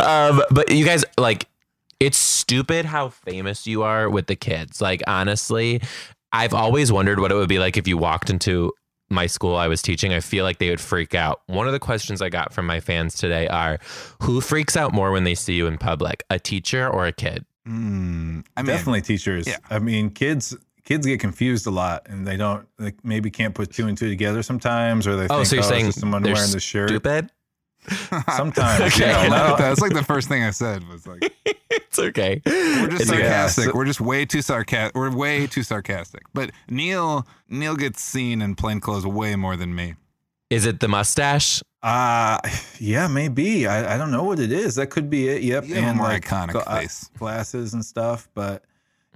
um, 0.01 0.43
but 0.53 0.71
you 0.71 0.85
guys 0.85 1.05
like 1.19 1.49
it's 2.01 2.19
stupid 2.19 2.85
how 2.87 3.09
famous 3.09 3.67
you 3.67 3.83
are 3.83 4.09
with 4.11 4.27
the 4.27 4.37
kids. 4.37 4.81
Like 4.81 5.03
honestly, 5.07 5.81
I've 6.33 6.55
always 6.55 6.91
wondered 6.93 7.21
what 7.21 7.31
it 7.33 7.35
would 7.35 7.49
be 7.49 7.59
like 7.59 7.77
if 7.77 7.87
you 7.89 7.97
walked 7.99 8.31
into 8.31 8.73
my 9.11 9.27
school 9.27 9.55
I 9.57 9.69
was 9.69 9.83
teaching. 9.83 10.13
I 10.13 10.21
feel 10.21 10.45
like 10.45 10.59
they 10.59 10.71
would 10.71 10.81
freak 10.81 11.15
out. 11.15 11.43
One 11.47 11.67
of 11.67 11.73
the 11.73 11.79
questions 11.79 12.23
I 12.23 12.29
got 12.31 12.53
from 12.53 12.67
my 12.67 12.81
fans 12.81 13.15
today 13.15 13.47
are 13.49 13.79
who 14.23 14.41
freaks 14.41 14.77
out 14.77 14.93
more 14.93 15.13
when 15.13 15.25
they 15.25 15.35
see 15.35 15.55
you 15.55 15.67
in 15.67 15.79
public, 15.79 16.25
a 16.31 16.39
teacher 16.39 16.89
or 16.89 17.07
a 17.07 17.13
kid? 17.13 17.45
Mm, 17.69 18.45
I 18.57 18.63
mean, 18.63 18.67
Definitely 18.67 19.03
teachers. 19.03 19.47
yeah. 19.47 19.57
I 19.71 19.79
mean, 19.79 20.11
kids 20.11 20.57
kids 20.85 21.07
get 21.07 21.19
confused 21.19 21.67
a 21.67 21.71
lot, 21.71 22.07
and 22.11 22.27
they 22.27 22.37
don't 22.37 22.67
like 22.79 22.97
maybe 23.05 23.31
can't 23.31 23.55
put 23.55 23.73
two 23.73 23.87
and 23.87 23.97
two 23.97 24.09
together 24.09 24.43
sometimes, 24.43 25.07
or 25.07 25.17
they 25.17 25.25
Oh, 25.31 25.37
think, 25.37 25.47
so 25.47 25.57
you're 25.57 25.65
oh, 25.65 25.69
saying 25.69 25.93
someone 25.93 26.23
wearing 26.23 26.51
the 26.51 26.61
shirt. 26.61 26.89
Stupid? 26.91 27.31
Sometimes, 28.37 28.81
Okay. 28.95 29.11
yeah, 29.11 29.19
I 29.19 29.29
no, 29.29 29.37
like. 29.51 29.59
That's 29.59 29.81
like 29.81 29.93
the 29.95 30.03
first 30.05 30.29
thing 30.29 30.43
I 30.43 30.51
said 30.51 30.87
was 30.89 31.07
like, 31.07 31.33
It's 31.71 31.99
okay. 31.99 32.41
we're 32.47 32.89
just 32.89 33.03
It's 33.03 33.11
sarcastic. 33.11 33.67
Yeah, 33.67 33.73
we're 33.75 33.85
just 33.85 34.01
way 34.01 34.25
too 34.25 34.43
sarcastic. 34.43 34.97
We're 34.97 35.15
way 35.15 35.47
too 35.47 35.63
sarcastic. 35.63 36.23
But 36.33 36.51
Neil, 36.69 37.27
Neil 37.49 37.77
gets 37.77 38.01
seen 38.03 38.41
in 38.43 38.55
plain 38.55 38.81
clothes 38.81 39.07
way 39.07 39.37
more 39.37 39.57
than 39.57 39.75
me. 39.75 39.95
Is 40.51 40.67
it 40.67 40.81
the 40.81 40.89
mustache? 40.89 41.63
Uh 41.83 42.39
yeah, 42.79 43.09
maybe. 43.09 43.67
I, 43.67 43.95
I 43.95 43.99
don't 43.99 44.11
know 44.11 44.25
what 44.25 44.39
it 44.39 44.51
is. 44.53 44.77
That 44.77 44.87
could 44.89 45.11
be 45.11 45.29
it. 45.29 45.43
Yep. 45.43 45.67
You 45.67 45.75
and 45.77 45.99
more 45.99 46.07
like 46.07 46.25
iconic 46.25 46.53
gla- 46.53 46.63
uh, 46.67 46.81
face. 46.81 47.11
glasses 47.19 47.75
and 47.75 47.85
stuff. 47.85 48.29
But 48.35 48.65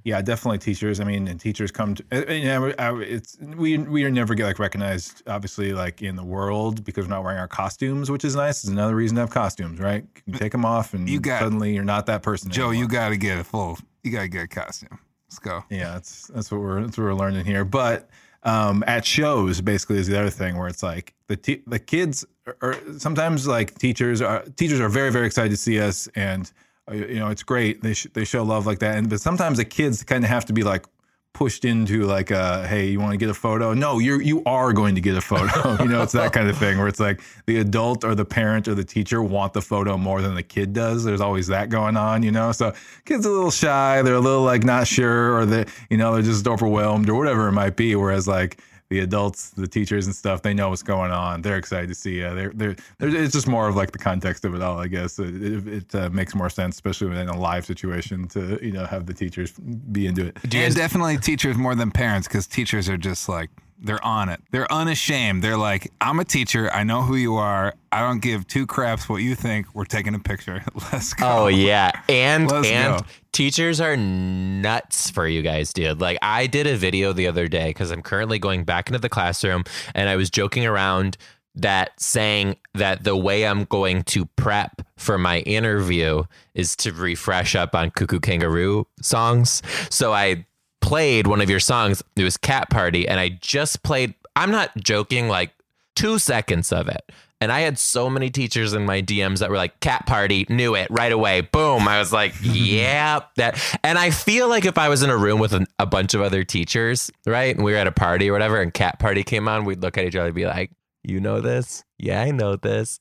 yeah, 0.05 0.23
definitely 0.23 0.59
teachers. 0.59 1.01
I 1.01 1.05
mean, 1.05 1.29
and 1.29 1.39
teachers 1.41 1.71
come 1.71 1.95
to, 1.97 2.05
uh, 2.13 2.33
you 2.33 2.45
know, 2.45 2.73
I- 2.79 2.99
it's 3.01 3.37
we 3.41 3.79
we 3.79 4.09
never 4.11 4.35
get 4.35 4.45
like 4.47 4.59
recognized, 4.59 5.23
obviously, 5.27 5.73
like 5.73 6.03
in 6.03 6.17
the 6.17 6.25
world 6.25 6.85
because 6.85 7.07
we're 7.07 7.11
not 7.15 7.25
wearing 7.25 7.39
our 7.39 7.49
costumes, 7.49 8.11
which 8.11 8.25
is 8.25 8.37
nice. 8.37 8.63
It's 8.65 8.73
another 8.73 8.95
reason 8.97 9.17
to 9.17 9.23
have 9.23 9.31
costumes, 9.31 9.81
right? 9.81 10.05
You 10.27 10.35
take 10.35 10.53
them 10.53 10.65
off, 10.65 10.95
and 10.95 11.09
You 11.09 11.21
got- 11.21 11.41
suddenly 11.43 11.75
you're 11.75 11.85
not 11.85 12.07
that 12.07 12.23
person. 12.23 12.51
Joe, 12.51 12.69
anymore. 12.71 12.83
you 12.85 12.89
got 12.89 13.09
to 13.11 13.17
get 13.17 13.39
a 13.39 13.45
full. 13.45 13.79
You 14.03 14.13
got 14.13 14.23
to 14.23 14.29
get 14.29 14.45
a 14.45 14.49
costume. 14.49 14.99
Let's 15.29 15.39
go. 15.41 15.63
Yeah, 15.71 15.93
that's 15.95 16.29
that's 16.29 16.51
what 16.51 16.61
we're 16.61 16.83
that's 16.83 16.97
what 16.97 17.05
we're 17.05 17.15
learning 17.15 17.45
here. 17.45 17.65
But 17.65 18.09
um, 18.45 18.83
at 18.87 19.05
shows, 19.05 19.61
basically, 19.61 19.99
is 19.99 20.07
the 20.07 20.19
other 20.19 20.31
thing 20.31 20.57
where 20.57 20.69
it's 20.69 20.83
like 20.83 21.13
the 21.27 21.37
te- 21.37 21.63
the 21.67 21.79
kids 21.79 22.25
are, 22.47 22.57
are 22.63 22.77
sometimes 22.99 23.47
like 23.47 23.77
teachers 23.79 24.23
are 24.23 24.43
teachers 24.57 24.81
are 24.81 24.89
very 24.89 25.11
very 25.11 25.27
excited 25.27 25.51
to 25.51 25.57
see 25.57 25.81
us, 25.81 26.09
and 26.15 26.51
you 26.93 27.19
know 27.19 27.29
it's 27.29 27.43
great. 27.43 27.83
They 27.83 27.95
sh- 27.95 28.09
they 28.13 28.25
show 28.25 28.43
love 28.43 28.67
like 28.67 28.79
that, 28.81 28.97
and 28.97 29.09
but 29.09 29.21
sometimes 29.21 29.59
the 29.59 29.65
kids 29.65 30.03
kind 30.05 30.25
of 30.25 30.31
have 30.31 30.47
to 30.47 30.53
be 30.53 30.63
like 30.63 30.87
pushed 31.35 31.65
into 31.65 32.03
like 32.03 32.33
uh 32.33 32.65
hey 32.65 32.89
you 32.89 32.99
want 32.99 33.13
to 33.13 33.17
get 33.17 33.29
a 33.29 33.35
photo? 33.35 33.73
No 33.73 34.01
you're 34.01 34.21
you 34.21 34.43
are 34.45 34.73
going 34.73 34.97
to 34.97 35.01
get 35.01 35.17
a 35.17 35.21
photo. 35.21 35.77
You 35.83 35.89
know 35.89 36.03
it's 36.03 36.13
that 36.13 36.33
kind 36.33 36.49
of 36.49 36.59
thing 36.59 36.79
where 36.79 36.89
it's 36.89 36.99
like 36.99 37.21
the 37.47 37.59
adult 37.59 38.03
or 38.03 38.17
the 38.17 38.25
parent 38.25 38.67
or 38.67 38.75
the 38.75 38.83
teacher 38.83 39.23
want 39.23 39.53
the 39.53 39.63
photo 39.63 39.97
more 39.97 40.21
than 40.21 40.35
the 40.35 40.43
kid 40.43 40.73
does. 40.73 41.05
There's 41.05 41.21
always 41.21 41.47
that 41.49 41.69
going 41.69 41.97
on 41.97 42.25
you 42.25 42.33
know? 42.33 42.51
So 42.51 42.75
kids 43.05 43.25
are 43.25 43.31
a 43.31 43.33
little 43.33 43.51
shy. 43.53 44.03
They're 44.03 44.15
a 44.15 44.21
little 44.21 44.43
like 44.43 44.65
not 44.65 44.89
sure 44.89 45.37
or 45.37 45.47
they 45.47 45.67
you 45.91 45.97
know 45.97 46.15
they're 46.15 46.23
just 46.23 46.49
overwhelmed 46.49 47.09
or 47.09 47.15
whatever 47.15 47.47
it 47.47 47.53
might 47.53 47.77
be. 47.77 47.95
Whereas 47.95 48.27
like 48.27 48.61
the 48.91 49.01
adults, 49.01 49.51
the 49.51 49.69
teachers 49.69 50.07
and 50.07 50.15
stuff, 50.15 50.43
they 50.43 50.55
know 50.55 50.71
what's 50.71 50.83
going 50.83 51.11
on. 51.11 51.43
They're 51.43 51.59
excited 51.59 51.89
to 51.89 51.95
see 51.95 52.17
you. 52.17 52.35
They're, 52.35 52.53
they're, 52.55 52.77
they're, 52.99 53.15
it's 53.15 53.35
just 53.35 53.47
more 53.47 53.69
of 53.69 53.77
like 53.77 53.93
the 53.93 53.99
context 53.99 54.45
of 54.45 54.55
it 54.55 54.63
all, 54.63 54.79
I 54.79 54.87
guess. 54.87 55.19
It, 55.19 55.43
it, 55.43 55.69
it 55.69 55.95
uh, 55.95 56.09
makes 56.11 56.35
more 56.35 56.49
sense, 56.49 56.77
especially 56.77 57.19
in 57.19 57.29
a 57.29 57.39
live 57.39 57.67
situation, 57.67 58.29
to 58.29 58.59
you 58.63 58.73
know 58.73 58.87
have 58.87 59.07
the 59.07 59.15
teachers 59.15 59.53
be 59.53 60.07
into 60.07 60.27
it. 60.27 60.39
Do 60.49 60.59
you 60.59 60.65
and 60.65 60.75
definitely 60.75 61.19
teachers 61.19 61.57
more 61.57 61.75
than 61.75 61.91
parents 61.91 62.29
because 62.29 62.47
teachers 62.47 62.89
are 62.89 62.97
just 62.97 63.29
like 63.29 63.51
they're 63.81 64.05
on 64.05 64.29
it. 64.29 64.41
They're 64.51 64.71
unashamed. 64.73 65.43
They're 65.43 65.57
like, 65.57 65.93
I'm 66.01 66.19
a 66.19 66.25
teacher. 66.25 66.71
I 66.73 66.83
know 66.83 67.03
who 67.03 67.17
you 67.17 67.37
are. 67.37 67.75
I 67.93 68.01
don't 68.01 68.21
give 68.21 68.47
two 68.47 68.67
craps 68.67 69.09
what 69.09 69.19
you 69.19 69.35
think. 69.35 69.75
We're 69.75 69.85
taking 69.85 70.15
a 70.15 70.19
picture. 70.19 70.63
Let's 70.93 71.15
go. 71.15 71.27
Oh 71.27 71.47
yeah, 71.47 71.93
and 72.09 72.51
Let's 72.51 72.69
and 72.69 72.99
go. 72.99 73.07
teachers 73.33 73.81
are 73.81 73.97
nuts 73.97 75.11
for 75.11 75.27
you 75.27 75.43
guys, 75.43 75.73
dude. 75.73 76.01
Like 76.01 76.19
I 76.23 76.47
did 76.47 76.67
a 76.67 76.77
video 76.77 77.13
the 77.13 77.27
other 77.27 77.49
day 77.49 77.69
because 77.69 77.91
I'm 77.91 78.03
currently 78.03 78.39
going 78.39 78.65
back 78.65 78.89
into 78.89 78.99
the 78.99 79.09
classroom, 79.09 79.65
and 79.95 80.09
I 80.09 80.17
was 80.17 80.31
joking 80.31 80.67
around 80.67 81.17
that 81.55 82.01
saying 82.01 82.57
that 82.75 83.05
the 83.05 83.17
way 83.17 83.47
I'm 83.47 83.65
going 83.65 84.05
to 84.05 84.27
prep 84.27 84.83
for 84.97 85.19
my 85.19 85.41
interview 85.41 86.23
is 86.55 86.77
to 86.77 86.93
refresh 86.93 87.57
up 87.57 87.75
on 87.75 87.91
Cuckoo 87.91 88.21
Kangaroo 88.21 88.87
songs. 89.03 89.63
So 89.91 90.13
I 90.13 90.47
played 90.89 91.27
one 91.27 91.43
of 91.43 91.51
your 91.51 91.61
songs. 91.61 92.03
It 92.17 92.25
was 92.25 92.39
Cat 92.39 92.71
Party, 92.71 93.07
and 93.07 93.21
I 93.21 93.29
just 93.29 93.83
played. 93.83 94.15
I'm 94.35 94.51
not 94.51 94.75
joking. 94.77 95.29
Like 95.29 95.53
two 95.95 96.19
seconds 96.19 96.73
of 96.73 96.89
it. 96.89 97.13
And 97.41 97.53
I 97.53 97.61
had 97.61 97.79
so 97.79 98.11
many 98.11 98.31
teachers 98.31 98.73
in 98.73 98.85
my 98.85 99.01
DMs 99.01 99.39
that 99.39 99.51
were 99.51 99.57
like, 99.57 99.79
cat 99.79 100.07
party, 100.07 100.45
knew 100.49 100.75
it 100.75 100.89
right 100.91 101.13
away. 101.13 101.43
Boom. 101.43 101.87
I 101.87 102.01
was 102.01 102.13
like, 102.13 102.35
yeah, 102.43 103.21
that. 103.37 103.61
And 103.85 103.97
I 103.97 104.11
feel 104.11 104.49
like 104.49 104.65
if 104.65 104.77
I 104.77 104.89
was 104.89 105.05
in 105.05 105.11
a 105.11 105.17
room 105.17 105.39
with 105.39 105.53
an, 105.53 105.67
a 105.79 105.87
bunch 105.87 106.15
of 106.15 106.21
other 106.21 106.43
teachers, 106.43 107.13
right? 107.27 107.55
And 107.55 107.65
we 107.65 107.73
were 107.73 107.79
at 107.79 107.87
a 107.87 107.93
party 107.93 108.29
or 108.29 108.33
whatever, 108.33 108.61
and 108.61 108.75
cat 108.75 108.99
party 108.99 109.23
came 109.23 109.47
on, 109.47 109.65
we'd 109.65 109.83
look 109.83 109.99
at 109.99 110.05
each 110.05 110.17
other 110.17 110.27
and 110.27 110.35
be 110.35 110.47
like, 110.47 110.73
you 111.05 111.21
know 111.21 111.41
this? 111.41 111.85
Yeah, 111.99 112.23
I 112.23 112.33
know 112.33 112.57
this. 112.57 112.99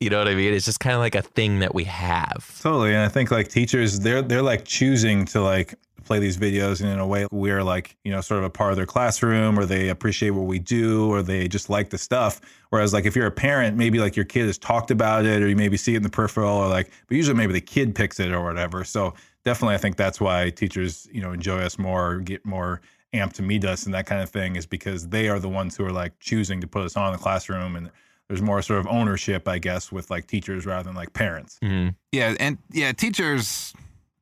You 0.00 0.10
know 0.10 0.18
what 0.18 0.28
I 0.28 0.34
mean? 0.34 0.52
It's 0.52 0.64
just 0.64 0.80
kind 0.80 0.94
of 0.94 1.00
like 1.00 1.14
a 1.14 1.22
thing 1.22 1.60
that 1.60 1.74
we 1.74 1.84
have. 1.84 2.58
Totally, 2.60 2.90
and 2.90 2.98
I 2.98 3.08
think 3.08 3.30
like 3.30 3.48
teachers, 3.48 4.00
they're 4.00 4.20
they're 4.20 4.42
like 4.42 4.64
choosing 4.64 5.24
to 5.26 5.40
like 5.40 5.76
play 6.04 6.18
these 6.18 6.36
videos, 6.36 6.80
and 6.80 6.88
in 6.90 6.98
a 6.98 7.06
way, 7.06 7.26
we're 7.30 7.62
like 7.62 7.96
you 8.04 8.10
know 8.10 8.20
sort 8.20 8.38
of 8.38 8.44
a 8.44 8.50
part 8.50 8.70
of 8.70 8.76
their 8.76 8.86
classroom, 8.86 9.58
or 9.58 9.64
they 9.64 9.88
appreciate 9.88 10.30
what 10.30 10.46
we 10.46 10.58
do, 10.58 11.08
or 11.10 11.22
they 11.22 11.48
just 11.48 11.70
like 11.70 11.90
the 11.90 11.98
stuff. 11.98 12.40
Whereas 12.70 12.92
like 12.92 13.04
if 13.04 13.16
you're 13.16 13.26
a 13.26 13.30
parent, 13.30 13.76
maybe 13.76 13.98
like 13.98 14.16
your 14.16 14.24
kid 14.24 14.46
has 14.46 14.58
talked 14.58 14.90
about 14.90 15.24
it, 15.24 15.42
or 15.42 15.48
you 15.48 15.56
maybe 15.56 15.76
see 15.76 15.94
it 15.94 15.98
in 15.98 16.02
the 16.02 16.10
peripheral, 16.10 16.56
or 16.56 16.68
like, 16.68 16.90
but 17.08 17.16
usually 17.16 17.36
maybe 17.36 17.52
the 17.52 17.60
kid 17.60 17.94
picks 17.94 18.20
it 18.20 18.32
or 18.32 18.42
whatever. 18.42 18.84
So 18.84 19.14
definitely, 19.44 19.74
I 19.74 19.78
think 19.78 19.96
that's 19.96 20.20
why 20.20 20.50
teachers 20.50 21.08
you 21.12 21.20
know 21.20 21.32
enjoy 21.32 21.60
us 21.60 21.78
more, 21.78 22.18
get 22.18 22.44
more 22.44 22.80
amped 23.12 23.34
to 23.34 23.42
meet 23.42 23.64
us, 23.64 23.86
and 23.86 23.94
that 23.94 24.06
kind 24.06 24.22
of 24.22 24.30
thing 24.30 24.56
is 24.56 24.66
because 24.66 25.08
they 25.08 25.28
are 25.28 25.38
the 25.38 25.48
ones 25.48 25.76
who 25.76 25.84
are 25.84 25.92
like 25.92 26.18
choosing 26.20 26.60
to 26.60 26.66
put 26.66 26.84
us 26.84 26.96
on 26.96 27.08
in 27.08 27.12
the 27.12 27.22
classroom 27.22 27.76
and. 27.76 27.90
There's 28.28 28.42
more 28.42 28.62
sort 28.62 28.78
of 28.78 28.86
ownership, 28.86 29.48
I 29.48 29.58
guess, 29.58 29.90
with 29.90 30.08
like 30.08 30.28
teachers 30.28 30.64
rather 30.64 30.84
than 30.84 30.94
like 30.94 31.12
parents. 31.12 31.58
Mm-hmm. 31.64 31.88
Yeah, 32.12 32.36
and 32.38 32.58
yeah, 32.70 32.92
teachers. 32.92 33.74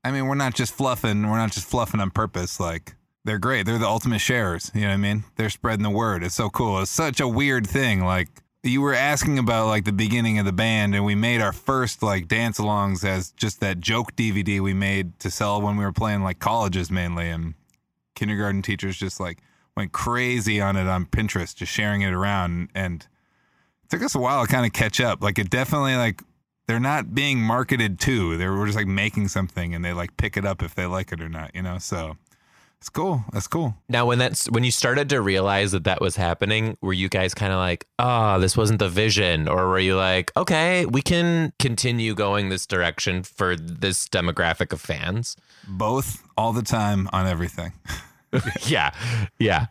I 0.09 0.11
mean, 0.11 0.27
we're 0.27 0.37
not 0.37 0.55
just 0.55 0.73
fluffing. 0.73 1.29
We're 1.29 1.37
not 1.37 1.53
just 1.53 1.68
fluffing 1.68 2.01
on 2.01 2.11
purpose. 2.11 2.59
Like 2.59 2.94
they're 3.27 3.38
great. 3.38 3.66
They're 3.66 3.77
the 3.77 3.87
ultimate 3.87 4.21
sharers. 4.21 4.71
You 4.75 4.83
know 4.83 4.88
what 4.88 4.94
I 4.94 4.97
mean? 4.97 5.25
They're 5.37 5.51
spreading 5.51 5.83
the 5.83 5.90
word. 5.90 6.25
It's 6.25 6.35
so 6.35 6.49
cool. 6.49 6.81
It's 6.81 6.90
such 6.90 7.21
a 7.21 7.29
weird 7.29 7.66
thing. 7.66 8.03
Like 8.03 8.29
you 8.62 8.81
were 8.81 8.94
asking 8.94 9.38
about 9.38 9.66
like 9.66 9.85
the 9.85 9.92
beginning 9.92 10.38
of 10.38 10.47
the 10.47 10.53
band, 10.53 10.94
and 10.94 11.05
we 11.05 11.14
made 11.14 11.42
our 11.42 11.53
first 11.53 12.03
like 12.03 12.27
dance 12.27 12.59
alongs 12.59 13.05
as 13.05 13.33
just 13.33 13.61
that 13.61 13.81
joke 13.81 14.16
DVD 14.16 14.61
we 14.61 14.73
made 14.73 15.18
to 15.21 15.31
sell 15.31 15.61
when 15.61 15.77
we 15.77 15.85
were 15.85 15.92
playing 15.92 16.23
like 16.23 16.38
colleges 16.38 16.90
mainly, 16.90 17.29
and 17.29 17.53
kindergarten 18.14 18.62
teachers 18.62 18.97
just 18.97 19.21
like 19.21 19.40
went 19.77 19.92
crazy 19.92 20.59
on 20.59 20.77
it 20.77 20.87
on 20.87 21.05
Pinterest, 21.05 21.55
just 21.55 21.71
sharing 21.71 22.01
it 22.01 22.14
around 22.14 22.71
and 22.75 23.07
it 23.85 23.90
took 23.90 24.03
us 24.03 24.14
a 24.14 24.18
while 24.18 24.44
to 24.44 24.51
kind 24.51 24.66
of 24.66 24.73
catch 24.73 25.01
up. 25.01 25.23
Like 25.23 25.38
it 25.38 25.51
definitely 25.51 25.97
like 25.97 26.23
they're 26.69 26.79
not 26.79 27.15
being 27.15 27.41
marketed 27.41 27.99
to. 28.01 28.37
They 28.37 28.47
were 28.47 28.65
just 28.67 28.77
like 28.77 28.87
making 28.87 29.29
something 29.29 29.75
and 29.75 29.85
they 29.85 29.93
like 29.95 30.17
pick 30.19 30.37
it 30.37 30.45
up 30.45 30.63
if 30.63 30.75
they 30.75 30.87
like 30.87 31.11
it 31.11 31.21
or 31.21 31.29
not, 31.29 31.55
you 31.55 31.63
know? 31.63 31.79
So 31.79 32.19
it's 32.79 32.91
cool. 32.91 33.25
That's 33.33 33.49
cool. 33.49 33.75
Now, 33.89 34.07
when 34.07 34.19
that's 34.19 34.49
when 34.51 34.63
you 34.63 34.71
started 34.71 35.09
to 35.09 35.21
realize 35.21 35.73
that 35.73 35.85
that 35.85 36.01
was 36.01 36.15
happening, 36.15 36.77
were 36.81 36.93
you 36.93 37.09
guys 37.09 37.35
kind 37.35 37.53
of 37.53 37.59
like, 37.59 37.89
"Oh, 37.99 38.39
this 38.39 38.57
wasn't 38.57 38.79
the 38.79 38.89
vision," 38.89 39.49
or 39.49 39.67
were 39.67 39.81
you 39.81 39.97
like, 39.97 40.31
"Okay, 40.37 40.87
we 40.87 41.03
can 41.03 41.53
continue 41.59 42.15
going 42.15 42.51
this 42.51 42.67
direction 42.67 43.25
for 43.25 43.57
this 43.57 44.07
demographic 44.07 44.73
of 44.73 44.81
fans"? 44.81 45.35
Both 45.67 46.23
all 46.37 46.53
the 46.53 46.63
time 46.63 47.09
on 47.13 47.27
everything. 47.27 47.73
yeah, 48.67 48.91
yeah. 49.38 49.67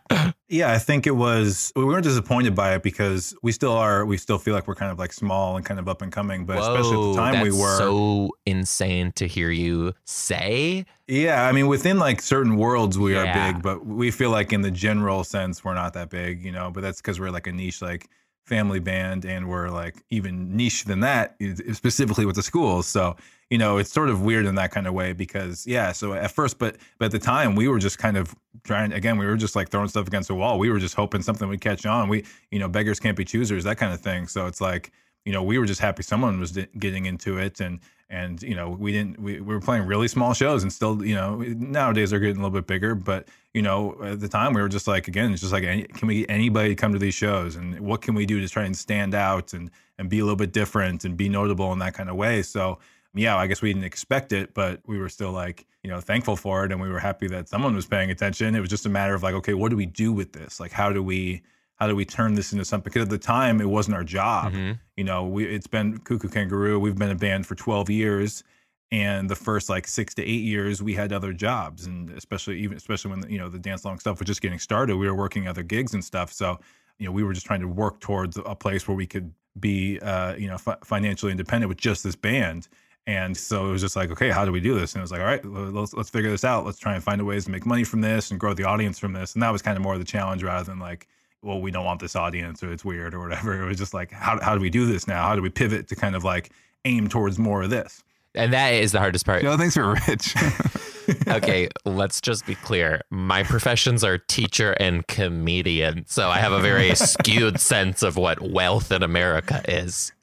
Yeah, 0.48 0.72
I 0.72 0.78
think 0.78 1.06
it 1.06 1.14
was. 1.14 1.72
We 1.76 1.84
weren't 1.84 2.04
disappointed 2.04 2.54
by 2.54 2.74
it 2.74 2.82
because 2.82 3.34
we 3.42 3.52
still 3.52 3.72
are. 3.72 4.04
We 4.06 4.16
still 4.16 4.38
feel 4.38 4.54
like 4.54 4.66
we're 4.66 4.74
kind 4.74 4.90
of 4.90 4.98
like 4.98 5.12
small 5.12 5.56
and 5.56 5.64
kind 5.64 5.78
of 5.78 5.88
up 5.88 6.00
and 6.02 6.10
coming. 6.10 6.46
But 6.46 6.58
especially 6.58 6.96
at 6.96 7.12
the 7.12 7.14
time 7.14 7.42
we 7.42 7.50
that's 7.50 7.60
were. 7.60 7.78
so 7.78 8.30
insane 8.46 9.12
to 9.12 9.26
hear 9.28 9.50
you 9.50 9.92
say. 10.04 10.86
yeah, 11.06 11.46
I 11.46 11.52
mean, 11.52 11.66
within 11.66 11.98
like 11.98 12.22
certain 12.22 12.56
worlds 12.56 12.98
we 12.98 13.14
Yeah. 13.14 13.24
are 13.48 13.52
big, 13.52 13.62
but 13.62 13.84
we 13.86 14.10
feel 14.10 14.30
like 14.30 14.52
in 14.52 14.62
the 14.62 14.70
general 14.70 15.22
sense 15.22 15.62
we're 15.64 15.74
not 15.74 15.92
that 15.94 16.08
big, 16.10 16.42
you 16.42 16.52
know. 16.52 16.70
But 16.70 16.80
that's 16.82 17.00
because 17.00 17.20
we're 17.20 17.30
like 17.30 17.46
a 17.46 17.52
niche 17.52 17.82
like 17.82 18.08
family 18.48 18.80
band, 18.80 19.24
and 19.24 19.48
we're 19.48 19.68
like 19.68 20.02
even 20.10 20.56
niche 20.56 20.84
than 20.84 21.00
that, 21.00 21.36
specifically 21.74 22.24
with 22.26 22.36
the 22.36 22.42
schools. 22.42 22.86
So 22.86 23.16
you 23.50 23.56
know, 23.56 23.78
it's 23.78 23.90
sort 23.92 24.10
of 24.10 24.20
weird 24.20 24.44
in 24.44 24.56
that 24.56 24.70
kind 24.72 24.86
of 24.86 24.94
way 24.94 25.12
because 25.12 25.66
yeah. 25.66 25.92
So 25.92 26.14
at 26.14 26.30
first, 26.30 26.58
but 26.58 26.76
but 26.98 27.06
at 27.06 27.10
the 27.12 27.18
time 27.18 27.54
we 27.54 27.68
were 27.68 27.78
just 27.78 27.98
kind 27.98 28.16
of 28.16 28.34
trying. 28.64 28.92
Again, 28.92 29.18
we 29.18 29.26
were 29.26 29.36
just 29.36 29.56
like 29.56 29.68
throwing 29.68 29.88
stuff 29.88 30.06
against 30.06 30.28
the 30.28 30.34
wall. 30.34 30.58
We 30.58 30.70
were 30.70 30.78
just 30.78 30.94
hoping 30.94 31.22
something 31.22 31.48
would 31.48 31.60
catch 31.60 31.86
on. 31.86 32.08
We 32.08 32.24
you 32.50 32.58
know, 32.58 32.68
beggars 32.68 33.00
can't 33.00 33.16
be 33.16 33.24
choosers, 33.24 33.64
that 33.64 33.78
kind 33.78 33.92
of 33.92 34.00
thing. 34.00 34.26
So 34.26 34.46
it's 34.46 34.60
like 34.60 34.92
you 35.24 35.32
know, 35.32 35.42
we 35.42 35.58
were 35.58 35.66
just 35.66 35.80
happy 35.80 36.02
someone 36.02 36.40
was 36.40 36.52
getting 36.78 37.06
into 37.06 37.38
it, 37.38 37.60
and 37.60 37.80
and 38.10 38.42
you 38.42 38.54
know, 38.54 38.70
we 38.70 38.92
didn't. 38.92 39.18
We, 39.20 39.40
we 39.40 39.54
were 39.54 39.60
playing 39.60 39.86
really 39.86 40.08
small 40.08 40.34
shows, 40.34 40.62
and 40.62 40.72
still, 40.72 41.04
you 41.04 41.14
know, 41.14 41.36
nowadays 41.36 42.10
they're 42.10 42.20
getting 42.20 42.36
a 42.36 42.40
little 42.40 42.58
bit 42.58 42.66
bigger, 42.66 42.94
but 42.94 43.28
you 43.54 43.62
know, 43.62 43.96
at 44.02 44.20
the 44.20 44.28
time 44.28 44.52
we 44.54 44.62
were 44.62 44.68
just 44.68 44.86
like, 44.86 45.08
again, 45.08 45.32
it's 45.32 45.40
just 45.40 45.52
like, 45.52 45.64
can 45.94 46.08
we 46.08 46.20
get 46.20 46.30
anybody 46.30 46.70
to 46.70 46.74
come 46.74 46.92
to 46.92 46.98
these 46.98 47.14
shows, 47.14 47.56
and 47.56 47.78
what 47.80 48.00
can 48.00 48.14
we 48.14 48.26
do 48.26 48.40
to 48.40 48.48
try 48.48 48.64
and 48.64 48.76
stand 48.76 49.14
out 49.14 49.52
and 49.52 49.70
and 49.98 50.08
be 50.08 50.20
a 50.20 50.24
little 50.24 50.36
bit 50.36 50.52
different 50.52 51.04
and 51.04 51.16
be 51.16 51.28
notable 51.28 51.72
in 51.72 51.78
that 51.80 51.94
kind 51.94 52.08
of 52.08 52.16
way? 52.16 52.42
So 52.42 52.78
yeah, 53.14 53.36
I 53.36 53.46
guess 53.46 53.62
we 53.62 53.72
didn't 53.72 53.84
expect 53.84 54.32
it, 54.32 54.54
but 54.54 54.80
we 54.86 54.98
were 54.98 55.08
still 55.08 55.32
like, 55.32 55.66
you 55.82 55.90
know, 55.90 56.00
thankful 56.00 56.36
for 56.36 56.64
it, 56.64 56.72
and 56.72 56.80
we 56.80 56.88
were 56.88 56.98
happy 56.98 57.26
that 57.28 57.48
someone 57.48 57.74
was 57.74 57.86
paying 57.86 58.10
attention. 58.10 58.54
It 58.54 58.60
was 58.60 58.70
just 58.70 58.86
a 58.86 58.90
matter 58.90 59.14
of 59.14 59.22
like, 59.22 59.34
okay, 59.34 59.54
what 59.54 59.70
do 59.70 59.76
we 59.76 59.86
do 59.86 60.12
with 60.12 60.32
this? 60.32 60.60
Like, 60.60 60.72
how 60.72 60.92
do 60.92 61.02
we 61.02 61.42
how 61.78 61.86
do 61.86 61.94
we 61.94 62.04
turn 62.04 62.34
this 62.34 62.52
into 62.52 62.64
something? 62.64 62.84
Because 62.84 63.02
at 63.02 63.10
the 63.10 63.18
time, 63.18 63.60
it 63.60 63.68
wasn't 63.68 63.96
our 63.96 64.04
job. 64.04 64.52
You 64.96 65.04
know, 65.04 65.24
we 65.24 65.44
it's 65.46 65.66
been 65.66 65.98
Cuckoo 65.98 66.28
Kangaroo. 66.28 66.78
We've 66.78 66.96
been 66.96 67.10
a 67.10 67.14
band 67.14 67.46
for 67.46 67.54
twelve 67.54 67.88
years, 67.88 68.42
and 68.90 69.30
the 69.30 69.36
first 69.36 69.68
like 69.68 69.86
six 69.86 70.14
to 70.14 70.22
eight 70.22 70.42
years, 70.42 70.82
we 70.82 70.94
had 70.94 71.12
other 71.12 71.32
jobs, 71.32 71.86
and 71.86 72.10
especially 72.10 72.58
even 72.60 72.76
especially 72.76 73.10
when 73.12 73.30
you 73.30 73.38
know 73.38 73.48
the 73.48 73.58
dance 73.58 73.84
long 73.84 73.98
stuff 73.98 74.18
was 74.18 74.26
just 74.26 74.42
getting 74.42 74.58
started, 74.58 74.96
we 74.96 75.06
were 75.06 75.14
working 75.14 75.46
other 75.46 75.62
gigs 75.62 75.94
and 75.94 76.04
stuff. 76.04 76.32
So 76.32 76.58
you 76.98 77.06
know, 77.06 77.12
we 77.12 77.22
were 77.22 77.32
just 77.32 77.46
trying 77.46 77.60
to 77.60 77.68
work 77.68 78.00
towards 78.00 78.36
a 78.44 78.54
place 78.54 78.88
where 78.88 78.96
we 78.96 79.06
could 79.06 79.32
be, 79.58 79.98
uh, 80.00 80.34
you 80.34 80.48
know, 80.48 80.58
fi- 80.58 80.76
financially 80.84 81.32
independent 81.32 81.68
with 81.68 81.78
just 81.78 82.02
this 82.04 82.16
band. 82.16 82.68
And 83.06 83.36
so 83.36 83.68
it 83.68 83.70
was 83.70 83.80
just 83.80 83.96
like, 83.96 84.10
okay, 84.10 84.30
how 84.30 84.44
do 84.44 84.52
we 84.52 84.60
do 84.60 84.78
this? 84.78 84.92
And 84.92 85.00
it 85.00 85.02
was 85.02 85.12
like, 85.12 85.20
all 85.20 85.26
right, 85.26 85.44
let's 85.44 85.94
let's 85.94 86.10
figure 86.10 86.30
this 86.30 86.44
out. 86.44 86.66
Let's 86.66 86.78
try 86.78 86.94
and 86.94 87.02
find 87.02 87.20
a 87.20 87.24
ways 87.24 87.46
to 87.46 87.50
make 87.50 87.64
money 87.64 87.84
from 87.84 88.02
this 88.02 88.30
and 88.30 88.38
grow 88.38 88.52
the 88.52 88.64
audience 88.64 88.98
from 88.98 89.12
this. 89.14 89.34
And 89.34 89.42
that 89.42 89.50
was 89.50 89.62
kind 89.62 89.76
of 89.76 89.82
more 89.82 89.94
of 89.94 90.00
the 90.00 90.04
challenge 90.04 90.42
rather 90.42 90.64
than 90.64 90.78
like, 90.78 91.08
well, 91.42 91.60
we 91.60 91.70
don't 91.70 91.84
want 91.84 92.00
this 92.00 92.16
audience 92.16 92.62
or 92.62 92.72
it's 92.72 92.84
weird 92.84 93.14
or 93.14 93.20
whatever. 93.20 93.62
It 93.62 93.66
was 93.66 93.78
just 93.78 93.94
like, 93.94 94.10
how 94.10 94.40
how 94.40 94.54
do 94.54 94.60
we 94.60 94.70
do 94.70 94.86
this 94.86 95.06
now? 95.06 95.26
How 95.26 95.36
do 95.36 95.42
we 95.42 95.50
pivot 95.50 95.88
to 95.88 95.96
kind 95.96 96.16
of 96.16 96.24
like 96.24 96.50
aim 96.84 97.08
towards 97.08 97.38
more 97.38 97.62
of 97.62 97.70
this? 97.70 98.02
And 98.34 98.52
that 98.52 98.74
is 98.74 98.92
the 98.92 98.98
hardest 98.98 99.24
part. 99.24 99.42
Joe 99.42 99.56
thanks 99.56 99.76
we're 99.76 99.96
rich. 100.06 100.34
okay, 101.28 101.68
let's 101.84 102.20
just 102.20 102.46
be 102.46 102.54
clear. 102.54 103.00
My 103.10 103.42
professions 103.42 104.04
are 104.04 104.18
teacher 104.18 104.72
and 104.72 105.06
comedian, 105.06 106.04
so 106.06 106.28
I 106.28 106.38
have 106.38 106.52
a 106.52 106.60
very 106.60 106.94
skewed 106.94 107.60
sense 107.60 108.02
of 108.02 108.16
what 108.16 108.40
wealth 108.40 108.92
in 108.92 109.02
America 109.02 109.62
is. 109.66 110.12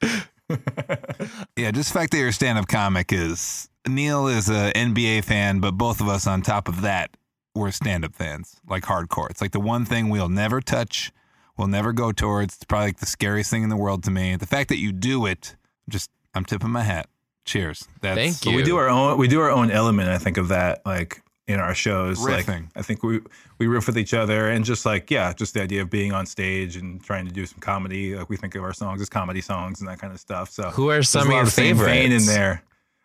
Yeah, 1.56 1.70
just 1.72 1.92
the 1.92 1.98
fact 1.98 2.12
that 2.12 2.18
you're 2.18 2.28
a 2.28 2.32
stand-up 2.32 2.68
comic 2.68 3.12
is 3.12 3.68
Neil 3.88 4.28
is 4.28 4.48
a 4.48 4.72
NBA 4.74 5.24
fan, 5.24 5.60
but 5.60 5.72
both 5.72 6.00
of 6.00 6.08
us 6.08 6.26
on 6.26 6.42
top 6.42 6.68
of 6.68 6.82
that, 6.82 7.16
we're 7.56 7.70
stand-up 7.70 8.14
fans, 8.14 8.60
like 8.68 8.84
hardcore. 8.84 9.30
It's 9.30 9.40
like 9.40 9.52
the 9.52 9.60
one 9.60 9.84
thing 9.84 10.08
we'll 10.08 10.28
never 10.28 10.60
touch, 10.60 11.10
we'll 11.56 11.68
never 11.68 11.92
go 11.92 12.12
towards. 12.12 12.54
It's 12.54 12.64
probably 12.64 12.88
like 12.88 12.98
the 12.98 13.06
scariest 13.06 13.50
thing 13.50 13.62
in 13.62 13.68
the 13.68 13.76
world 13.76 14.04
to 14.04 14.10
me. 14.10 14.36
The 14.36 14.46
fact 14.46 14.68
that 14.68 14.78
you 14.78 14.92
do 14.92 15.26
it, 15.26 15.56
just 15.88 16.10
I'm 16.34 16.44
tipping 16.44 16.70
my 16.70 16.82
hat. 16.82 17.08
Cheers. 17.44 17.88
That's 18.00 18.18
Thank 18.18 18.44
But 18.44 18.50
you. 18.50 18.56
we 18.56 18.62
do 18.62 18.76
our 18.76 18.88
own. 18.88 19.18
We 19.18 19.28
do 19.28 19.40
our 19.40 19.50
own 19.50 19.70
element. 19.70 20.08
I 20.08 20.18
think 20.18 20.36
of 20.36 20.48
that, 20.48 20.84
like 20.84 21.22
in 21.46 21.60
our 21.60 21.74
shows. 21.74 22.20
Like, 22.20 22.48
I 22.48 22.82
think 22.82 23.02
we 23.02 23.20
we 23.58 23.68
riff 23.68 23.86
with 23.86 23.96
each 23.96 24.14
other, 24.14 24.50
and 24.50 24.64
just 24.64 24.84
like 24.84 25.10
yeah, 25.10 25.32
just 25.32 25.54
the 25.54 25.62
idea 25.62 25.82
of 25.82 25.88
being 25.88 26.12
on 26.12 26.26
stage 26.26 26.76
and 26.76 27.02
trying 27.02 27.24
to 27.26 27.32
do 27.32 27.46
some 27.46 27.60
comedy. 27.60 28.16
Like 28.16 28.28
we 28.28 28.36
think 28.36 28.54
of 28.56 28.64
our 28.64 28.72
songs 28.72 29.00
as 29.00 29.08
comedy 29.08 29.40
songs 29.40 29.80
and 29.80 29.88
that 29.88 30.00
kind 30.00 30.12
of 30.12 30.20
stuff. 30.20 30.50
So 30.50 30.70
Who 30.70 30.90
are 30.90 31.02
some 31.02 31.28
of 31.28 31.34
your 31.34 31.44
the 31.44 31.50
same 31.50 31.76
vein 31.76 32.12
in 32.12 32.26
there. 32.26 32.62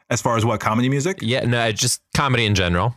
As 0.10 0.22
far 0.22 0.36
as 0.36 0.44
what 0.44 0.60
comedy 0.60 0.90
music? 0.90 1.20
Yeah, 1.22 1.46
no, 1.46 1.72
just 1.72 2.02
comedy 2.14 2.46
in 2.46 2.54
general. 2.54 2.96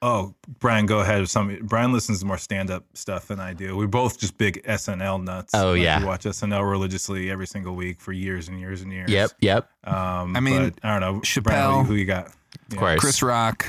Oh, 0.00 0.34
Brian, 0.60 0.86
go 0.86 1.00
ahead. 1.00 1.28
Some 1.28 1.58
Brian 1.62 1.92
listens 1.92 2.20
to 2.20 2.26
more 2.26 2.38
stand 2.38 2.70
up 2.70 2.84
stuff 2.94 3.26
than 3.28 3.40
I 3.40 3.52
do. 3.52 3.76
We're 3.76 3.88
both 3.88 4.18
just 4.18 4.38
big 4.38 4.62
SNL 4.64 5.24
nuts. 5.24 5.52
Oh, 5.54 5.72
Like, 5.72 5.82
yeah. 5.82 5.98
we 5.98 6.04
watch 6.06 6.22
SNL 6.24 6.70
religiously 6.70 7.30
every 7.30 7.46
single 7.48 7.74
week 7.74 8.00
for 8.00 8.12
years 8.12 8.46
and 8.48 8.60
years 8.60 8.82
and 8.82 8.92
years. 8.92 9.10
Yep, 9.10 9.30
yep. 9.40 9.70
Um, 9.84 10.36
I 10.36 10.40
mean, 10.40 10.70
but 10.70 10.84
I 10.84 10.98
don't 10.98 11.00
know, 11.14 11.20
Chappelle- 11.22 11.42
Brian, 11.42 11.84
who, 11.84 11.92
who 11.92 11.94
you 11.96 12.04
got? 12.04 12.28
Of 12.70 12.76
course. 12.78 13.00
Chris 13.00 13.22
Rock, 13.22 13.66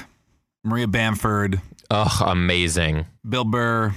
Maria 0.64 0.88
Bamford, 0.88 1.62
Oh, 1.92 2.20
amazing. 2.28 3.08
Bill 3.28 3.44
Burr. 3.46 3.92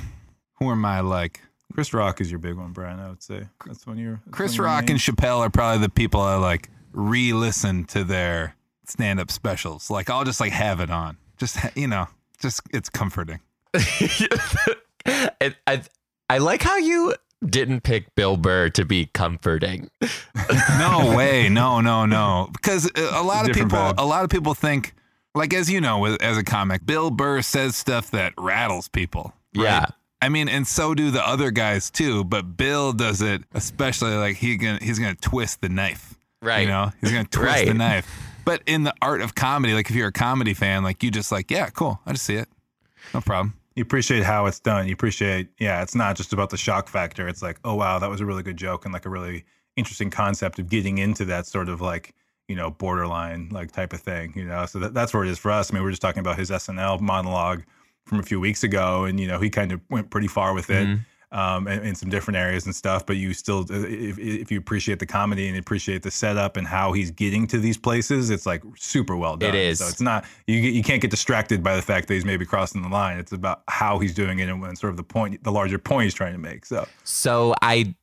Who 0.59 0.71
am 0.71 0.83
I 0.87 1.01
like? 1.01 1.40
Chris 1.75 1.92
Rock 1.92 2.23
is 2.23 2.31
your 2.31 2.38
big 2.38 2.55
one, 2.55 2.73
Brian. 2.73 2.99
I 2.99 3.09
would 3.11 3.23
say 3.23 3.47
that's 3.66 3.87
one 3.87 3.97
of 3.99 4.03
your. 4.03 4.21
that's 4.25 4.35
Chris 4.37 4.59
one 4.59 4.64
Rock 4.66 4.88
and 4.90 4.99
Chappelle 4.99 5.40
are 5.40 5.51
probably 5.51 5.81
the 5.83 5.90
people 5.90 6.21
I 6.23 6.37
like 6.37 6.71
re-listen 6.92 7.85
to 7.87 8.05
their 8.05 8.57
stand-up 8.87 9.31
specials. 9.31 9.90
Like 9.90 10.09
I'll 10.09 10.25
just 10.25 10.40
like 10.40 10.53
have 10.53 10.81
it 10.81 10.90
on. 10.90 11.16
Just 11.38 11.59
you 11.77 11.87
know, 11.88 12.09
just 12.42 12.61
it's 12.72 12.88
comforting. 12.90 13.40
it, 13.74 15.57
I, 15.66 15.83
I 16.28 16.38
like 16.38 16.62
how 16.62 16.76
you 16.76 17.14
didn't 17.44 17.81
pick 17.83 18.14
Bill 18.14 18.37
Burr 18.37 18.68
to 18.70 18.85
be 18.85 19.07
comforting. 19.07 19.90
No 20.78 21.14
way, 21.16 21.48
no, 21.48 21.81
no, 21.81 22.05
no. 22.07 22.48
Because 22.52 22.90
a 22.96 23.22
lot 23.22 23.48
of 23.48 23.55
people, 23.55 23.70
vibe. 23.78 23.94
a 23.98 24.05
lot 24.05 24.24
of 24.24 24.31
people 24.31 24.55
think, 24.55 24.94
like 25.35 25.55
as 25.55 25.70
you 25.70 25.81
know, 25.81 26.05
as 26.05 26.37
a 26.37 26.42
comic, 26.42 26.85
Bill 26.85 27.11
Burr 27.11 27.42
says 27.42 27.76
stuff 27.76 28.11
that 28.11 28.33
rattles 28.37 28.88
people. 28.88 29.33
right? 29.57 29.64
Yeah. 29.64 29.87
I 30.20 30.28
mean, 30.28 30.48
and 30.48 30.66
so 30.66 30.94
do 30.94 31.11
the 31.11 31.26
other 31.26 31.50
guys 31.50 31.90
too. 31.90 32.24
But 32.24 32.57
Bill 32.57 32.92
does 32.92 33.22
it 33.22 33.42
especially 33.55 34.14
like 34.14 34.37
he 34.37 34.57
gonna 34.57 34.78
he's 34.83 34.98
gonna 34.98 35.14
twist 35.14 35.61
the 35.61 35.68
knife. 35.68 36.14
Right. 36.42 36.62
You 36.62 36.68
know, 36.68 36.92
he's 37.00 37.12
gonna 37.12 37.24
twist 37.31 37.46
Right. 37.55 37.68
the 37.68 37.74
knife. 37.74 38.11
But 38.44 38.62
in 38.66 38.85
the 38.85 38.94
art 39.00 39.20
of 39.20 39.35
comedy, 39.35 39.74
like 39.74 39.90
if 39.90 39.96
you're 39.96 40.09
a 40.09 40.12
comedy 40.12 40.55
fan, 40.55 40.83
like 40.83 41.02
you 41.02 41.11
just 41.11 41.33
like, 41.33 41.50
yeah, 41.50 41.70
cool, 41.70 42.00
I 42.07 42.12
just 42.12 42.24
see 42.24 42.37
it, 42.37 42.48
no 43.14 43.20
problem. 43.20 43.55
You 43.74 43.83
appreciate 43.83 44.22
how 44.22 44.46
it's 44.46 44.61
done. 44.61 44.87
You 44.87 44.92
appreciate, 44.92 45.48
yeah, 45.59 45.83
it's 45.83 45.94
not 45.94 46.16
just 46.16 46.33
about 46.33 46.50
the 46.50 46.59
shock 46.59 46.88
factor. 46.88 47.26
It's 47.26 47.40
like, 47.40 47.59
oh 47.64 47.74
wow, 47.74 47.98
that 47.98 48.11
was 48.11 48.20
a 48.20 48.26
really 48.26 48.42
good 48.42 48.57
joke 48.59 48.85
and 48.85 48.92
like 48.92 49.07
a 49.07 49.11
really 49.11 49.44
interesting 49.76 50.11
concept 50.11 50.59
of 50.59 50.68
getting 50.68 50.98
into 50.98 51.24
that 51.26 51.46
sort 51.46 51.68
of 51.68 51.81
like, 51.81 52.14
you 52.48 52.57
know, 52.57 52.70
borderline 52.70 53.48
like 53.50 53.72
type 53.72 53.94
of 53.94 54.00
thing. 54.00 54.35
You 54.37 54.44
know, 54.44 54.66
so 54.66 54.78
that, 54.81 54.92
that's 54.92 55.14
where 55.14 55.24
it 55.24 55.31
is 55.31 55.38
for 55.38 55.50
us. 55.50 55.70
I 55.70 55.74
mean, 55.74 55.83
we 55.83 55.88
are 55.88 55.92
just 55.92 56.02
talking 56.02 56.20
about 56.20 56.38
his 56.38 56.50
SNL 56.50 57.00
monologue 57.00 57.62
from 58.05 58.18
a 58.18 58.22
few 58.22 58.40
weeks 58.40 58.62
ago, 58.62 59.05
and 59.05 59.18
you 59.18 59.26
know, 59.26 59.38
he 59.38 59.48
kind 59.48 59.72
of 59.72 59.81
went 59.88 60.11
pretty 60.11 60.28
far 60.28 60.52
with 60.52 60.68
it. 60.68 60.87
Mm-hmm. 60.87 61.02
Um, 61.33 61.66
in, 61.66 61.83
in 61.83 61.95
some 61.95 62.11
different 62.11 62.37
areas 62.37 62.66
and 62.66 62.77
stuff, 62.77 63.07
but 63.07 63.16
you 63.16 63.33
still, 63.33 63.64
if, 63.71 64.18
if 64.18 64.53
you 64.53 64.59
appreciate 64.59 64.99
the 64.99 65.07
comedy 65.07 65.49
and 65.49 65.57
appreciate 65.57 66.03
the 66.03 66.11
setup 66.11 66.59
and 66.59 66.66
how 66.66 66.92
he's 66.92 67.11
getting 67.11 67.47
to 67.47 67.59
these 67.59 67.79
places, 67.79 68.29
it's 68.29 68.45
like 68.45 68.62
super 68.77 69.16
well 69.16 69.38
done. 69.38 69.49
It 69.49 69.55
is. 69.55 69.79
So 69.79 69.87
it's 69.87 70.03
not 70.03 70.27
you. 70.47 70.57
You 70.59 70.83
can't 70.83 71.01
get 71.01 71.11
distracted 71.11 71.62
by 71.62 71.75
the 71.75 71.81
fact 71.81 72.09
that 72.09 72.14
he's 72.14 72.27
maybe 72.27 72.45
crossing 72.45 72.83
the 72.83 72.90
line. 72.90 73.16
It's 73.16 73.33
about 73.33 73.62
how 73.68 73.99
he's 73.99 74.12
doing 74.14 74.40
it 74.40 74.51
and 74.51 74.61
when 74.61 74.77
sort 74.77 74.90
of 74.90 74.99
the 74.99 75.05
point, 75.05 75.42
the 75.42 75.53
larger 75.53 75.79
point 75.79 76.05
he's 76.05 76.12
trying 76.12 76.35
to 76.35 76.38
make. 76.38 76.66
So 76.66 76.87
So 77.05 77.55
I 77.62 77.95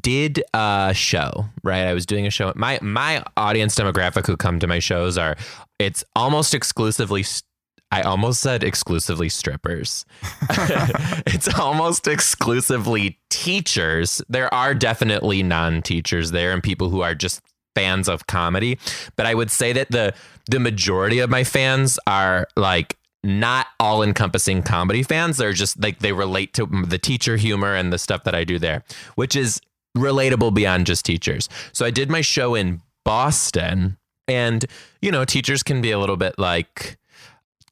did 0.00 0.42
a 0.52 0.92
show, 0.94 1.46
right? 1.62 1.86
I 1.86 1.94
was 1.94 2.06
doing 2.06 2.26
a 2.26 2.30
show. 2.30 2.52
My 2.56 2.78
my 2.82 3.22
audience 3.36 3.76
demographic 3.76 4.26
who 4.26 4.36
come 4.36 4.58
to 4.60 4.66
my 4.66 4.78
shows 4.78 5.18
are 5.18 5.36
it's 5.78 6.02
almost 6.16 6.54
exclusively 6.54 7.22
st- 7.22 7.44
I 7.94 8.02
almost 8.02 8.40
said 8.40 8.64
exclusively 8.64 9.28
strippers. 9.28 10.04
it's 11.28 11.46
almost 11.60 12.08
exclusively 12.08 13.20
teachers. 13.30 14.20
There 14.28 14.52
are 14.52 14.74
definitely 14.74 15.44
non-teachers 15.44 16.32
there 16.32 16.52
and 16.52 16.60
people 16.60 16.88
who 16.88 17.02
are 17.02 17.14
just 17.14 17.40
fans 17.76 18.08
of 18.08 18.26
comedy, 18.26 18.80
but 19.14 19.26
I 19.26 19.34
would 19.34 19.50
say 19.50 19.72
that 19.74 19.92
the 19.92 20.12
the 20.50 20.58
majority 20.58 21.20
of 21.20 21.30
my 21.30 21.44
fans 21.44 21.96
are 22.08 22.48
like 22.56 22.96
not 23.22 23.68
all 23.78 24.02
encompassing 24.02 24.64
comedy 24.64 25.04
fans. 25.04 25.36
They're 25.36 25.52
just 25.52 25.80
like 25.80 26.00
they 26.00 26.12
relate 26.12 26.52
to 26.54 26.66
the 26.66 26.98
teacher 26.98 27.36
humor 27.36 27.76
and 27.76 27.92
the 27.92 27.98
stuff 27.98 28.24
that 28.24 28.34
I 28.34 28.42
do 28.42 28.58
there, 28.58 28.82
which 29.14 29.36
is 29.36 29.60
relatable 29.96 30.52
beyond 30.52 30.86
just 30.86 31.04
teachers. 31.04 31.48
So 31.72 31.86
I 31.86 31.92
did 31.92 32.10
my 32.10 32.22
show 32.22 32.56
in 32.56 32.82
Boston, 33.04 33.98
and 34.26 34.64
you 35.00 35.12
know, 35.12 35.24
teachers 35.24 35.62
can 35.62 35.80
be 35.80 35.92
a 35.92 35.98
little 36.00 36.16
bit 36.16 36.40
like, 36.40 36.98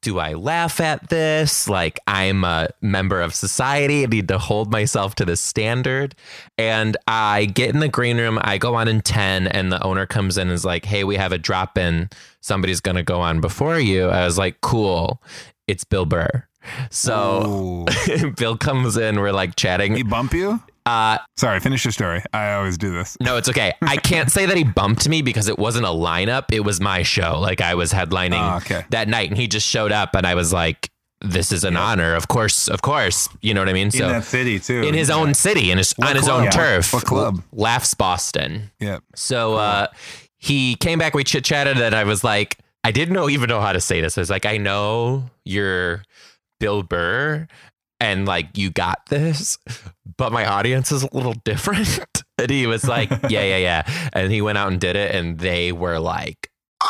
do 0.03 0.19
I 0.19 0.33
laugh 0.33 0.79
at 0.79 1.09
this? 1.09 1.67
Like, 1.67 1.99
I'm 2.05 2.43
a 2.43 2.69
member 2.81 3.21
of 3.21 3.33
society. 3.33 4.03
I 4.03 4.05
need 4.05 4.27
to 4.27 4.37
hold 4.37 4.71
myself 4.71 5.15
to 5.15 5.25
this 5.25 5.41
standard. 5.41 6.13
And 6.57 6.95
I 7.07 7.45
get 7.45 7.73
in 7.73 7.79
the 7.79 7.87
green 7.87 8.17
room. 8.17 8.37
I 8.41 8.57
go 8.57 8.75
on 8.75 8.87
in 8.87 9.01
10, 9.01 9.47
and 9.47 9.71
the 9.71 9.81
owner 9.81 10.05
comes 10.05 10.37
in 10.37 10.49
and 10.49 10.51
is 10.51 10.65
like, 10.65 10.85
hey, 10.85 11.03
we 11.03 11.15
have 11.15 11.31
a 11.31 11.37
drop 11.37 11.77
in. 11.77 12.09
Somebody's 12.41 12.81
going 12.81 12.97
to 12.97 13.03
go 13.03 13.21
on 13.21 13.41
before 13.41 13.79
you. 13.79 14.09
I 14.09 14.25
was 14.25 14.37
like, 14.37 14.61
cool. 14.61 15.21
It's 15.67 15.85
Bill 15.85 16.05
Burr. 16.05 16.45
So. 16.91 17.85
Bill 18.37 18.57
comes 18.57 18.97
in. 18.97 19.19
We're 19.19 19.31
like 19.31 19.55
chatting. 19.55 19.95
he 19.95 20.03
bump 20.03 20.33
you? 20.33 20.61
Uh, 20.85 21.17
Sorry, 21.37 21.59
finish 21.61 21.85
your 21.85 21.91
story. 21.93 22.21
I 22.33 22.53
always 22.53 22.77
do 22.77 22.91
this. 22.91 23.15
no, 23.21 23.37
it's 23.37 23.47
okay. 23.49 23.73
I 23.81 23.95
can't 23.97 24.29
say 24.31 24.45
that 24.45 24.57
he 24.57 24.63
bumped 24.65 25.07
me 25.07 25.21
because 25.21 25.47
it 25.47 25.57
wasn't 25.57 25.85
a 25.85 25.89
lineup. 25.89 26.45
It 26.51 26.61
was 26.61 26.81
my 26.81 27.03
show. 27.03 27.39
Like 27.39 27.61
I 27.61 27.75
was 27.75 27.93
headlining 27.93 28.53
Oh, 28.53 28.57
okay. 28.57 28.85
that 28.89 29.07
night, 29.07 29.29
and 29.29 29.37
he 29.37 29.47
just 29.47 29.65
showed 29.67 29.91
up, 29.93 30.13
and 30.13 30.27
I 30.27 30.35
was 30.35 30.51
like, 30.51 30.89
"This 31.21 31.53
is 31.53 31.63
an 31.63 31.77
honor, 31.77 32.15
of 32.15 32.27
course, 32.27 32.67
of 32.67 32.81
course." 32.81 33.29
You 33.41 33.53
know 33.53 33.61
what 33.61 33.69
I 33.69 33.73
mean? 33.73 33.87
in 33.87 33.91
So 33.91 34.09
that 34.09 34.25
city 34.25 34.59
too, 34.59 34.81
in 34.81 34.93
his 34.93 35.09
own 35.09 35.33
city, 35.33 35.71
in 35.71 35.77
his 35.77 35.93
on 36.03 36.15
his 36.17 36.27
own 36.27 36.43
club? 36.49 36.53
turf, 36.53 36.93
What 36.93 37.05
club? 37.05 37.41
Laughs 37.53 37.93
Boston. 37.93 38.71
Yeah. 38.81 38.99
So 39.15 39.55
uh, 39.55 39.87
he 40.37 40.75
came 40.75 40.99
back. 40.99 41.13
We 41.13 41.23
chit 41.23 41.45
chatted, 41.45 41.77
and 41.79 41.95
I 41.95 42.03
was 42.03 42.25
like, 42.25 42.57
I 42.83 42.91
didn't 42.91 43.13
know 43.13 43.29
even 43.29 43.47
know 43.47 43.61
how 43.61 43.71
to 43.71 43.79
say 43.79 44.01
this. 44.01 44.17
I 44.17 44.21
was 44.21 44.29
like, 44.29 44.45
I 44.45 44.57
know 44.57 45.29
you're 45.45 46.03
Bill 46.59 46.83
Burr, 46.83 47.47
and 48.03 48.25
like 48.27 48.57
you 48.57 48.69
got 48.69 49.05
this, 49.07 49.57
but 50.17 50.33
my 50.33 50.45
audience 50.45 50.91
is 50.91 51.03
a 51.03 51.09
little 51.13 51.35
different. 51.45 52.23
and 52.37 52.49
he 52.49 52.67
was 52.67 52.85
like, 52.85 53.09
Yeah, 53.29 53.43
yeah, 53.43 53.57
yeah. 53.57 54.09
And 54.11 54.31
he 54.31 54.41
went 54.41 54.57
out 54.57 54.71
and 54.71 54.79
did 54.79 54.95
it, 54.95 55.15
and 55.15 55.39
they 55.39 55.71
were 55.71 55.99
like. 55.99 56.51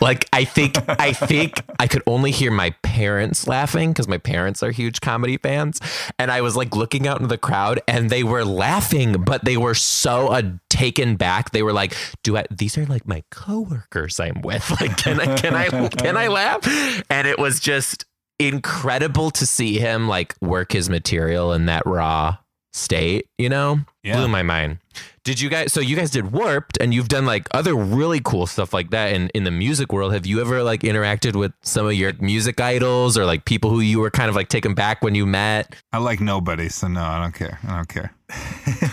Like 0.00 0.28
I 0.32 0.44
think 0.44 0.76
I 0.88 1.12
think 1.12 1.60
I 1.78 1.86
could 1.86 2.02
only 2.06 2.30
hear 2.30 2.50
my 2.50 2.70
parents 2.82 3.46
laughing 3.46 3.90
because 3.90 4.06
my 4.08 4.16
parents 4.16 4.62
are 4.62 4.70
huge 4.70 5.00
comedy 5.00 5.36
fans, 5.36 5.80
and 6.18 6.30
I 6.30 6.40
was 6.40 6.56
like 6.56 6.74
looking 6.74 7.06
out 7.06 7.18
into 7.18 7.28
the 7.28 7.36
crowd, 7.36 7.80
and 7.86 8.08
they 8.08 8.22
were 8.22 8.44
laughing, 8.44 9.22
but 9.24 9.44
they 9.44 9.56
were 9.56 9.74
so 9.74 10.28
uh, 10.28 10.42
taken 10.70 11.16
back. 11.16 11.50
They 11.50 11.62
were 11.62 11.72
like, 11.72 11.94
"Do 12.22 12.36
I? 12.36 12.46
These 12.50 12.78
are 12.78 12.86
like 12.86 13.06
my 13.06 13.22
coworkers 13.30 14.18
I'm 14.18 14.40
with. 14.42 14.70
Like, 14.80 14.96
can 14.96 15.20
I 15.20 15.36
can 15.36 15.54
I 15.54 15.88
can 15.88 16.16
I 16.16 16.28
laugh?" 16.28 16.64
And 17.10 17.26
it 17.26 17.38
was 17.38 17.60
just 17.60 18.04
incredible 18.48 19.30
to 19.32 19.46
see 19.46 19.78
him 19.78 20.08
like 20.08 20.34
work 20.40 20.72
his 20.72 20.88
material 20.90 21.52
in 21.52 21.66
that 21.66 21.84
raw 21.86 22.36
state. 22.72 23.26
You 23.38 23.48
know, 23.48 23.80
Yeah. 24.02 24.16
blew 24.16 24.28
my 24.28 24.42
mind. 24.42 24.78
Did 25.24 25.40
you 25.40 25.48
guys? 25.48 25.72
So 25.72 25.80
you 25.80 25.94
guys 25.94 26.10
did 26.10 26.32
Warped, 26.32 26.78
and 26.80 26.92
you've 26.92 27.08
done 27.08 27.24
like 27.26 27.46
other 27.52 27.74
really 27.76 28.20
cool 28.20 28.46
stuff 28.46 28.72
like 28.74 28.90
that 28.90 29.12
in 29.12 29.28
in 29.34 29.44
the 29.44 29.50
music 29.52 29.92
world. 29.92 30.12
Have 30.12 30.26
you 30.26 30.40
ever 30.40 30.62
like 30.64 30.80
interacted 30.80 31.36
with 31.36 31.52
some 31.62 31.86
of 31.86 31.94
your 31.94 32.12
music 32.20 32.60
idols 32.60 33.16
or 33.16 33.24
like 33.24 33.44
people 33.44 33.70
who 33.70 33.78
you 33.80 34.00
were 34.00 34.10
kind 34.10 34.28
of 34.28 34.34
like 34.34 34.48
taken 34.48 34.74
back 34.74 35.00
when 35.02 35.14
you 35.14 35.24
met? 35.24 35.74
I 35.92 35.98
like 35.98 36.20
nobody, 36.20 36.68
so 36.68 36.88
no, 36.88 37.02
I 37.02 37.20
don't 37.22 37.34
care. 37.34 37.58
I 37.68 37.76
don't 37.76 37.88
care. 37.88 38.12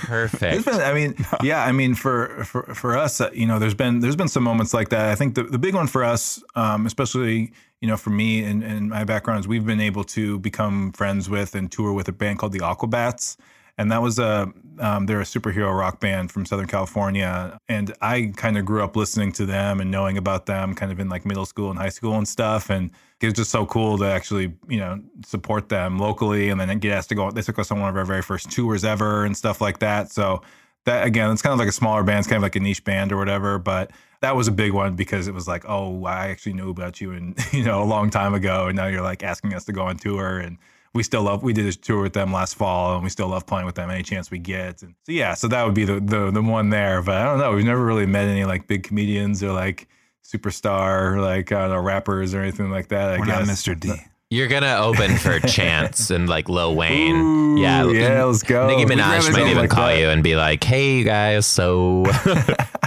Perfect. 0.06 0.66
been, 0.66 0.76
I 0.82 0.94
mean, 0.94 1.16
yeah, 1.44 1.64
I 1.66 1.72
mean, 1.72 1.96
for 1.96 2.44
for 2.46 2.64
for 2.76 2.96
us, 2.98 3.20
uh, 3.22 3.30
you 3.34 3.48
know, 3.48 3.58
there's 3.60 3.74
been 3.74 4.00
there's 4.00 4.16
been 4.16 4.28
some 4.28 4.44
moments 4.44 4.74
like 4.74 4.90
that. 4.90 5.10
I 5.10 5.16
think 5.16 5.36
the, 5.36 5.44
the 5.44 5.60
big 5.60 5.74
one 5.74 5.88
for 5.88 6.04
us, 6.04 6.42
um, 6.56 6.86
especially 6.86 7.52
you 7.82 7.88
know, 7.88 7.98
for 7.98 8.10
me 8.10 8.44
and, 8.44 8.64
and 8.64 8.90
my 8.90 9.04
background 9.04 9.42
is 9.42 9.48
we've 9.48 9.66
been 9.66 9.80
able 9.80 10.04
to 10.04 10.40
become 10.40 10.92
friends 10.92 11.30
with 11.30 11.56
and 11.56 11.72
tour 11.72 11.94
with 11.94 12.08
a 12.08 12.12
band 12.12 12.40
called 12.40 12.52
the 12.52 12.60
Aquabats, 12.60 13.38
and 13.78 13.92
that 13.92 14.02
was 14.02 14.20
a 14.20 14.52
um, 14.80 15.06
they're 15.06 15.22
a 15.22 15.26
superhero 15.26 15.78
rock 15.78 16.00
band 16.00 16.32
from 16.32 16.46
Southern 16.46 16.68
California, 16.68 17.58
and 17.68 17.94
I 18.02 18.34
kind 18.36 18.58
of 18.58 18.66
grew 18.66 18.84
up 18.84 18.96
listening 18.96 19.32
to 19.34 19.46
them 19.46 19.80
and 19.80 19.90
knowing 19.90 20.18
about 20.18 20.46
them, 20.46 20.74
kind 20.74 20.92
of 20.92 21.00
in 21.00 21.10
like 21.10 21.26
middle 21.26 21.46
school 21.46 21.70
and 21.70 21.80
high 21.80 21.90
school 21.90 22.18
and 22.18 22.28
stuff, 22.28 22.70
and 22.70 22.92
it 23.22 23.26
was 23.26 23.34
just 23.34 23.52
so 23.52 23.66
cool 23.66 23.98
to 23.98 24.06
actually 24.06 24.54
you 24.68 24.80
know 24.80 25.02
support 25.26 25.70
them 25.70 25.98
locally, 25.98 26.50
and 26.50 26.60
then 26.60 26.80
get 26.80 26.92
asked 26.92 27.10
to 27.10 27.16
go. 27.16 27.32
They 27.32 27.42
took 27.42 27.60
us 27.60 27.72
on 27.72 27.80
one 27.80 27.90
of 27.90 27.96
our 27.96 28.06
very 28.06 28.22
first 28.22 28.52
tours 28.52 28.84
ever 28.84 29.26
and 29.26 29.36
stuff 29.36 29.62
like 29.62 29.80
that. 29.80 30.12
So 30.12 30.42
that 30.86 31.06
again, 31.06 31.32
it's 31.32 31.42
kind 31.42 31.54
of 31.54 31.60
like 31.60 31.70
a 31.70 31.74
smaller 31.74 32.04
band, 32.04 32.20
it's 32.20 32.28
kind 32.28 32.38
of 32.38 32.44
like 32.44 32.56
a 32.56 32.60
niche 32.60 32.84
band 32.84 33.12
or 33.12 33.18
whatever, 33.18 33.60
but 33.60 33.92
that 34.22 34.36
was 34.36 34.48
a 34.48 34.52
big 34.52 34.74
one 34.74 34.96
because 34.96 35.28
it 35.28 35.34
was 35.34 35.48
like, 35.48 35.64
oh, 35.68 36.04
I 36.06 36.28
actually 36.28 36.54
knew 36.54 36.70
about 36.70 37.00
you 37.02 37.12
and 37.14 37.38
you 37.52 37.64
know 37.64 37.82
a 37.82 37.86
long 37.86 38.10
time 38.10 38.34
ago, 38.34 38.68
and 38.68 38.76
now 38.76 38.88
you're 38.88 39.02
like 39.02 39.24
asking 39.24 39.54
us 39.54 39.66
to 39.66 39.72
go 39.74 39.84
on 39.84 39.98
tour 39.98 40.40
and 40.40 40.58
we 40.94 41.04
still 41.04 41.22
love 41.24 41.44
we 41.44 41.54
did 41.54 41.66
a 41.68 41.74
tour 41.74 42.02
with 42.02 42.14
them 42.14 42.34
last 42.34 42.56
fall 42.56 42.96
and 42.96 43.04
we 43.04 43.10
still 43.10 43.28
love 43.28 43.46
playing 43.46 43.66
with 43.66 43.76
them 43.76 43.90
any 43.92 44.02
chance 44.04 44.32
we 44.32 44.40
get 44.40 44.82
and 44.82 44.96
so 45.06 45.12
yeah 45.12 45.34
so 45.36 45.48
that 45.48 45.64
would 45.64 45.76
be 45.76 45.86
the 45.86 46.00
the, 46.00 46.32
the 46.32 46.42
one 46.42 46.70
there 46.72 47.02
but 47.04 47.16
i 47.16 47.24
don't 47.24 47.38
know 47.38 47.52
we've 47.54 47.64
never 47.64 47.86
really 47.86 48.08
met 48.08 48.28
any 48.28 48.44
like 48.44 48.66
big 48.68 48.82
comedians 48.82 49.44
or 49.44 49.52
like 49.52 49.88
superstar 50.24 51.22
like 51.22 51.52
I 51.52 51.62
don't 51.62 51.70
know 51.70 51.80
rappers 51.80 52.34
or 52.34 52.42
anything 52.42 52.70
like 52.72 52.88
that 52.90 53.12
i 53.12 53.20
We're 53.20 53.26
guess 53.26 53.48
not 53.48 53.56
Mr. 53.56 53.80
D. 53.80 53.94
You're 54.32 54.48
gonna 54.48 54.78
open 54.80 55.18
for 55.18 55.40
Chance 55.48 56.12
and 56.12 56.30
like 56.30 56.50
Lil 56.50 56.76
Wayne. 56.76 57.16
Ooh, 57.16 57.60
yeah, 57.60 57.84
yeah 57.90 58.24
let's 58.26 58.44
go 58.44 58.68
Nicki 58.68 58.86
Minaj 58.86 59.32
might 59.32 59.48
even 59.48 59.58
like 59.58 59.72
call 59.72 59.88
that. 59.88 59.98
you 59.98 60.10
and 60.10 60.22
be 60.24 60.36
like, 60.36 60.64
"Hey, 60.64 60.98
you 61.00 61.04
guys, 61.04 61.48
so 61.48 62.04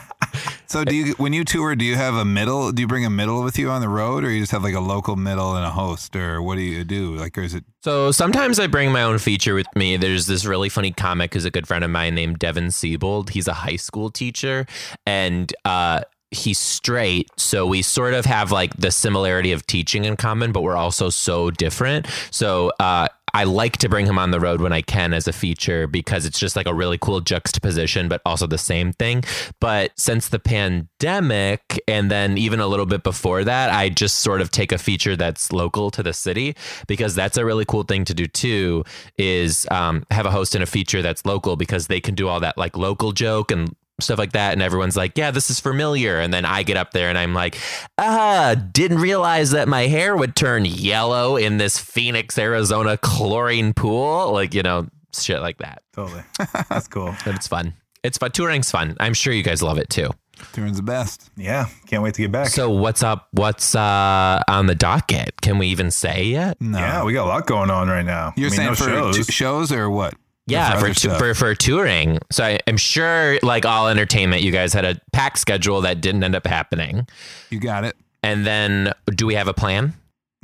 So 0.73 0.85
do 0.85 0.97
you 0.97 1.13
when 1.19 1.35
you 1.35 1.45
tour, 1.45 1.77
do 1.77 1.85
you 1.85 1.97
have 1.97 2.15
a 2.15 2.25
middle? 2.25 2.73
Do 2.73 2.81
you 2.81 2.89
bring 2.89 3.05
a 3.05 3.11
middle 3.11 3.43
with 3.43 3.59
you 3.59 3.69
on 3.69 3.83
the 3.83 3.91
road, 3.91 4.25
or 4.25 4.31
you 4.31 4.41
just 4.41 4.53
have 4.53 4.63
like 4.63 4.75
a 4.75 4.81
local 4.81 5.17
middle 5.17 5.55
and 5.55 5.67
a 5.67 5.71
host, 5.71 6.17
or 6.17 6.41
what 6.41 6.55
do 6.55 6.63
you 6.63 6.83
do? 6.83 7.15
Like, 7.15 7.37
or 7.37 7.43
is 7.43 7.53
it? 7.53 7.63
So 7.83 8.11
sometimes 8.11 8.59
I 8.59 8.69
bring 8.69 8.91
my 8.91 9.03
own 9.03 9.19
feature 9.19 9.55
with 9.55 9.67
me. 9.77 9.99
There's 9.99 10.25
this 10.25 10.47
really 10.47 10.71
funny 10.71 10.91
comic 10.91 11.35
who's 11.35 11.45
a 11.45 11.51
good 11.51 11.69
friend 11.69 11.85
of 11.85 11.91
mine 11.91 12.15
named 12.15 12.39
Devin 12.39 12.71
Siebold. 12.71 13.29
He's 13.29 13.49
a 13.49 13.53
high 13.53 13.77
school 13.77 14.09
teacher 14.09 14.65
and 15.05 15.53
uh 15.67 16.05
he's 16.31 16.59
straight, 16.59 17.29
so 17.37 17.67
we 17.67 17.83
sort 17.83 18.15
of 18.15 18.25
have 18.25 18.51
like 18.51 18.75
the 18.79 18.91
similarity 18.91 19.53
of 19.53 19.67
teaching 19.67 20.07
in 20.07 20.17
common, 20.17 20.53
but 20.53 20.63
we're 20.63 20.75
also 20.75 21.11
so 21.11 21.51
different. 21.51 22.07
So 22.31 22.73
uh 22.81 23.09
I 23.35 23.45
like 23.45 23.79
to 23.79 23.89
bring 23.89 24.07
him 24.07 24.19
on 24.19 24.31
the 24.31 24.41
road 24.41 24.61
when 24.61 24.73
I 24.73 24.83
can 24.83 25.13
as 25.13 25.27
a 25.27 25.33
feature 25.33 25.87
because 25.87 26.27
it's 26.27 26.39
just 26.39 26.57
like 26.57 26.67
a 26.67 26.75
really 26.75 26.99
cool 26.99 27.21
juxtaposition, 27.21 28.09
but 28.09 28.21
also 28.27 28.47
the 28.47 28.59
same 28.59 28.93
thing. 28.93 29.25
But 29.61 29.93
since 29.97 30.29
the 30.29 30.39
pandemic, 30.39 31.81
and 31.89 32.11
then 32.11 32.37
even 32.39 32.61
a 32.61 32.67
little 32.67 32.87
bit 32.87 33.03
before 33.03 33.45
that, 33.45 33.71
I 33.71 33.89
just 33.89 34.19
sort 34.19 34.41
of 34.41 34.51
take 34.51 34.73
a 34.73 34.79
feature 34.79 35.17
that's 35.17 35.53
local 35.53 35.91
to 35.93 36.03
the 36.03 36.13
city 36.13 36.57
because 36.87 37.15
that's 37.15 37.37
a 37.37 37.45
really 37.45 37.65
cool 37.65 37.85
thing 37.85 38.05
to 38.05 38.15
do 38.15 38.27
too. 38.27 38.85
Is 39.17 39.67
um, 39.71 40.05
have 40.11 40.27
a 40.27 40.31
host 40.31 40.55
in 40.55 40.63
a 40.63 40.67
feature 40.67 41.03
that's 41.03 41.25
local 41.25 41.57
because 41.57 41.87
they 41.87 42.01
can 42.01 42.15
do 42.15 42.29
all 42.29 42.41
that 42.41 42.59
like 42.59 42.77
local 42.77 43.13
joke 43.13 43.51
and 43.51 43.75
stuff 44.01 44.19
like 44.19 44.33
that. 44.33 44.53
And 44.53 44.63
everyone's 44.63 44.97
like 44.97 45.17
yeah 45.17 45.31
this 45.31 45.51
is 45.51 45.61
familiar. 45.61 46.19
And 46.19 46.33
then 46.33 46.45
i 46.45 46.63
get 46.63 46.77
up 46.77 46.91
there 46.93 47.09
and 47.09 47.17
i'm 47.19 47.35
like 47.35 47.57
ah 47.99 48.55
didn't 48.73 48.99
realize 48.99 49.51
that 49.53 49.69
my 49.69 49.83
hair 49.87 50.17
would 50.17 50.35
turn 50.35 50.65
yellow 50.65 51.37
in 51.37 51.59
this 51.59 51.79
phoenix 51.79 52.37
arizona 52.39 52.97
chlorine 52.97 53.73
pool. 53.75 54.33
Like 54.33 54.55
you 54.55 54.63
know 54.63 54.87
shit 55.15 55.41
like 55.41 55.59
that. 55.59 55.83
Totally. 55.93 56.23
That's 56.71 56.89
cool. 56.89 57.15
But 57.25 57.35
it's 57.35 57.47
fun. 57.47 57.75
It's 58.03 58.19
fun. 58.19 58.31
Touring's 58.33 58.71
fun. 58.71 58.97
I'm 58.99 59.15
sure 59.15 59.33
you 59.33 59.43
guys 59.45 59.63
love 59.63 59.79
it 59.79 59.89
too. 59.91 60.11
Touring's 60.53 60.79
the 60.79 60.83
best. 60.83 61.31
yeah. 61.37 61.67
Can't 61.87 62.03
wait 62.03 62.15
to 62.15 62.23
get 62.23 62.33
back. 62.33 62.49
So 62.49 62.69
what's 62.71 63.03
up 63.05 63.29
what's 63.33 63.77
uh 63.77 64.43
on 64.49 64.67
the 64.67 64.75
docket? 64.75 65.41
Can 65.41 65.59
we 65.59 65.69
even 65.69 65.91
say 65.93 66.25
yet? 66.25 66.61
No, 66.61 66.79
yeah 66.79 67.05
we 67.05 67.13
got 67.13 67.27
a 67.27 67.29
lot 67.29 67.47
going 67.47 67.71
on 67.71 67.89
right 67.89 68.05
now. 68.05 68.33
You're 68.37 68.49
I 68.49 68.51
mean, 68.51 68.57
saying 68.57 68.69
no 68.71 68.75
for 68.75 68.85
shows. 68.85 69.17
shows. 69.17 69.27
shows 69.27 69.73
or 69.73 69.89
what? 69.91 70.15
Yeah, 70.47 70.71
Or 70.75 70.81
for 70.81 70.85
other 70.87 70.95
tu- 70.95 71.01
stuff? 71.09 71.19
for 71.19 71.35
for 71.35 71.55
touring. 71.55 72.19
So 72.33 72.45
I, 72.45 72.59
I'm 72.67 72.77
sure, 72.77 73.39
like 73.43 73.65
all 73.65 73.89
entertainment, 73.89 74.43
you 74.43 74.51
guys 74.53 74.73
had 74.73 74.85
a 74.85 75.01
packed 75.13 75.39
schedule 75.39 75.81
that 75.83 76.01
didn't 76.01 76.25
end 76.25 76.35
up 76.35 76.47
happening. 76.47 77.07
you 77.51 77.61
got 77.61 77.85
it. 77.85 77.97
And 78.25 78.45
then, 78.47 78.93
do 79.07 79.27
we 79.27 79.35
have 79.35 79.49
a 79.49 79.55
plan? 79.55 79.95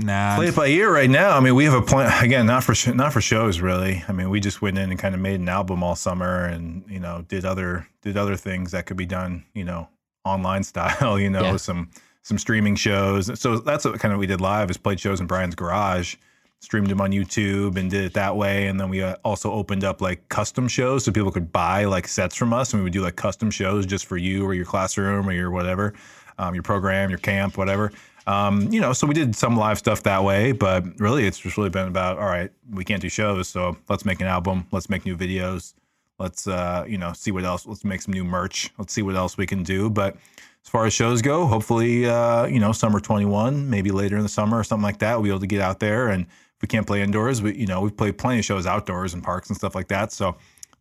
Nah, 0.01 0.37
play 0.37 0.47
it 0.49 0.55
by 0.57 0.67
ear 0.69 0.93
right 0.93 1.11
now. 1.11 1.37
I 1.37 1.41
mean, 1.41 1.57
we 1.57 1.65
have 1.65 1.75
a 1.75 1.83
plan 1.83 2.25
again, 2.25 2.47
not 2.47 2.63
for 2.63 2.73
sh- 2.75 2.89
not 2.95 3.13
for 3.13 3.21
shows 3.21 3.61
really. 3.61 4.05
I 4.09 4.13
mean, 4.13 4.31
we 4.31 4.39
just 4.39 4.63
went 4.63 4.79
in 4.79 4.91
and 4.91 4.99
kind 4.99 5.15
of 5.15 5.21
made 5.21 5.41
an 5.41 5.49
album 5.49 5.83
all 5.83 5.97
summer, 5.97 6.45
and 6.45 6.85
you 6.89 7.01
know, 7.01 7.25
did 7.27 7.45
other 7.45 7.89
did 8.03 8.17
other 8.17 8.37
things 8.37 8.71
that 8.71 8.87
could 8.87 8.97
be 8.97 9.07
done, 9.07 9.45
you 9.55 9.65
know, 9.65 9.89
online 10.25 10.63
style. 10.73 11.19
You 11.19 11.31
know, 11.31 11.43
Yeah. 11.43 11.57
some 11.57 11.91
some 12.23 12.39
streaming 12.39 12.77
shows. 12.77 13.37
So 13.41 13.59
that's 13.59 13.85
what 13.85 13.99
kind 13.99 14.15
of 14.15 14.21
we 14.21 14.27
did 14.29 14.41
live 14.41 14.71
is 14.71 14.77
played 14.77 15.01
shows 15.01 15.21
in 15.21 15.27
Brian's 15.27 15.57
garage, 15.57 16.15
streamed 16.61 16.89
them 16.89 17.01
on 17.01 17.13
YouTube, 17.13 17.77
and 17.77 17.91
did 17.91 18.05
it 18.05 18.15
that 18.15 18.37
way. 18.37 18.67
And 18.67 18.81
then 18.81 18.89
we 18.89 19.03
uh, 19.03 19.17
also 19.25 19.53
opened 19.53 19.85
up 19.85 20.01
like 20.01 20.29
custom 20.29 20.69
shows 20.69 21.05
so 21.05 21.13
people 21.13 21.31
could 21.31 21.53
buy 21.53 21.85
like 21.85 22.09
sets 22.09 22.35
from 22.35 22.53
us, 22.53 22.73
and 22.73 22.81
we 22.81 22.85
would 22.85 22.93
do 22.93 23.03
like 23.03 23.17
custom 23.17 23.51
shows 23.51 23.87
just 23.87 24.07
for 24.07 24.17
you 24.17 24.45
or 24.45 24.55
your 24.55 24.65
classroom 24.65 25.29
or 25.29 25.33
your 25.33 25.51
whatever, 25.51 25.95
um, 26.39 26.55
your 26.55 26.63
program, 26.63 27.11
your 27.11 27.19
camp, 27.21 27.57
whatever. 27.57 27.93
Um, 28.27 28.71
you 28.71 28.81
know, 28.81 28.93
so 28.93 29.07
we 29.07 29.15
did 29.15 29.35
some 29.35 29.57
live 29.57 29.79
stuff 29.79 30.03
that 30.03 30.23
way, 30.23 30.53
but 30.53 30.85
really 31.01 31.27
it's 31.27 31.39
just 31.39 31.57
really 31.57 31.71
been 31.71 31.89
about 31.89 32.19
all 32.19 32.27
right, 32.27 32.51
we 32.71 32.85
can't 32.85 33.01
do 33.01 33.09
shows, 33.09 33.49
so 33.49 33.77
let's 33.89 34.05
make 34.05 34.21
an 34.21 34.27
album, 34.27 34.67
let's 34.71 34.91
make 34.91 35.07
new 35.07 35.17
videos, 35.17 35.73
let's 36.19 36.47
uh, 36.47 36.85
you 36.87 36.99
know, 36.99 37.15
see 37.15 37.31
what 37.31 37.45
else, 37.45 37.67
let's 37.67 37.85
make 37.85 38.03
some 38.03 38.13
new 38.13 38.25
merch, 38.25 38.71
let's 38.77 38.93
see 38.93 39.01
what 39.01 39.15
else 39.17 39.39
we 39.39 39.47
can 39.47 39.63
do. 39.63 39.89
But 39.89 40.17
as 40.63 40.69
far 40.69 40.85
as 40.85 40.93
shows 40.93 41.23
go, 41.23 41.47
hopefully 41.47 42.05
uh, 42.05 42.45
you 42.45 42.61
know, 42.61 42.73
summer 42.73 43.01
twenty 43.01 43.25
one, 43.25 43.71
maybe 43.71 43.93
later 43.93 44.17
in 44.17 44.25
the 44.25 44.29
summer 44.29 44.59
or 44.59 44.65
something 44.65 44.83
like 44.83 44.99
that, 44.99 45.15
we'll 45.15 45.23
be 45.23 45.31
able 45.31 45.41
to 45.41 45.47
get 45.47 45.63
out 45.63 45.79
there 45.81 46.09
and 46.09 46.27
we 46.63 46.69
can't 46.69 46.87
play 46.87 47.03
indoors, 47.03 47.41
we 47.43 47.55
you 47.57 47.67
know, 47.67 47.81
we've 47.81 47.97
played 47.97 48.19
plenty 48.19 48.41
of 48.41 48.45
shows 48.45 48.67
outdoors 48.67 49.15
and 49.15 49.23
parks 49.23 49.49
and 49.49 49.57
stuff 49.57 49.75
like 49.75 49.89
that. 49.89 50.13
So 50.13 50.37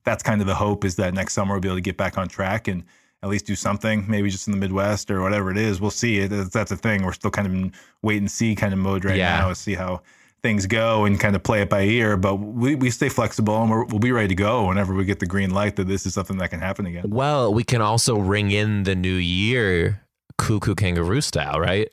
that's 0.05 0.23
kind 0.23 0.41
of 0.41 0.47
the 0.47 0.55
hope 0.55 0.85
is 0.85 0.95
that 0.95 1.13
next 1.13 1.33
summer 1.33 1.53
we'll 1.55 1.61
be 1.61 1.67
able 1.67 1.77
to 1.77 1.81
get 1.81 1.97
back 1.97 2.17
on 2.17 2.27
track 2.27 2.67
and 2.67 2.83
at 3.23 3.29
least 3.29 3.45
do 3.45 3.55
something, 3.55 4.05
maybe 4.07 4.29
just 4.29 4.47
in 4.47 4.51
the 4.51 4.57
Midwest 4.59 5.09
or 5.09 5.21
whatever 5.21 5.49
it 5.51 5.57
is. 5.57 5.81
We'll 5.81 5.89
see. 5.91 6.25
That's, 6.27 6.49
that's 6.51 6.71
a 6.71 6.77
thing. 6.77 7.03
We're 7.03 7.13
still 7.13 7.31
kind 7.31 7.47
of 7.47 7.53
in 7.53 7.73
wait 8.03 8.17
and 8.17 8.29
see 8.29 8.55
kind 8.55 8.73
of 8.73 8.79
mode 8.79 9.03
right 9.05 9.17
Yeah. 9.17 9.39
now 9.39 9.53
see 9.53 9.73
how 9.73 10.01
things 10.43 10.67
go 10.67 11.03
and 11.05 11.19
kind 11.19 11.35
of 11.35 11.41
play 11.41 11.61
it 11.61 11.69
by 11.69 11.81
ear. 11.81 12.15
But 12.15 12.35
we, 12.35 12.75
we 12.75 12.91
stay 12.91 13.09
flexible 13.09 13.59
and 13.59 13.71
we're, 13.71 13.85
we'll 13.85 13.99
be 13.99 14.11
ready 14.11 14.27
to 14.29 14.35
go 14.35 14.67
whenever 14.67 14.93
we 14.93 15.03
get 15.03 15.19
the 15.19 15.25
green 15.25 15.49
light 15.49 15.75
that 15.77 15.87
this 15.87 16.05
is 16.05 16.13
something 16.13 16.37
that 16.37 16.49
can 16.51 16.59
happen 16.59 16.85
again. 16.85 17.09
Well, 17.09 17.51
we 17.53 17.63
can 17.63 17.81
also 17.81 18.17
ring 18.19 18.51
in 18.51 18.83
the 18.83 18.95
new 18.95 19.15
year, 19.15 20.03
cuckoo 20.37 20.75
kangaroo 20.75 21.21
style, 21.21 21.59
right? 21.59 21.89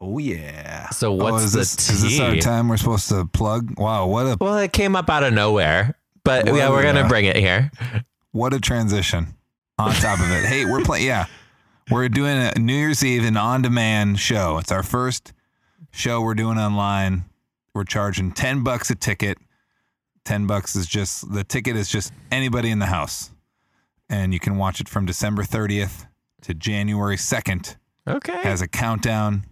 Oh 0.00 0.18
yeah. 0.18 0.90
So 0.90 1.08
Oh, 1.12 1.16
what's 1.16 1.44
is 1.44 1.52
the 1.52 1.58
this, 1.60 1.90
is 1.90 2.02
this 2.02 2.20
our 2.20 2.36
time 2.36 2.68
we're 2.68 2.76
supposed 2.76 3.08
to 3.08 3.24
plug? 3.26 3.78
Wow, 3.78 4.06
what 4.06 4.26
a 4.26 4.36
Well, 4.40 4.56
it 4.58 4.72
came 4.72 4.94
up 4.96 5.10
out 5.10 5.22
of 5.24 5.32
nowhere, 5.32 5.96
but 6.24 6.46
Well, 6.46 6.56
yeah, 6.56 6.70
we're 6.70 6.82
gonna 6.82 7.00
yeah. 7.00 7.08
bring 7.08 7.24
it 7.24 7.36
here. 7.36 7.70
what 8.32 8.54
a 8.54 8.60
transition. 8.60 9.34
On 9.78 9.92
top 9.94 10.18
of 10.18 10.30
it, 10.30 10.44
hey, 10.44 10.64
we're 10.64 10.82
playing. 10.82 11.06
Yeah, 11.06 11.26
we're 11.90 12.08
doing 12.08 12.36
a 12.36 12.58
New 12.58 12.74
Year's 12.74 13.04
Eve 13.04 13.24
an 13.24 13.36
on-demand 13.36 14.18
show. 14.18 14.58
It's 14.58 14.72
our 14.72 14.82
first 14.82 15.32
show 15.92 16.20
we're 16.20 16.34
doing 16.34 16.58
online. 16.58 17.24
We're 17.74 17.84
charging 17.84 18.32
ten 18.32 18.64
bucks 18.64 18.90
a 18.90 18.96
ticket. 18.96 19.38
Ten 20.24 20.46
bucks 20.46 20.74
is 20.76 20.86
just 20.86 21.32
the 21.32 21.44
ticket 21.44 21.76
is 21.76 21.88
just 21.88 22.12
anybody 22.32 22.70
in 22.70 22.80
the 22.80 22.86
house, 22.86 23.30
and 24.10 24.32
you 24.34 24.40
can 24.40 24.56
watch 24.58 24.80
it 24.80 24.88
from 24.88 25.06
December 25.06 25.44
thirtieth 25.44 26.06
to 26.42 26.54
January 26.54 27.16
second. 27.16 27.76
Okay. 28.06 28.42
Has 28.42 28.60
a 28.62 28.68
countdown. 28.68 29.44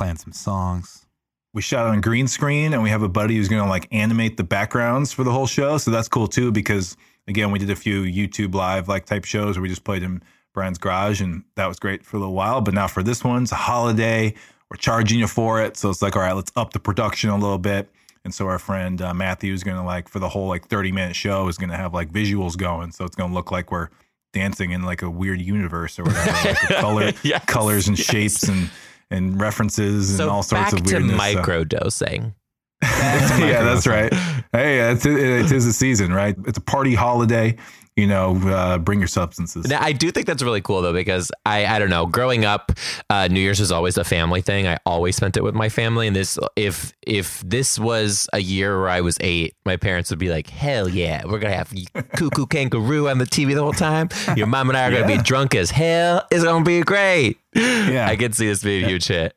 Playing 0.00 0.16
some 0.16 0.32
songs. 0.32 1.04
we 1.52 1.60
shot 1.60 1.84
on 1.86 2.00
green 2.00 2.26
screen 2.26 2.72
and 2.72 2.82
we 2.82 2.88
have 2.88 3.02
a 3.02 3.08
buddy 3.08 3.36
who's 3.36 3.48
going 3.48 3.62
to 3.62 3.68
like 3.68 3.86
animate 3.92 4.38
the 4.38 4.44
backgrounds 4.44 5.12
for 5.12 5.24
the 5.24 5.30
whole 5.30 5.46
show 5.46 5.76
so 5.76 5.90
that's 5.90 6.08
cool 6.08 6.26
too 6.26 6.50
because 6.50 6.96
again 7.28 7.50
we 7.50 7.58
did 7.58 7.68
a 7.68 7.76
few 7.76 8.04
youtube 8.04 8.54
live 8.54 8.88
like 8.88 9.04
type 9.04 9.26
shows 9.26 9.56
where 9.58 9.62
we 9.62 9.68
just 9.68 9.84
played 9.84 10.02
in 10.02 10.22
brian's 10.54 10.78
garage 10.78 11.20
and 11.20 11.44
that 11.56 11.66
was 11.66 11.78
great 11.78 12.02
for 12.02 12.16
a 12.16 12.20
little 12.20 12.34
while 12.34 12.62
but 12.62 12.72
now 12.72 12.86
for 12.86 13.02
this 13.02 13.22
one 13.22 13.42
it's 13.42 13.52
a 13.52 13.56
holiday 13.56 14.32
we're 14.70 14.76
charging 14.78 15.18
you 15.18 15.26
for 15.26 15.60
it 15.62 15.76
so 15.76 15.90
it's 15.90 16.00
like 16.00 16.16
all 16.16 16.22
right 16.22 16.32
let's 16.32 16.50
up 16.56 16.72
the 16.72 16.80
production 16.80 17.28
a 17.28 17.36
little 17.36 17.58
bit 17.58 17.90
and 18.24 18.32
so 18.34 18.46
our 18.46 18.58
friend 18.58 19.02
uh, 19.02 19.12
matthew 19.12 19.52
is 19.52 19.62
going 19.62 19.76
to 19.76 19.82
like 19.82 20.08
for 20.08 20.18
the 20.18 20.30
whole 20.30 20.48
like 20.48 20.66
30 20.68 20.92
minute 20.92 21.14
show 21.14 21.46
is 21.48 21.58
going 21.58 21.68
to 21.70 21.76
have 21.76 21.92
like 21.92 22.10
visuals 22.10 22.56
going 22.56 22.90
so 22.90 23.04
it's 23.04 23.16
going 23.16 23.28
to 23.28 23.34
look 23.34 23.50
like 23.50 23.70
we're 23.70 23.88
dancing 24.32 24.70
in 24.70 24.82
like 24.82 25.02
a 25.02 25.10
weird 25.10 25.42
universe 25.42 25.98
or 25.98 26.04
whatever 26.04 26.48
like 26.48 26.58
color, 26.80 27.12
Yes, 27.22 27.44
colors 27.46 27.86
and 27.88 27.98
yes. 27.98 28.06
shapes 28.06 28.42
and 28.44 28.70
and 29.10 29.40
references 29.40 30.16
so 30.16 30.24
and 30.24 30.30
all 30.30 30.42
sorts 30.42 30.70
back 30.70 30.72
of 30.72 30.86
to 30.86 30.94
weirdness. 30.94 31.12
so- 31.12 31.16
micro 31.16 31.64
dosing. 31.64 32.34
yeah, 32.82 33.62
that's 33.62 33.86
right. 33.86 34.10
Hey, 34.52 34.90
it's, 34.90 35.04
it 35.04 35.52
is 35.52 35.66
the 35.66 35.72
season, 35.72 36.14
right? 36.14 36.34
It's 36.46 36.56
a 36.56 36.62
party 36.62 36.94
holiday. 36.94 37.56
You 37.96 38.06
know, 38.06 38.36
uh, 38.48 38.78
bring 38.78 38.98
your 38.98 39.08
substances. 39.08 39.66
Now, 39.66 39.82
I 39.82 39.92
do 39.92 40.10
think 40.10 40.26
that's 40.26 40.42
really 40.42 40.62
cool 40.62 40.80
though, 40.80 40.92
because 40.92 41.30
I, 41.44 41.66
I 41.66 41.78
don't 41.78 41.90
know, 41.90 42.06
growing 42.06 42.44
up, 42.44 42.72
uh, 43.10 43.28
New 43.28 43.40
Year's 43.40 43.60
was 43.60 43.72
always 43.72 43.98
a 43.98 44.04
family 44.04 44.40
thing. 44.40 44.66
I 44.66 44.78
always 44.86 45.16
spent 45.16 45.36
it 45.36 45.42
with 45.42 45.54
my 45.54 45.68
family. 45.68 46.06
And 46.06 46.16
this, 46.16 46.38
if, 46.56 46.94
if 47.02 47.40
this 47.40 47.78
was 47.78 48.28
a 48.32 48.38
year 48.38 48.80
where 48.80 48.88
I 48.88 49.00
was 49.00 49.18
eight, 49.20 49.54
my 49.66 49.76
parents 49.76 50.08
would 50.10 50.18
be 50.18 50.30
like, 50.30 50.48
hell 50.48 50.88
yeah, 50.88 51.24
we're 51.24 51.40
going 51.40 51.52
to 51.52 51.56
have 51.56 51.74
cuckoo 52.14 52.46
kangaroo 52.50 53.08
on 53.08 53.18
the 53.18 53.26
TV 53.26 53.54
the 53.54 53.62
whole 53.62 53.72
time. 53.72 54.08
Your 54.36 54.46
mom 54.46 54.70
and 54.70 54.78
I 54.78 54.86
are 54.86 54.90
going 54.90 55.08
to 55.08 55.16
be 55.18 55.22
drunk 55.22 55.54
as 55.54 55.70
hell. 55.70 56.26
It's 56.30 56.44
going 56.44 56.64
to 56.64 56.68
be 56.68 56.80
great. 56.82 57.38
Yeah. 57.54 58.06
I 58.08 58.16
could 58.16 58.34
see 58.34 58.46
this 58.46 58.62
being 58.62 58.84
a 58.84 58.88
huge 58.88 59.08
hit. 59.08 59.34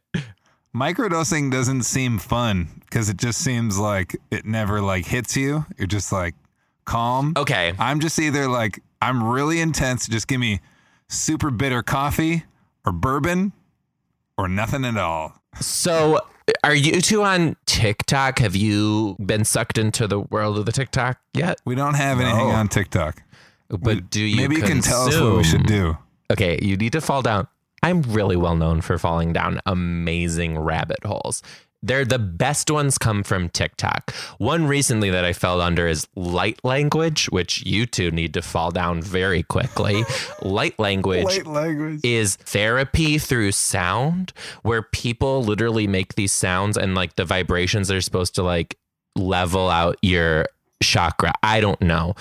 Microdosing 0.76 1.52
doesn't 1.52 1.84
seem 1.84 2.18
fun 2.18 2.82
because 2.82 3.10
it 3.10 3.18
just 3.18 3.44
seems 3.44 3.78
like 3.78 4.16
it 4.32 4.46
never 4.46 4.82
like 4.82 5.06
hits 5.06 5.38
you. 5.38 5.66
You're 5.78 5.88
just 5.88 6.12
like, 6.12 6.34
calm. 6.86 7.34
Okay. 7.38 7.74
I'm 7.80 8.00
just 8.00 8.17
either 8.19 8.48
like 8.48 8.82
I'm 9.02 9.24
really 9.24 9.60
intense, 9.60 10.08
just 10.08 10.28
give 10.28 10.39
me 10.39 10.60
super 11.10 11.52
bitter 11.52 11.84
coffee 11.84 12.43
or 12.86 12.91
bourbon 12.91 13.54
or 14.38 14.48
nothing 14.48 14.86
at 14.86 14.98
all. 14.98 15.34
So, 15.60 16.19
are 16.63 16.74
you 16.74 17.00
two 17.02 17.22
on 17.24 17.56
TikTok? 17.65 18.39
Have 18.39 18.56
you 18.56 19.15
been 19.24 19.46
sucked 19.46 19.78
into 19.78 20.08
the 20.08 20.19
world 20.19 20.58
of 20.58 20.65
the 20.65 20.72
TikTok 20.72 21.19
yet? 21.34 21.60
We 21.65 21.76
don't 21.76 21.93
have 21.93 22.19
anything 22.19 22.48
No. 22.50 22.54
on 22.56 22.67
TikTok. 22.69 23.22
But 23.69 24.10
do 24.10 24.22
you 24.22 24.38
Maybe 24.38 24.56
you 24.56 24.62
can 24.63 24.82
tell 24.82 25.08
us 25.08 25.19
what 25.19 25.36
we 25.38 25.43
should 25.43 25.65
do. 25.65 25.98
Okay, 26.32 26.58
you 26.62 26.76
need 26.78 26.91
to 26.93 27.02
fall 27.02 27.22
down. 27.22 27.48
I'm 27.82 28.02
really 28.02 28.36
well 28.36 28.56
known 28.56 28.82
for 28.82 28.98
falling 28.98 29.34
down 29.34 29.60
amazing 29.65 30.58
rabbit 30.58 31.04
holes. 31.06 31.41
They're 31.84 32.06
the 32.06 32.17
best 32.17 32.72
ones 32.72 32.98
come 32.98 33.24
from 33.24 33.50
TikTok. 33.50 34.12
One 34.38 34.65
recently 34.65 35.10
that 35.10 35.26
I 35.26 35.34
fell 35.34 35.60
under 35.62 35.86
is 35.86 36.08
light 36.15 36.60
language, 36.63 37.26
which 37.26 37.65
you 37.65 37.86
two 37.86 38.10
need 38.10 38.34
to 38.36 38.41
fall 38.41 38.72
down 38.72 39.02
very 39.02 39.43
quickly. 39.43 40.06
light 40.41 40.80
language 40.80 41.26
light 41.26 41.46
language. 41.46 42.00
is 42.04 42.38
therapy 42.38 43.17
through 43.17 43.52
sound 43.52 44.32
where 44.62 44.82
people 44.82 45.43
literally 45.43 45.86
make 45.86 46.15
these 46.15 46.32
sounds 46.32 46.78
and 46.78 46.96
like 46.96 47.17
the 47.17 47.26
vibrations 47.26 47.91
are 47.91 48.02
supposed 48.02 48.34
to 48.36 48.43
like 48.43 48.78
level 49.17 49.69
out 49.69 49.98
your 50.02 50.46
chakra. 50.82 51.34
I 51.43 51.60
don't 51.60 51.82
know. 51.82 52.15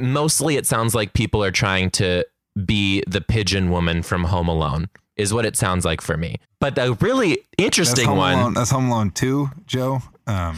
Mostly 0.00 0.56
it 0.56 0.66
sounds 0.66 0.94
like 0.94 1.12
people 1.12 1.42
are 1.42 1.50
trying 1.50 1.90
to 1.90 2.24
be 2.64 3.02
the 3.06 3.20
pigeon 3.20 3.70
woman 3.70 4.02
from 4.02 4.24
Home 4.24 4.48
Alone 4.48 4.88
is 5.18 5.34
what 5.34 5.44
it 5.44 5.56
sounds 5.56 5.84
like 5.84 6.00
for 6.00 6.16
me. 6.16 6.36
But 6.60 6.74
the 6.74 6.94
really 6.94 7.38
interesting 7.58 8.06
Home 8.06 8.18
one 8.18 8.34
Alone, 8.38 8.54
that's 8.54 8.70
Home 8.70 8.88
Alone 8.90 9.10
2, 9.10 9.50
Joe. 9.66 10.00
Um, 10.26 10.56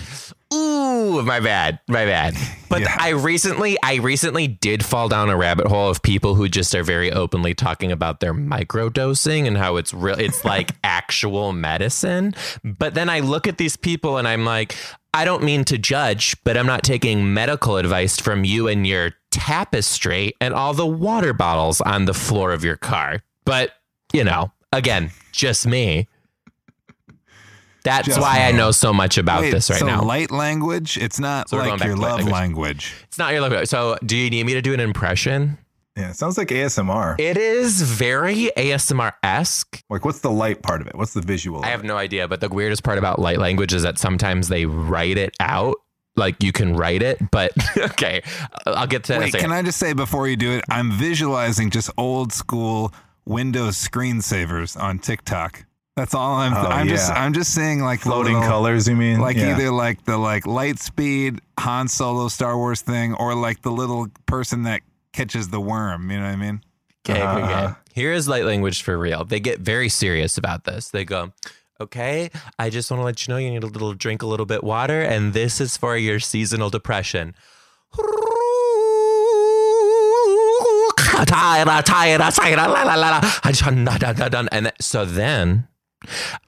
Ooh, 0.53 1.23
my 1.23 1.39
bad, 1.41 1.79
my 1.89 2.05
bad. 2.05 2.37
But 2.71 2.83
Yeah. 2.83 2.97
I 3.01 3.09
recently, 3.11 3.77
I 3.83 3.97
recently 3.97 4.47
did 4.47 4.85
fall 4.85 5.09
down 5.09 5.29
a 5.29 5.37
rabbit 5.37 5.67
hole 5.67 5.91
of 5.91 6.03
people 6.03 6.37
who 6.37 6.49
just 6.49 6.73
are 6.73 6.85
very 6.85 7.11
openly 7.11 7.53
talking 7.53 7.91
about 7.91 8.21
their 8.21 8.33
microdosing 8.33 9.47
and 9.49 9.57
how 9.59 9.75
it's 9.75 9.93
real, 9.93 10.19
it's 10.19 10.45
like 10.55 10.71
actual 10.85 11.53
medicine. 11.53 12.33
But 12.63 12.95
then 12.95 13.09
I 13.09 13.21
look 13.21 13.49
at 13.49 13.59
these 13.59 13.77
people 13.77 14.19
and 14.19 14.29
I'm 14.29 14.45
like, 14.45 14.77
I 15.13 15.25
don't 15.25 15.43
mean 15.43 15.65
to 15.65 15.79
judge, 15.79 16.37
but 16.45 16.57
I'm 16.57 16.67
not 16.67 16.85
taking 16.85 17.35
medical 17.35 17.77
advice 17.77 18.21
from 18.21 18.45
you 18.45 18.69
and 18.69 18.87
your 18.87 19.15
tapestry 19.33 20.33
and 20.41 20.55
all 20.55 20.75
the 20.75 20.87
water 20.87 21.33
bottles 21.33 21.81
on 21.81 22.05
the 22.05 22.15
floor 22.15 22.53
of 22.53 22.63
your 22.63 22.77
car. 22.77 23.23
But 23.45 23.73
you 24.13 24.25
know, 24.25 24.53
again, 24.73 25.11
just 25.33 25.67
me. 25.67 26.07
That's 27.83 28.07
Just 28.07 28.21
why 28.21 28.41
I 28.45 28.53
know 28.53 28.73
so 28.73 28.93
much 28.93 29.17
about 29.17 29.41
wait, 29.41 29.53
this 29.53 29.71
right 29.71 29.79
so 29.79 29.87
now. 29.87 30.03
light 30.03 30.31
language, 30.31 30.99
it's 30.99 31.19
not 31.19 31.49
So 31.49 31.57
like 31.57 31.83
your 31.83 31.97
love 31.97 32.17
language. 32.19 32.33
language. 32.33 32.95
It's 33.05 33.17
not 33.19 33.33
your 33.33 33.41
love. 33.41 33.67
So, 33.69 33.97
do 34.05 34.19
you 34.19 34.29
need 34.29 34.45
me 34.45 34.53
to 34.53 34.61
do 34.61 34.75
an 34.75 34.81
impression? 34.81 35.57
Yeah, 35.97 36.11
it 36.11 36.17
sounds 36.17 36.37
like 36.37 36.49
ASMR. 36.49 37.19
It 37.19 37.39
is 37.39 37.81
very 37.81 38.51
ASMR 38.57 39.13
esque. 39.23 39.83
like, 39.89 40.05
what's 40.05 40.21
the 40.21 40.31
light 40.31 40.63
part 40.63 40.83
of 40.83 40.89
it? 40.89 40.95
What's 40.95 41.15
the 41.15 41.23
visual? 41.23 41.65
I 41.65 41.69
have 41.69 41.83
no 41.83 41.97
idea, 41.97 42.29
but 42.29 42.41
the 42.43 42.49
weirdest 42.51 42.83
part 42.85 42.99
about 42.99 43.19
light 43.19 43.39
language 43.39 43.73
is 43.73 43.83
that 43.83 43.99
sometimes 43.99 44.49
they 44.49 44.67
write 44.67 45.17
it 45.17 45.35
out. 45.41 45.77
Like 46.17 46.43
you 46.43 46.53
can 46.53 46.77
write 46.77 47.03
it, 47.03 47.19
but 47.31 47.53
okay, 47.79 48.21
I'll 48.67 48.87
get 48.87 49.05
to 49.05 49.13
that. 49.15 49.21
Wait, 49.21 49.33
can 49.35 49.53
I 49.53 49.63
just 49.63 49.79
say 49.79 49.95
before 49.95 50.29
you 50.29 50.37
do 50.37 50.51
it, 50.53 50.65
I'm 50.69 50.91
visualizing 50.93 51.71
just 51.71 51.89
old 51.97 52.33
school 52.33 52.93
Windows 53.31 53.77
screensavers 53.77 54.79
on 54.81 54.99
TikTok. 54.99 55.65
That's 55.97 56.15
all 56.15 56.35
I'm. 56.37 56.53
Oh, 56.55 56.69
I'm 56.69 56.89
just. 56.89 57.11
yeah. 57.11 57.23
I'm 57.23 57.33
just 57.33 57.55
seeing 57.55 57.81
like 57.81 58.01
the 58.01 58.07
floating 58.07 58.35
little- 58.35 58.49
colors. 58.49 58.89
You 58.89 58.97
mean 58.97 59.21
like 59.21 59.37
Yeah. 59.37 59.55
either 59.55 59.71
like 59.71 60.05
the 60.05 60.17
like 60.19 60.47
light 60.47 60.79
speed 60.79 61.41
Han 61.59 61.89
Solo 61.89 62.29
Star 62.29 62.57
Wars 62.57 62.81
thing, 62.81 63.15
or 63.15 63.35
like 63.35 63.63
the 63.63 63.71
little 63.71 64.09
person 64.27 64.63
that 64.65 64.81
catches 65.13 65.49
the 65.49 65.61
worm. 65.61 66.11
You 66.11 66.19
know 66.19 66.25
what 66.27 66.33
I 66.33 66.37
mean? 66.37 66.63
Okay, 67.09 67.21
okay, 67.23 67.43
okay. 67.45 67.53
Uh-huh. 67.53 67.75
Here 67.95 68.13
is 68.13 68.29
light 68.29 68.45
language 68.45 68.83
for 68.83 68.97
real. 68.99 69.25
They 69.25 69.41
get 69.41 69.59
very 69.61 69.89
serious 69.89 70.39
about 70.39 70.65
this. 70.65 70.89
They 70.91 71.05
go, 71.05 71.33
okay, 71.81 72.31
I 72.59 72.71
just 72.71 72.91
want 72.91 73.01
to 73.01 73.05
let 73.05 73.27
you 73.27 73.33
know 73.35 73.39
you 73.39 73.51
need 73.51 73.65
a 73.65 73.67
little 73.67 73.93
drink 73.95 74.23
a 74.23 74.27
little 74.27 74.47
bit 74.47 74.63
water, 74.65 75.01
and 75.03 75.33
this 75.33 75.61
is 75.61 75.77
for 75.77 75.97
your 75.97 76.21
seasonal 76.21 76.71
depression. 76.71 77.35
And 84.53 84.73
so 84.81 85.05
then 85.05 85.69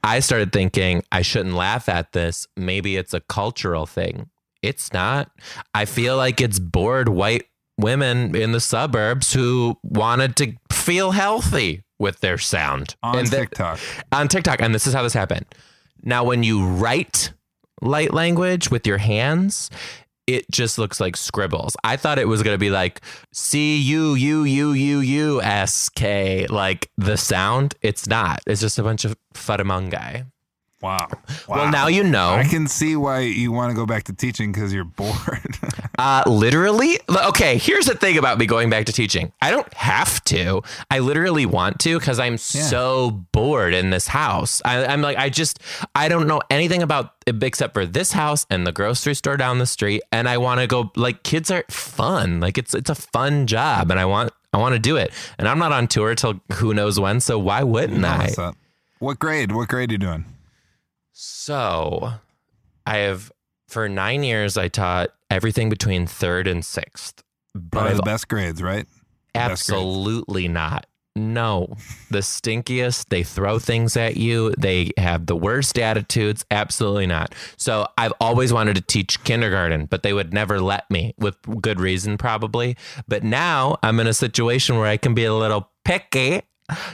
I 0.03 0.19
started 0.19 0.51
thinking 0.51 1.03
I 1.11 1.21
shouldn't 1.21 1.55
laugh 1.55 1.87
at 1.89 2.11
this. 2.11 2.47
Maybe 2.57 2.97
it's 2.97 3.13
a 3.13 3.19
cultural 3.21 3.85
thing. 3.85 4.29
It's 4.61 4.93
not. 4.93 5.31
I 5.73 5.85
feel 5.85 6.17
like 6.17 6.39
it's 6.41 6.59
bored 6.59 7.09
white 7.09 7.43
women 7.77 8.35
in 8.35 8.51
the 8.51 8.59
suburbs 8.59 9.33
who 9.33 9.77
wanted 9.83 10.35
to 10.37 10.53
feel 10.71 11.11
healthy 11.11 11.83
with 11.99 12.19
their 12.21 12.37
sound 12.37 12.95
On 13.03 13.17
And 13.17 13.27
the- 13.27 13.37
TikTok. 13.37 13.79
on 14.11 14.27
TikTok. 14.27 14.61
And 14.61 14.73
this 14.73 14.87
is 14.87 14.93
how 14.93 15.03
this 15.03 15.13
happened. 15.13 15.45
Now, 16.03 16.23
when 16.23 16.43
you 16.43 16.65
write 16.65 17.33
light 17.81 18.13
language 18.13 18.69
with 18.71 18.85
your 18.87 18.97
hands, 18.97 19.69
it 20.27 20.49
just 20.51 20.77
looks 20.77 20.99
like 20.99 21.17
scribbles. 21.17 21.75
I 21.83 21.97
thought 21.97 22.19
it 22.19 22.27
was 22.27 22.43
going 22.43 22.55
to 22.55 22.59
be 22.59 22.69
like 22.69 23.01
C 23.31 23.77
U 23.77 24.15
U 24.15 24.43
U 24.43 24.71
U 24.71 24.99
U 24.99 25.41
S 25.41 25.89
K, 25.89 26.47
like 26.47 26.89
the 26.97 27.17
sound. 27.17 27.75
It's 27.81 28.07
not. 28.07 28.41
It's 28.47 28.61
just 28.61 28.79
a 28.79 28.83
bunch 28.83 29.05
of 29.05 29.15
fuddamungai. 29.33 30.25
Wow. 30.83 31.07
Well, 31.47 31.71
now 31.71 31.87
you 31.87 32.03
know. 32.03 32.31
I 32.31 32.43
can 32.43 32.67
see 32.67 32.97
why 32.97 33.19
you 33.19 33.53
want 33.53 33.71
to 33.71 33.75
go 33.75 33.85
back 33.85 34.03
to 34.03 34.13
teaching 34.13 34.51
because 34.51 34.73
you're 34.73 34.83
bored. 34.83 35.57
Uh, 35.99 36.23
literally. 36.25 36.99
Okay, 37.27 37.59
here's 37.59 37.85
the 37.85 37.93
thing 37.93 38.17
about 38.17 38.39
me 38.39 38.47
going 38.47 38.67
back 38.67 38.87
to 38.87 38.91
teaching. 38.91 39.31
I 39.43 39.51
don't 39.51 39.71
have 39.75 40.23
to. 40.25 40.63
I 40.89 40.99
literally 40.99 41.45
want 41.45 41.79
to 41.81 41.99
because 41.99 42.19
I'm 42.19 42.39
so 42.39 43.11
bored 43.31 43.75
in 43.75 43.91
this 43.91 44.07
house. 44.07 44.59
I, 44.65 44.87
I'm 44.87 45.03
like, 45.03 45.17
I 45.17 45.29
just, 45.29 45.59
I 45.93 46.09
don't 46.09 46.27
know 46.27 46.41
anything 46.49 46.81
about 46.81 47.13
it 47.27 47.41
except 47.43 47.75
for 47.75 47.85
this 47.85 48.11
house 48.11 48.47
and 48.49 48.65
the 48.65 48.71
grocery 48.71 49.13
store 49.13 49.37
down 49.37 49.59
the 49.59 49.67
street. 49.67 50.01
And 50.11 50.27
I 50.27 50.39
want 50.39 50.61
to 50.61 50.67
go. 50.67 50.91
Like, 50.95 51.21
kids 51.21 51.51
are 51.51 51.63
fun. 51.69 52.39
Like, 52.39 52.57
it's 52.57 52.73
it's 52.73 52.89
a 52.89 52.95
fun 52.95 53.45
job, 53.45 53.91
and 53.91 53.99
I 53.99 54.05
want 54.05 54.33
I 54.51 54.57
want 54.57 54.73
to 54.73 54.79
do 54.79 54.97
it. 54.97 55.13
And 55.37 55.47
I'm 55.47 55.59
not 55.59 55.71
on 55.71 55.87
tour 55.87 56.15
till 56.15 56.41
who 56.53 56.73
knows 56.73 56.99
when. 56.99 57.19
So 57.19 57.37
why 57.37 57.61
wouldn't 57.61 58.03
I? 58.03 58.25
What 58.97 59.19
grade? 59.19 59.51
What 59.51 59.67
grade 59.67 59.91
are 59.91 59.93
you 59.93 59.99
doing? 59.99 60.25
So, 61.13 62.13
I 62.85 62.97
have 62.97 63.31
for 63.67 63.87
nine 63.87 64.23
years 64.23 64.57
I 64.57 64.67
taught 64.67 65.11
everything 65.29 65.69
between 65.69 66.07
third 66.07 66.47
and 66.47 66.65
sixth. 66.65 67.23
But 67.53 67.71
Probably 67.71 67.95
the 67.95 68.01
best 68.03 68.27
grades, 68.27 68.61
right? 68.61 68.85
best 69.33 69.67
grades. 69.67 69.71
Absolutely 69.71 70.47
not. 70.47 70.87
No, 71.15 71.75
the 72.09 72.19
stinkiest. 72.19 73.09
They 73.09 73.21
throw 73.21 73.59
things 73.59 73.95
at 73.95 74.17
you. 74.17 74.51
They 74.57 74.89
have 74.97 75.27
the 75.27 75.35
worst 75.35 75.77
attitudes. 75.77 76.43
Absolutely 76.49 77.05
not. 77.05 77.35
So 77.55 77.85
I've 77.99 78.13
always 78.19 78.51
wanted 78.51 78.75
to 78.77 78.81
teach 78.81 79.23
kindergarten, 79.23 79.85
but 79.85 80.01
they 80.01 80.13
would 80.13 80.33
never 80.33 80.59
let 80.59 80.89
me 80.89 81.13
with 81.19 81.35
good 81.61 81.79
reason, 81.79 82.17
probably. 82.17 82.75
But 83.07 83.23
now 83.23 83.77
I'm 83.83 83.99
in 83.99 84.07
a 84.07 84.13
situation 84.13 84.77
where 84.77 84.87
I 84.87 84.97
can 84.97 85.13
be 85.13 85.25
a 85.25 85.33
little 85.35 85.69
picky. 85.85 86.41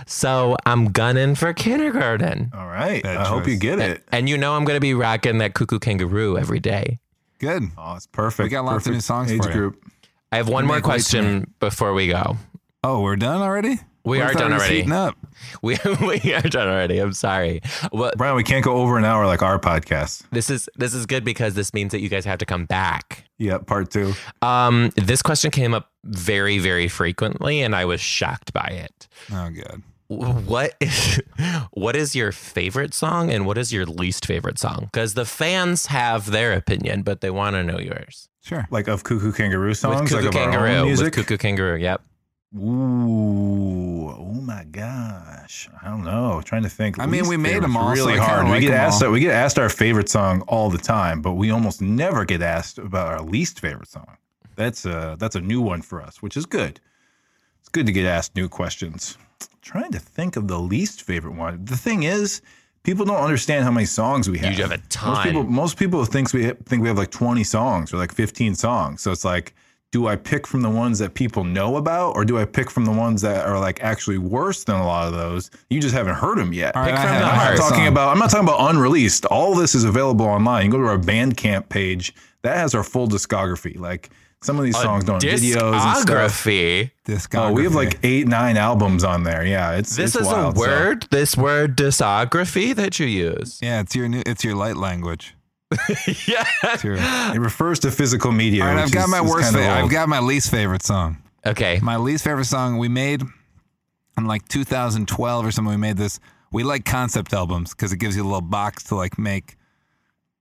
So 0.07 0.57
I'm 0.65 0.91
gunning 0.91 1.35
for 1.35 1.53
kindergarten. 1.53 2.51
All 2.53 2.67
right. 2.67 3.03
Bad 3.03 3.17
I 3.17 3.25
hope 3.25 3.47
you 3.47 3.57
get 3.57 3.79
it. 3.79 4.03
And 4.11 4.27
you 4.27 4.37
know 4.37 4.53
I'm 4.55 4.65
going 4.65 4.77
to 4.77 4.81
be 4.81 4.93
rocking 4.93 5.37
that 5.39 5.53
cuckoo 5.53 5.79
kangaroo 5.79 6.37
every 6.37 6.59
day. 6.59 6.99
Good. 7.39 7.63
Oh, 7.77 7.95
it's 7.95 8.07
perfect. 8.07 8.45
We 8.45 8.49
got 8.49 8.65
lots 8.65 8.87
of 8.87 8.93
new 8.93 9.01
songs 9.01 9.31
age 9.31 9.41
for 9.41 9.49
you. 9.49 9.53
group. 9.53 9.83
I 10.31 10.37
have 10.37 10.49
one 10.49 10.65
more 10.65 10.77
make 10.77 10.85
way 10.85 10.97
too 10.97 11.03
question 11.03 11.53
before 11.59 11.93
we 11.93 12.07
go. 12.07 12.37
Oh, 12.83 13.01
we're 13.01 13.15
done 13.15 13.41
already? 13.41 13.79
We 14.05 14.21
I 14.21 14.29
are 14.29 14.33
done 14.33 14.53
already. 14.53 14.89
Up. 14.91 15.15
We, 15.61 15.77
we 16.01 16.33
are 16.33 16.41
done 16.41 16.67
already. 16.67 16.99
I'm 16.99 17.13
sorry. 17.13 17.61
Well, 17.93 18.11
Brian, 18.17 18.35
we 18.35 18.43
can't 18.43 18.63
go 18.63 18.75
over 18.77 18.97
an 18.97 19.05
hour 19.05 19.25
like 19.25 19.41
our 19.41 19.57
podcast. 19.57 20.23
This 20.31 20.49
is 20.49 20.69
this 20.75 20.93
is 20.93 21.05
good 21.05 21.23
because 21.23 21.53
this 21.53 21.73
means 21.73 21.91
that 21.91 22.01
you 22.01 22.09
guys 22.09 22.25
have 22.25 22.39
to 22.39 22.45
come 22.45 22.65
back. 22.65 23.23
Yeah, 23.37 23.57
part 23.59 23.89
two. 23.89 24.13
Um, 24.41 24.91
this 24.95 25.21
question 25.21 25.49
came 25.51 25.73
up 25.73 25.88
very, 26.03 26.59
very 26.59 26.87
frequently, 26.87 27.61
and 27.61 27.75
I 27.75 27.85
was 27.85 27.99
shocked 28.01 28.53
by 28.53 28.67
it. 28.69 29.07
Oh, 29.31 29.49
good. 29.49 29.83
What 30.07 30.73
is 30.79 31.21
what 31.71 31.95
is 31.95 32.15
your 32.15 32.31
favorite 32.31 32.93
song, 32.95 33.29
and 33.31 33.45
what 33.45 33.57
is 33.59 33.71
your 33.71 33.85
least 33.85 34.25
favorite 34.25 34.57
song? 34.57 34.85
Because 34.91 35.13
the 35.13 35.25
fans 35.25 35.85
have 35.87 36.31
their 36.31 36.53
opinion, 36.53 37.03
but 37.03 37.21
they 37.21 37.29
want 37.29 37.55
to 37.55 37.63
know 37.63 37.77
yours. 37.79 38.27
Sure. 38.41 38.67
Like 38.71 38.87
of 38.87 39.03
Cuckoo 39.03 39.31
Kangaroo 39.31 39.75
songs, 39.75 40.11
with 40.11 40.23
Cuckoo 40.23 40.25
like 40.25 40.35
of 40.35 40.35
our 40.55 40.67
own 40.67 40.73
Kangaroo, 40.87 41.03
with. 41.03 41.13
Cuckoo 41.13 41.37
Kangaroo. 41.37 41.77
Yep. 41.77 42.01
Ooh, 42.57 44.09
oh 44.09 44.41
my 44.41 44.63
gosh! 44.71 45.69
I 45.83 45.89
don't 45.89 46.03
know. 46.03 46.41
Trying 46.43 46.63
to 46.63 46.69
think. 46.69 46.99
I 46.99 47.05
mean, 47.05 47.21
Least 47.21 47.29
we 47.29 47.37
made 47.37 47.61
favorite's 47.61 47.75
all, 47.75 47.91
Really 47.91 48.13
I 48.13 48.17
kinda 48.17 48.25
hard. 48.27 48.45
we 48.45 48.51
like 48.53 48.61
get 48.61 48.71
'em 48.71 48.77
asked. 48.79 49.03
all. 49.03 49.11
We 49.11 49.19
get 49.19 49.33
asked 49.33 49.59
our 49.59 49.69
favorite 49.69 50.09
song 50.09 50.41
all 50.47 50.69
the 50.69 50.77
time, 50.79 51.21
but 51.21 51.33
we 51.33 51.51
almost 51.51 51.81
never 51.81 52.25
get 52.25 52.41
asked 52.41 52.77
about 52.79 53.07
our 53.07 53.21
least 53.21 53.59
favorite 53.59 53.89
song. 53.89 54.17
That's 54.59 54.85
a 54.85 55.15
that's 55.17 55.35
a 55.35 55.41
new 55.41 55.61
one 55.61 55.81
for 55.81 56.01
us, 56.01 56.21
which 56.21 56.35
is 56.35 56.45
good. 56.45 56.81
It's 57.61 57.69
good 57.69 57.85
to 57.85 57.93
get 57.93 58.05
asked 58.05 58.35
new 58.35 58.49
questions. 58.49 59.17
trying 59.61 59.91
to 59.93 59.99
think 59.99 60.35
of 60.35 60.49
the 60.49 60.59
least 60.59 61.01
favorite 61.03 61.35
one. 61.35 61.63
The 61.63 61.77
thing 61.77 62.03
is, 62.03 62.41
people 62.83 63.05
don't 63.05 63.23
understand 63.23 63.63
how 63.63 63.71
many 63.71 63.85
songs 63.85 64.29
we 64.29 64.37
have. 64.39 64.51
You 64.57 64.63
have 64.67 64.71
a 64.73 64.81
Most 65.07 65.23
people, 65.23 65.43
most 65.43 65.77
people 65.77 66.03
thinks 66.05 66.33
we 66.33 66.49
think 66.65 66.81
we 66.81 66.89
have 66.89 66.97
like 66.97 67.09
20 67.11 67.41
songs 67.45 67.93
or 67.93 67.97
like 67.97 68.13
15 68.13 68.53
songs. 68.55 69.01
So 69.01 69.11
it's 69.13 69.23
like 69.23 69.55
do 69.91 70.07
I 70.07 70.17
pick 70.17 70.45
from 70.45 70.61
the 70.61 70.69
ones 70.69 70.99
that 70.99 71.13
people 71.15 71.43
know 71.43 71.77
about, 71.77 72.15
or 72.15 72.23
do 72.25 72.37
I 72.37 72.45
pick 72.45 72.69
from 72.69 72.85
the 72.85 72.91
ones 72.91 73.21
that 73.23 73.47
are 73.47 73.59
like 73.59 73.81
actually 73.81 74.17
worse 74.19 74.63
than 74.65 74.75
a 74.75 74.85
lot 74.85 75.07
of 75.07 75.13
those? 75.13 75.49
You 75.69 75.79
just 75.79 75.95
haven't 75.95 76.15
heard 76.15 76.37
them 76.37 76.51
yet. 76.53 76.75
All 76.75 76.83
right, 76.83 76.91
Pick 76.91 76.99
I 76.99 77.03
from 77.03 77.11
have- 77.13 77.21
the 77.21 77.25
I 77.27 77.31
I'm 77.31 77.55
not 77.55 77.57
talking 77.57 77.77
song. 77.85 77.87
about. 77.87 78.09
I'm 78.09 78.19
not 78.19 78.29
talking 78.29 78.47
about 78.49 78.69
unreleased. 78.69 79.25
All 79.25 79.55
this 79.55 79.73
is 79.73 79.85
available 79.85 80.25
online. 80.25 80.65
You 80.65 80.71
can 80.71 80.79
go 80.81 80.85
to 80.85 80.91
our 80.91 80.99
Bandcamp 80.99 81.69
page. 81.69 82.13
That 82.43 82.57
has 82.57 82.75
our 82.75 82.83
full 82.83 83.07
discography. 83.07 83.79
Like 83.79 84.09
some 84.41 84.57
of 84.57 84.63
these 84.65 84.79
songs 84.79 85.03
don't 85.03 85.21
have 85.21 85.33
videos 85.39 85.61
and 85.73 85.81
stuff. 85.81 86.05
Discography. 86.05 86.91
Discography. 87.05 87.49
Oh, 87.49 87.51
we 87.53 87.63
have 87.63 87.75
like 87.75 87.99
eight, 88.03 88.27
nine 88.27 88.55
albums 88.57 89.03
on 89.03 89.23
there. 89.23 89.45
Yeah, 89.45 89.73
it's 89.73 89.95
This 89.95 90.15
it's 90.15 90.21
is 90.25 90.27
wild, 90.31 90.55
a 90.55 90.59
so- 90.59 90.67
word. 90.67 91.07
This 91.11 91.35
word 91.35 91.75
discography 91.77 92.73
that 92.75 92.99
you 92.99 93.05
use. 93.07 93.59
Yeah, 93.61 93.81
it's 93.81 93.95
your 93.95 94.07
new, 94.07 94.23
it's 94.25 94.43
your 94.43 94.55
light 94.55 94.77
language. 94.77 95.35
yeah. 96.27 96.45
Your- 96.83 96.95
It 96.97 97.39
refers 97.39 97.79
to 97.79 97.91
physical 97.91 98.31
media. 98.31 98.63
right, 98.65 98.77
I've 98.77 98.91
got 98.91 99.05
is- 99.05 99.11
my 99.11 99.21
worst. 99.21 99.51
Fa- 99.53 99.69
I've 99.69 99.89
got 99.91 100.07
my 100.09 100.19
least 100.19 100.49
favorite 100.51 100.83
song. 100.83 101.17
Okay. 101.45 101.79
My 101.81 101.97
least 101.97 102.23
favorite 102.23 102.45
song 102.45 102.77
we 102.77 102.87
made 102.89 103.21
in 104.17 104.25
like 104.25 104.47
2012 104.47 105.45
or 105.45 105.51
something. 105.51 105.71
We 105.71 105.77
made 105.77 105.97
this. 105.97 106.19
We 106.51 106.63
like 106.63 106.83
concept 106.85 107.33
albums 107.33 107.71
because 107.75 107.93
it 107.93 107.97
gives 107.97 108.15
you 108.15 108.23
a 108.23 108.25
little 108.25 108.41
box 108.41 108.83
to 108.85 108.95
like 108.95 109.19
make, 109.19 109.55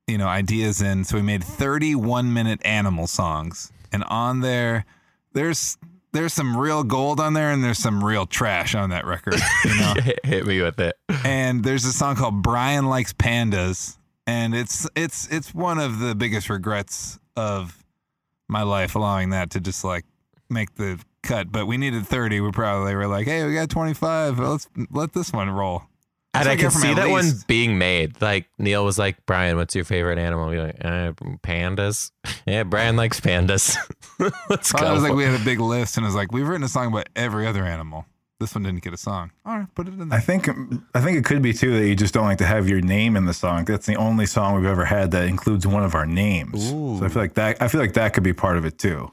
you 0.06 0.16
know, 0.18 0.26
ideas 0.26 0.80
in. 0.80 1.04
So 1.04 1.16
we 1.16 1.22
made 1.22 1.44
31 1.44 2.32
minute 2.32 2.60
animal 2.64 3.06
songs, 3.06 3.70
and 3.92 4.04
on 4.04 4.40
there, 4.40 4.84
there's 5.32 5.76
there's 6.12 6.32
some 6.32 6.56
real 6.56 6.82
gold 6.84 7.20
on 7.20 7.34
there, 7.34 7.50
and 7.50 7.62
there's 7.62 7.78
some 7.78 8.02
real 8.02 8.26
trash 8.26 8.74
on 8.74 8.90
that 8.90 9.04
record. 9.04 9.34
You 9.64 9.78
know, 9.78 9.94
Hit, 10.24 10.46
me 10.46 10.60
with 10.62 10.80
it. 10.80 10.96
and 11.24 11.62
there's 11.62 11.84
a 11.84 11.92
song 11.92 12.16
called 12.16 12.42
Brian 12.42 12.86
likes 12.86 13.12
pandas, 13.12 13.98
and 14.26 14.54
it's 14.54 14.88
it's 14.96 15.28
it's 15.28 15.54
one 15.54 15.78
of 15.78 15.98
the 15.98 16.14
biggest 16.14 16.48
regrets 16.50 17.18
of 17.36 17.84
my 18.48 18.62
life 18.62 18.94
allowing 18.94 19.30
that 19.30 19.50
to 19.50 19.60
just 19.60 19.84
like 19.84 20.04
make 20.48 20.74
the 20.76 20.98
cut. 21.22 21.52
But 21.52 21.66
we 21.66 21.76
needed 21.76 22.06
30. 22.06 22.40
We 22.40 22.50
probably 22.52 22.94
were 22.94 23.06
like, 23.06 23.26
hey, 23.26 23.44
we 23.46 23.52
got 23.54 23.68
25. 23.68 24.38
Let's 24.38 24.68
let 24.90 25.12
this 25.12 25.32
one 25.32 25.50
roll. 25.50 25.82
And 26.40 26.48
I 26.48 26.52
I 26.52 26.56
can 26.56 26.70
see 26.70 26.90
at 26.90 26.96
that 26.96 27.08
one 27.10 27.30
being 27.46 27.78
made. 27.78 28.20
Like 28.20 28.48
Neil 28.58 28.84
was 28.84 28.98
like, 28.98 29.24
Brian, 29.26 29.56
what's 29.56 29.74
your 29.74 29.84
favorite 29.84 30.18
animal? 30.18 30.48
We're 30.48 30.66
like, 30.66 30.84
uh, 30.84 31.12
pandas. 31.42 32.10
Yeah, 32.46 32.62
Brian 32.62 32.96
likes 32.96 33.20
pandas. 33.20 33.76
Let's 34.48 34.70
Probably 34.70 34.88
go. 34.88 34.94
was 34.94 35.02
like 35.02 35.12
we 35.14 35.24
had 35.24 35.38
a 35.38 35.44
big 35.44 35.60
list, 35.60 35.96
and 35.96 36.04
it 36.04 36.08
was 36.08 36.14
like 36.14 36.32
we've 36.32 36.46
written 36.48 36.64
a 36.64 36.68
song 36.68 36.86
about 36.88 37.08
every 37.14 37.46
other 37.46 37.64
animal. 37.64 38.06
This 38.40 38.54
one 38.54 38.62
didn't 38.62 38.82
get 38.82 38.92
a 38.92 38.96
song. 38.96 39.32
All 39.44 39.58
right, 39.58 39.74
put 39.74 39.88
it 39.88 39.94
in 39.94 40.08
there. 40.08 40.18
I 40.18 40.20
think 40.22 40.48
I 40.94 41.00
think 41.00 41.18
it 41.18 41.24
could 41.24 41.42
be 41.42 41.52
too 41.52 41.78
that 41.78 41.86
you 41.86 41.94
just 41.96 42.14
don't 42.14 42.24
like 42.24 42.38
to 42.38 42.46
have 42.46 42.68
your 42.68 42.80
name 42.80 43.16
in 43.16 43.24
the 43.26 43.34
song. 43.34 43.64
That's 43.64 43.84
the 43.86 43.96
only 43.96 44.26
song 44.26 44.54
we've 44.56 44.64
ever 44.70 44.84
had 44.84 45.10
that 45.10 45.24
includes 45.24 45.66
one 45.66 45.82
of 45.84 45.94
our 45.94 46.06
names. 46.06 46.68
So 46.70 47.00
I 47.02 47.08
feel 47.08 47.20
like 47.22 47.34
that 47.34 47.60
I 47.60 47.68
feel 47.68 47.80
like 47.80 47.94
that 47.94 48.14
could 48.14 48.22
be 48.22 48.32
part 48.32 48.56
of 48.56 48.64
it 48.64 48.78
too. 48.78 49.10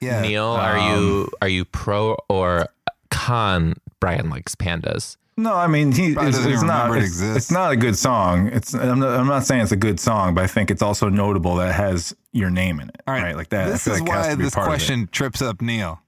Yeah, 0.00 0.22
Neil, 0.22 0.44
are 0.46 0.78
you 0.96 1.28
are 1.42 1.48
you 1.48 1.64
pro 1.64 2.16
or 2.28 2.68
con 3.10 3.74
Brian 4.00 4.30
likes 4.30 4.54
pandas? 4.54 5.16
No, 5.38 5.54
I 5.54 5.68
mean 5.68 5.92
he 5.92 6.14
Probably 6.14 6.30
it's, 6.30 6.44
it's 6.44 6.62
not 6.64 6.96
it 6.96 7.04
it's, 7.04 7.20
it's 7.20 7.50
not 7.52 7.70
a 7.70 7.76
good 7.76 7.96
song. 7.96 8.48
It's 8.48 8.74
I'm 8.74 8.98
not, 8.98 9.20
I'm 9.20 9.28
not 9.28 9.46
saying 9.46 9.62
it's 9.62 9.70
a 9.70 9.76
good 9.76 10.00
song, 10.00 10.34
but 10.34 10.42
I 10.42 10.48
think 10.48 10.68
it's 10.68 10.82
also 10.82 11.08
notable 11.08 11.54
that 11.56 11.68
it 11.68 11.74
has 11.74 12.14
your 12.32 12.50
name 12.50 12.80
in 12.80 12.88
it. 12.88 13.00
All 13.06 13.14
right, 13.14 13.36
Like 13.36 13.50
that. 13.50 13.68
This 13.68 13.86
is 13.86 14.00
like 14.00 14.08
why 14.08 14.34
this 14.34 14.52
part 14.52 14.66
of 14.66 14.72
it. 14.72 14.76
question 14.76 15.08
trips 15.12 15.40
up 15.40 15.62
Neil. 15.62 16.00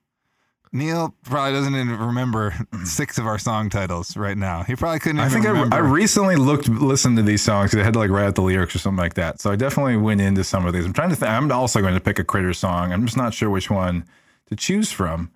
Neil 0.73 1.15
probably 1.23 1.53
doesn't 1.53 1.75
even 1.75 1.97
remember 1.97 2.55
six 2.85 3.19
of 3.19 3.27
our 3.27 3.39
song 3.39 3.71
titles 3.71 4.17
right 4.17 4.37
now. 4.37 4.65
He 4.65 4.75
probably 4.75 4.99
couldn't. 4.99 5.21
I 5.21 5.29
think 5.29 5.47
I. 5.47 5.77
I 5.77 5.79
recently 5.79 6.35
looked 6.35 6.69
listened 6.69 7.17
to 7.19 7.23
these 7.23 7.43
songs 7.43 7.71
because 7.71 7.83
I 7.83 7.85
had 7.85 7.93
to 7.95 8.01
like 8.01 8.11
write 8.11 8.27
out 8.27 8.35
the 8.35 8.43
lyrics 8.43 8.75
or 8.75 8.81
something 8.81 8.99
like 8.99 9.15
that. 9.15 9.41
So 9.41 9.53
I 9.53 9.57
definitely 9.57 9.97
went 9.97 10.21
into 10.21 10.43
some 10.43 10.67
of 10.67 10.73
these. 10.73 10.85
I'm 10.85 10.93
trying 10.93 11.11
to 11.11 11.17
think. 11.17 11.31
I'm 11.31 11.53
also 11.53 11.81
going 11.81 11.95
to 11.95 12.01
pick 12.01 12.19
a 12.19 12.25
critter 12.25 12.53
song. 12.53 12.93
I'm 12.93 13.05
just 13.05 13.17
not 13.17 13.33
sure 13.33 13.49
which 13.49 13.71
one 13.71 14.05
to 14.47 14.57
choose 14.57 14.91
from. 14.91 15.31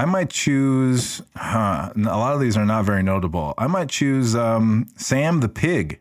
I 0.00 0.06
might 0.06 0.30
choose. 0.30 1.20
Huh, 1.36 1.92
a 1.94 2.00
lot 2.00 2.32
of 2.32 2.40
these 2.40 2.56
are 2.56 2.64
not 2.64 2.86
very 2.86 3.02
notable. 3.02 3.52
I 3.58 3.66
might 3.66 3.90
choose 3.90 4.34
um, 4.34 4.86
Sam 4.96 5.40
the 5.40 5.48
Pig. 5.48 6.00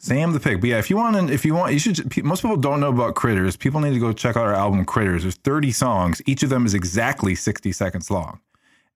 Sam 0.00 0.32
the 0.32 0.40
Pig. 0.40 0.60
But 0.60 0.70
yeah, 0.70 0.78
if 0.80 0.90
you 0.90 0.96
want, 0.96 1.28
to, 1.28 1.32
if 1.32 1.44
you 1.44 1.54
want, 1.54 1.72
you 1.72 1.78
should. 1.78 2.24
Most 2.24 2.42
people 2.42 2.56
don't 2.56 2.80
know 2.80 2.88
about 2.88 3.14
Critters. 3.14 3.56
People 3.56 3.80
need 3.80 3.94
to 3.94 4.00
go 4.00 4.12
check 4.12 4.36
out 4.36 4.42
our 4.42 4.54
album 4.54 4.84
Critters. 4.84 5.22
There's 5.22 5.36
30 5.36 5.70
songs. 5.70 6.20
Each 6.26 6.42
of 6.42 6.50
them 6.50 6.66
is 6.66 6.74
exactly 6.74 7.36
60 7.36 7.70
seconds 7.70 8.10
long. 8.10 8.40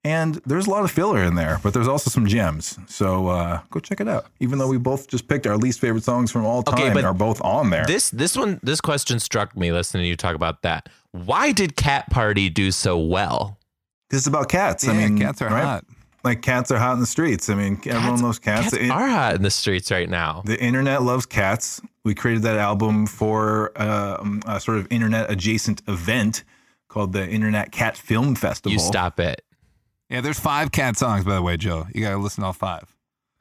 And 0.03 0.41
there's 0.45 0.67
a 0.67 0.71
lot 0.71 0.83
of 0.83 0.91
filler 0.91 1.23
in 1.23 1.37
there, 1.37 1.61
but 1.63 1.73
there's 1.73 1.89
also 1.89 2.11
some 2.11 2.27
gems. 2.27 2.81
So 2.89 3.29
uh, 3.29 3.61
go 3.71 3.79
check 3.79 4.01
it 4.01 4.09
out. 4.09 4.27
Even 4.41 4.59
though 4.59 4.69
we 4.69 4.77
both 4.77 5.07
just 5.07 5.29
picked 5.29 5.47
our 5.47 5.57
least 5.57 5.79
favorite 5.79 6.03
songs 6.03 6.33
from 6.33 6.45
all 6.45 6.65
time 6.65 6.75
Okay, 6.75 6.93
but 6.93 7.05
are 7.05 7.15
both 7.15 7.41
on 7.43 7.71
there. 7.71 7.87
This 7.87 8.11
this 8.11 8.37
one 8.37 8.59
this 8.65 8.81
question 8.81 9.21
struck 9.21 9.57
me 9.57 9.71
listening 9.71 10.03
to 10.03 10.09
you 10.09 10.17
talk 10.17 10.35
about 10.35 10.63
that. 10.63 10.89
Why 11.13 11.53
did 11.53 11.77
Cat 11.77 12.11
Party 12.11 12.49
do 12.49 12.73
so 12.73 12.99
well? 12.99 13.59
This 14.11 14.21
is 14.23 14.27
about 14.27 14.49
cats. 14.49 14.87
I 14.87 14.93
mean, 14.93 15.19
cats 15.19 15.43
are 15.43 15.49
right? 15.49 15.65
hot. 15.65 15.85
Like 16.25 16.43
cats 16.43 16.71
are 16.73 16.79
hot 16.79 16.95
in 16.95 17.01
the 17.01 17.07
streets. 17.07 17.49
I 17.49 17.55
mean, 17.55 17.81
everyone 17.87 18.21
loves 18.21 18.39
cats. 18.41 18.71
Cats 18.71 18.79
The, 18.79 18.91
are 18.91 19.07
hot 19.09 19.35
in 19.37 19.43
the 19.43 19.51
streets 19.51 19.91
right 19.91 20.09
now. 20.11 20.43
the 20.45 20.61
internet 20.61 21.03
loves 21.03 21.25
cats. 21.27 21.81
We 22.05 22.15
created 22.15 22.43
that 22.45 22.57
album 22.57 23.07
for 23.07 23.73
uh, 23.81 24.19
um, 24.21 24.43
a 24.47 24.59
sort 24.61 24.79
of 24.79 24.87
internet 24.91 25.31
adjacent 25.31 25.83
event 25.89 26.45
called 26.89 27.13
the 27.13 27.29
Internet 27.29 27.73
Cat 27.73 27.97
Film 27.97 28.35
Festival. 28.37 28.73
You 28.73 28.79
stop 28.79 29.19
it. 29.21 29.43
Yeah, 30.09 30.21
there's 30.21 30.39
five 30.39 30.71
cat 30.73 30.97
songs, 30.97 31.25
by 31.25 31.35
the 31.35 31.43
way, 31.43 31.57
Joe. 31.57 31.87
You 31.93 32.01
got 32.03 32.11
to 32.11 32.19
listen 32.19 32.43
to 32.43 32.47
all 32.47 32.53
five. 32.53 32.96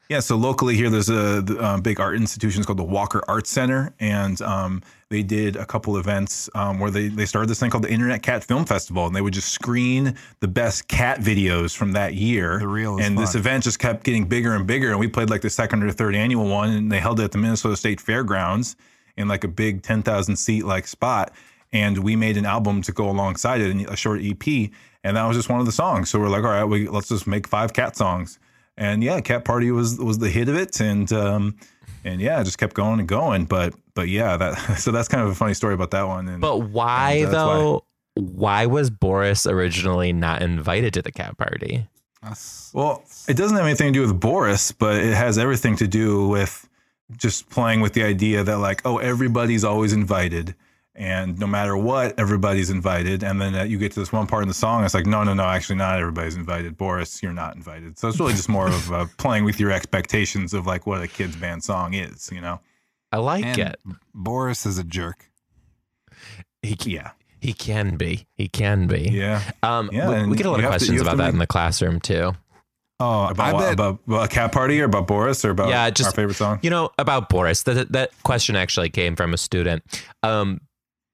Yeah, 0.08 0.20
so 0.20 0.36
locally 0.36 0.76
here, 0.76 0.92
there's 0.92 1.10
a 1.10 1.42
the, 1.42 1.58
uh, 1.60 1.78
big 1.80 2.00
art 2.00 2.16
institution. 2.16 2.60
It's 2.60 2.68
called 2.68 2.78
the 2.78 2.84
Walker 2.84 3.24
Art 3.28 3.48
Center, 3.48 3.92
and 4.00 4.40
um, 4.42 4.84
they 5.10 5.24
did 5.24 5.56
a 5.56 5.66
couple 5.66 5.98
events 5.98 6.48
um, 6.54 6.80
where 6.80 6.92
they 6.92 7.08
they 7.08 7.26
started 7.26 7.50
this 7.50 7.60
thing 7.60 7.72
called 7.72 7.84
the 7.84 7.92
Internet 7.92 8.22
Cat 8.22 8.44
Film 8.44 8.66
Festival, 8.66 9.08
and 9.08 9.16
they 9.16 9.22
would 9.22 9.34
just 9.34 9.50
screen 9.50 10.16
the 10.42 10.48
best 10.48 10.88
cat 10.88 11.22
videos 11.22 11.76
from 11.76 11.94
that 11.94 12.14
year. 12.14 12.60
The 12.60 12.68
reel 12.68 13.00
is 13.00 13.06
and 13.06 13.18
this 13.18 13.34
event 13.34 13.64
just 13.64 13.80
kept 13.80 14.04
getting 14.04 14.26
bigger 14.26 14.54
and 14.54 14.68
bigger, 14.68 14.92
and 14.92 15.00
we 15.00 15.08
played 15.08 15.32
like 15.32 15.42
the 15.42 15.50
second 15.50 15.82
or 15.82 15.92
third 15.92 16.14
annual 16.14 16.48
one, 16.48 16.70
and 16.70 16.92
they 16.92 17.00
held 17.00 17.20
it 17.20 17.24
at 17.24 17.32
the 17.32 17.40
Minnesota 17.40 17.76
State 17.76 18.00
Fairgrounds 18.00 18.76
in 19.18 19.28
like 19.28 19.44
a 19.44 19.48
big 19.48 19.82
ten 19.82 20.04
thousand 20.04 20.36
seat 20.36 20.66
like 20.66 20.86
spot, 20.86 21.34
and 21.74 21.98
we 21.98 22.16
made 22.16 22.38
an 22.38 22.46
album 22.46 22.84
to 22.84 22.92
go 22.92 23.10
alongside 23.10 23.60
it, 23.60 23.72
and 23.72 23.82
a 23.90 23.96
short 23.96 24.22
EP, 24.22 24.70
and 25.04 25.18
that 25.18 25.24
was 25.24 25.36
just 25.36 25.50
one 25.50 25.60
of 25.60 25.66
the 25.66 25.72
songs. 25.72 26.12
So 26.12 26.20
we're 26.20 26.30
like, 26.30 26.44
all 26.44 26.52
right, 26.52 26.64
we 26.64 26.88
let's 26.88 27.10
just 27.10 27.26
make 27.26 27.48
five 27.48 27.74
cat 27.74 27.96
songs 27.96 28.38
and 28.78 29.04
yeah, 29.04 29.20
Cat 29.22 29.46
Party 29.46 29.72
was 29.72 29.98
was 29.98 30.20
the 30.20 30.30
hit 30.30 30.50
of 30.50 30.56
it, 30.56 30.80
and 30.80 31.12
um, 31.14 31.56
and 32.04 32.22
yeah, 32.22 32.42
it 32.42 32.46
just 32.46 32.58
kept 32.58 32.76
going 32.76 33.00
and 33.00 33.08
going. 33.08 33.46
But 33.46 33.74
but 33.94 34.10
yeah, 34.10 34.38
that 34.38 34.56
so 34.80 34.92
that's 34.92 35.08
kind 35.08 35.24
of 35.24 35.32
a 35.32 35.36
funny 35.36 35.54
story 35.54 35.74
about 35.74 35.92
that 35.92 36.08
one. 36.08 36.28
And 36.28 36.42
But 36.42 36.70
why 36.70 37.12
And 37.12 37.28
that's 37.28 37.34
why. 37.34 37.54
though? 37.54 37.86
Why. 38.16 38.66
was 38.66 38.90
Boris 38.90 39.46
originally 39.46 40.14
not 40.14 40.42
invited 40.42 40.94
to 40.94 41.02
the 41.02 41.12
cat 41.12 41.38
party? 41.38 41.88
Well, 42.74 43.04
it 43.28 43.38
doesn't 43.38 43.56
have 43.56 43.66
anything 43.66 43.94
to 43.94 44.00
do 44.00 44.02
with 44.02 44.20
Boris, 44.20 44.72
but 44.72 44.96
it 44.96 45.14
has 45.14 45.38
everything 45.38 45.76
to 45.78 45.88
do 45.88 46.28
with 46.28 46.68
just 47.18 47.50
playing 47.50 47.82
with 47.82 47.94
the 47.94 48.04
idea 48.04 48.44
that 48.44 48.58
like, 48.58 48.82
oh, 48.86 48.98
everybody's 48.98 49.64
always 49.64 49.94
invited. 49.94 50.56
And 50.98 51.38
no 51.40 51.46
matter 51.48 51.76
what, 51.76 52.18
everybody's 52.18 52.70
invited. 52.70 53.22
And 53.24 53.42
then 53.42 53.54
uh, 53.54 53.64
you 53.64 53.78
get 53.78 53.92
to 53.94 54.00
this 54.00 54.14
one 54.14 54.28
part 54.28 54.44
in 54.44 54.48
the 54.48 54.54
song, 54.54 54.86
it's 54.86 54.94
like, 54.94 55.06
no, 55.06 55.24
no, 55.24 55.34
no, 55.34 55.44
actually, 55.44 55.76
not 55.76 56.00
everybody's 56.00 56.36
invited. 56.38 56.78
Boris, 56.78 57.22
you're 57.22 57.34
not 57.34 57.56
invited. 57.56 58.00
So 58.00 58.08
it's 58.08 58.18
really 58.20 58.32
just 58.34 58.48
more 58.48 58.68
of 58.68 58.92
uh, 58.94 59.06
playing 59.18 59.44
with 59.44 59.60
your 59.60 59.72
expectations 59.72 60.54
of 60.54 60.66
like 60.66 60.88
what 60.88 61.02
a 61.02 61.08
kids 61.10 61.36
band 61.36 61.64
song 61.66 61.94
is, 61.94 62.30
you 62.32 62.40
know? 62.40 62.62
I 63.12 63.18
like 63.18 63.44
and 63.46 63.60
it. 63.60 63.80
Boris 64.14 64.66
is 64.66 64.78
a 64.78 64.84
jerk. 64.86 65.30
He, 66.62 66.78
Yeah. 66.86 67.12
he 67.40 67.54
can 67.54 67.98
be. 67.98 68.28
He 68.36 68.48
can 68.48 68.88
be. 68.88 69.10
Yeah. 69.12 69.42
Um, 69.64 69.90
Yeah, 69.92 70.24
we, 70.24 70.30
we 70.32 70.38
get 70.38 70.46
a 70.46 70.50
lot 70.50 70.60
of 70.60 70.64
have 70.64 70.72
to- 70.74 70.78
questions 70.80 71.02
about 71.02 71.18
that 71.18 71.26
make- 71.26 71.34
in 71.34 71.40
the 71.40 71.48
classroom 71.48 72.00
too. 72.00 72.34
Oh, 73.02 73.26
About 73.28 73.48
I 73.48 73.54
what? 73.54 73.60
bet. 73.60 73.74
About, 73.74 74.00
about 74.08 74.26
a 74.26 74.28
cat 74.30 74.54
party 74.54 74.80
or 74.80 74.86
about 74.86 75.06
Boris 75.08 75.44
or 75.44 75.50
about 75.50 75.68
Yeah, 75.68 75.90
just- 75.90 76.08
our 76.08 76.14
favorite 76.14 76.36
song? 76.36 76.60
You 76.62 76.70
know 76.70 76.92
about 76.98 77.28
Boris. 77.28 77.64
That 77.64 77.92
that 77.92 78.12
question 78.24 78.56
actually 78.56 78.90
came 78.90 79.18
from 79.18 79.34
a 79.34 79.38
student. 79.38 79.84
Um, 80.24 80.62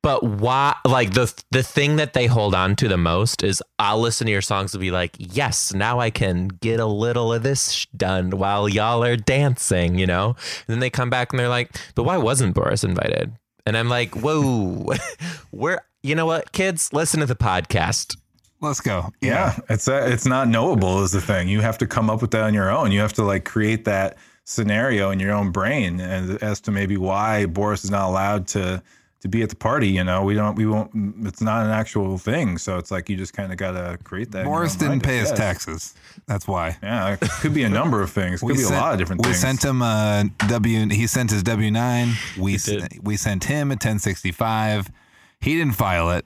but 0.04 0.24
why? 0.24 0.76
Like 0.86 1.14
the 1.14 1.32
the 1.52 1.64
thing 1.64 1.98
that 1.98 2.14
they 2.14 2.26
hold 2.26 2.56
on 2.56 2.76
to 2.78 2.88
the 2.88 2.98
most 2.98 3.44
is 3.44 3.62
I'll 3.78 4.00
listen 4.00 4.26
to 4.26 4.32
your 4.32 4.42
songs 4.42 4.74
and 4.74 4.82
be 4.82 4.92
like, 4.92 5.16
yes, 5.18 5.74
now 5.74 6.00
I 6.00 6.10
can 6.10 6.48
get 6.48 6.80
a 6.80 6.86
little 6.86 7.32
of 7.34 7.44
this 7.44 7.86
done 7.96 8.32
while 8.32 8.68
y'all 8.68 9.04
are 9.04 9.16
dancing. 9.16 9.98
You 9.98 10.08
know. 10.08 10.30
And 10.30 10.68
then 10.68 10.80
they 10.80 10.90
come 10.90 11.10
back 11.10 11.32
and 11.32 11.40
they're 11.40 11.50
like, 11.50 11.76
but 11.96 12.04
why 12.04 12.18
wasn't 12.18 12.56
Boris 12.56 12.84
invited? 12.84 13.34
And 13.66 13.78
I'm 13.78 13.90
like, 13.90 14.16
whoa, 14.16 14.94
we're 15.52 15.82
you 16.04 16.16
know 16.16 16.26
what, 16.26 16.52
kids, 16.52 16.92
listen 16.94 17.20
to 17.20 17.28
the 17.28 17.36
podcast. 17.36 18.18
Let's 18.60 18.80
go. 18.80 19.12
Yeah, 19.22 19.58
it's 19.70 19.88
uh, 19.88 20.08
it's 20.08 20.26
not 20.26 20.48
knowable 20.48 21.04
is 21.04 21.12
the 21.12 21.22
thing. 21.22 21.48
You 21.48 21.62
have 21.62 21.78
to 21.80 21.88
come 21.88 22.10
up 22.10 22.22
with 22.22 22.32
that 22.32 22.44
on 22.44 22.54
your 22.54 22.70
own. 22.70 22.92
You 22.92 23.00
have 23.00 23.14
to 23.14 23.24
like 23.24 23.46
create 23.46 23.86
that 23.86 24.18
scenario 24.46 25.12
in 25.12 25.20
your 25.20 25.32
own 25.32 25.52
brain 25.52 26.00
as, 26.00 26.36
as 26.38 26.62
to 26.62 26.72
maybe 26.72 26.98
why 26.98 27.46
Boris 27.46 27.84
is 27.84 27.92
not 27.92 28.08
allowed 28.08 28.48
to 28.48 28.82
to 29.22 29.28
be 29.28 29.42
at 29.44 29.50
the 29.50 29.56
party. 29.56 29.88
You 29.88 30.04
know, 30.04 30.24
we 30.24 30.34
don't 30.34 30.56
we 30.56 30.66
won't. 30.66 30.92
It's 31.26 31.42
not 31.42 31.66
an 31.66 31.72
actual 31.72 32.18
thing. 32.18 32.58
So 32.58 32.78
it's 32.78 32.92
like 32.92 33.10
you 33.10 33.16
just 33.16 33.34
kind 33.34 33.52
of 33.52 33.58
got 33.58 33.72
to 33.72 33.98
create 34.04 34.32
that. 34.32 34.40
in 34.40 34.46
your 34.48 34.56
Boris 34.56 34.74
own 34.74 34.80
didn't 34.80 34.90
mind, 34.92 35.04
pay 35.04 35.18
his 35.18 35.30
guess. 35.30 35.38
taxes. 35.38 35.94
That's 36.28 36.48
why. 36.48 36.78
Yeah, 36.84 37.14
it 37.22 37.30
could 37.42 37.54
be 37.54 37.64
a 37.64 37.70
number 37.70 38.02
of 38.02 38.12
things. 38.12 38.42
It 38.44 38.48
could 38.48 38.58
be 38.58 38.64
sent, 38.64 38.76
a 38.76 38.80
lot 38.80 38.94
of 38.94 39.00
different 39.00 39.22
things. 39.22 39.30
we 39.30 39.34
things. 39.34 39.62
sent 39.62 39.64
him 39.64 39.82
a 39.82 40.26
W. 40.50 40.90
He 40.90 41.08
sent 41.08 41.32
his 41.32 41.44
W 41.44 41.72
nine. 41.72 42.14
We 42.38 42.58
we 43.02 43.16
sent 43.18 43.44
him 43.46 43.72
a 43.72 43.76
1065. 43.76 44.92
He 45.40 45.56
didn't 45.58 45.74
file 45.76 46.12
it. 46.12 46.26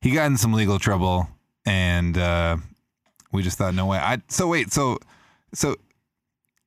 he 0.00 0.10
got 0.12 0.26
in 0.26 0.36
some 0.36 0.52
legal 0.52 0.78
trouble, 0.78 1.28
and 1.66 2.16
uh, 2.18 2.56
we 3.32 3.42
just 3.42 3.58
thought, 3.58 3.74
no 3.74 3.86
way. 3.86 3.98
I 3.98 4.22
so 4.28 4.46
wait, 4.48 4.72
so 4.72 4.98
so 5.54 5.76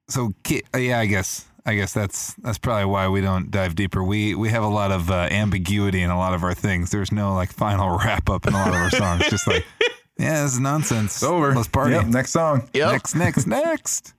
so 0.10 0.34
ki- 0.44 0.64
uh, 0.74 0.80
yeah, 0.80 1.00
I 1.00 1.06
guess 1.06 1.46
I 1.68 1.76
guess 1.76 1.94
that's 1.94 2.34
that's 2.36 2.58
probably 2.58 2.86
why 2.86 3.08
we 3.10 3.20
don't 3.22 3.52
dive 3.52 3.76
deeper. 3.76 4.02
We 4.04 4.34
we 4.36 4.50
have 4.50 4.64
a 4.64 4.68
lot 4.70 4.92
of 4.92 5.12
uh, 5.12 5.28
ambiguity 5.30 6.02
in 6.02 6.10
a 6.10 6.18
lot 6.18 6.34
of 6.34 6.44
our 6.44 6.54
things. 6.54 6.92
There's 6.92 7.12
no 7.12 7.34
like 7.36 7.52
final 7.52 7.98
wrap 8.04 8.30
up 8.30 8.48
in 8.48 8.54
a 8.54 8.58
lot 8.58 8.70
of 8.70 8.76
our 8.76 8.90
songs. 8.90 9.28
Just 9.30 9.46
like, 9.48 9.66
yeah, 10.18 10.44
this 10.44 10.54
is 10.54 10.60
nonsense. 10.60 11.16
It's 11.16 11.24
over. 11.24 11.54
Let's 11.54 11.68
party. 11.68 11.92
Yep, 11.96 12.06
next 12.08 12.32
song. 12.32 12.70
Yep. 12.74 12.92
Next, 12.94 13.16
next, 13.16 13.48
next. 13.48 14.14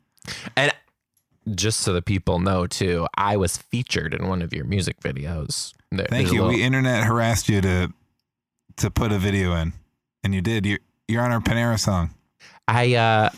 And 0.56 0.72
just 1.54 1.80
so 1.80 1.94
the 1.94 2.02
people 2.02 2.38
know 2.38 2.66
too, 2.66 3.06
I 3.16 3.38
was 3.38 3.56
featured 3.56 4.12
in 4.12 4.28
one 4.28 4.42
of 4.42 4.52
your 4.52 4.66
music 4.66 5.00
videos. 5.00 5.72
There- 5.90 6.06
Thank 6.06 6.28
you. 6.32 6.42
little- 6.42 6.48
We 6.54 6.62
internet 6.62 7.04
harassed 7.04 7.48
you 7.48 7.62
to 7.62 7.92
to 8.76 8.90
put 8.90 9.10
a 9.10 9.18
video 9.18 9.54
in, 9.54 9.72
and 10.22 10.34
you 10.34 10.42
did. 10.42 10.66
You 10.66 10.78
you're 11.08 11.22
on 11.22 11.32
our 11.32 11.40
Panera 11.40 11.80
song. 11.80 12.10
I 12.68 12.94
uh 12.94 13.30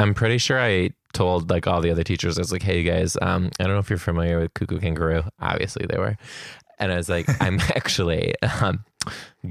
I'm 0.00 0.14
pretty 0.14 0.38
sure 0.38 0.58
I 0.60 0.90
told 1.12 1.50
like 1.50 1.66
all 1.66 1.80
the 1.80 1.90
other 1.90 2.04
teachers, 2.04 2.38
I 2.38 2.40
was 2.42 2.52
like, 2.52 2.62
hey 2.62 2.80
you 2.80 2.90
guys, 2.90 3.16
um, 3.22 3.50
I 3.58 3.64
don't 3.64 3.72
know 3.72 3.78
if 3.80 3.90
you're 3.90 3.98
familiar 3.98 4.38
with 4.40 4.54
Cuckoo 4.54 4.78
Kangaroo. 4.80 5.22
Obviously 5.40 5.86
they 5.86 5.98
were. 5.98 6.16
And 6.78 6.92
I 6.92 6.96
was 6.96 7.08
like, 7.08 7.26
I'm 7.42 7.58
actually 7.76 8.34
um 8.60 8.84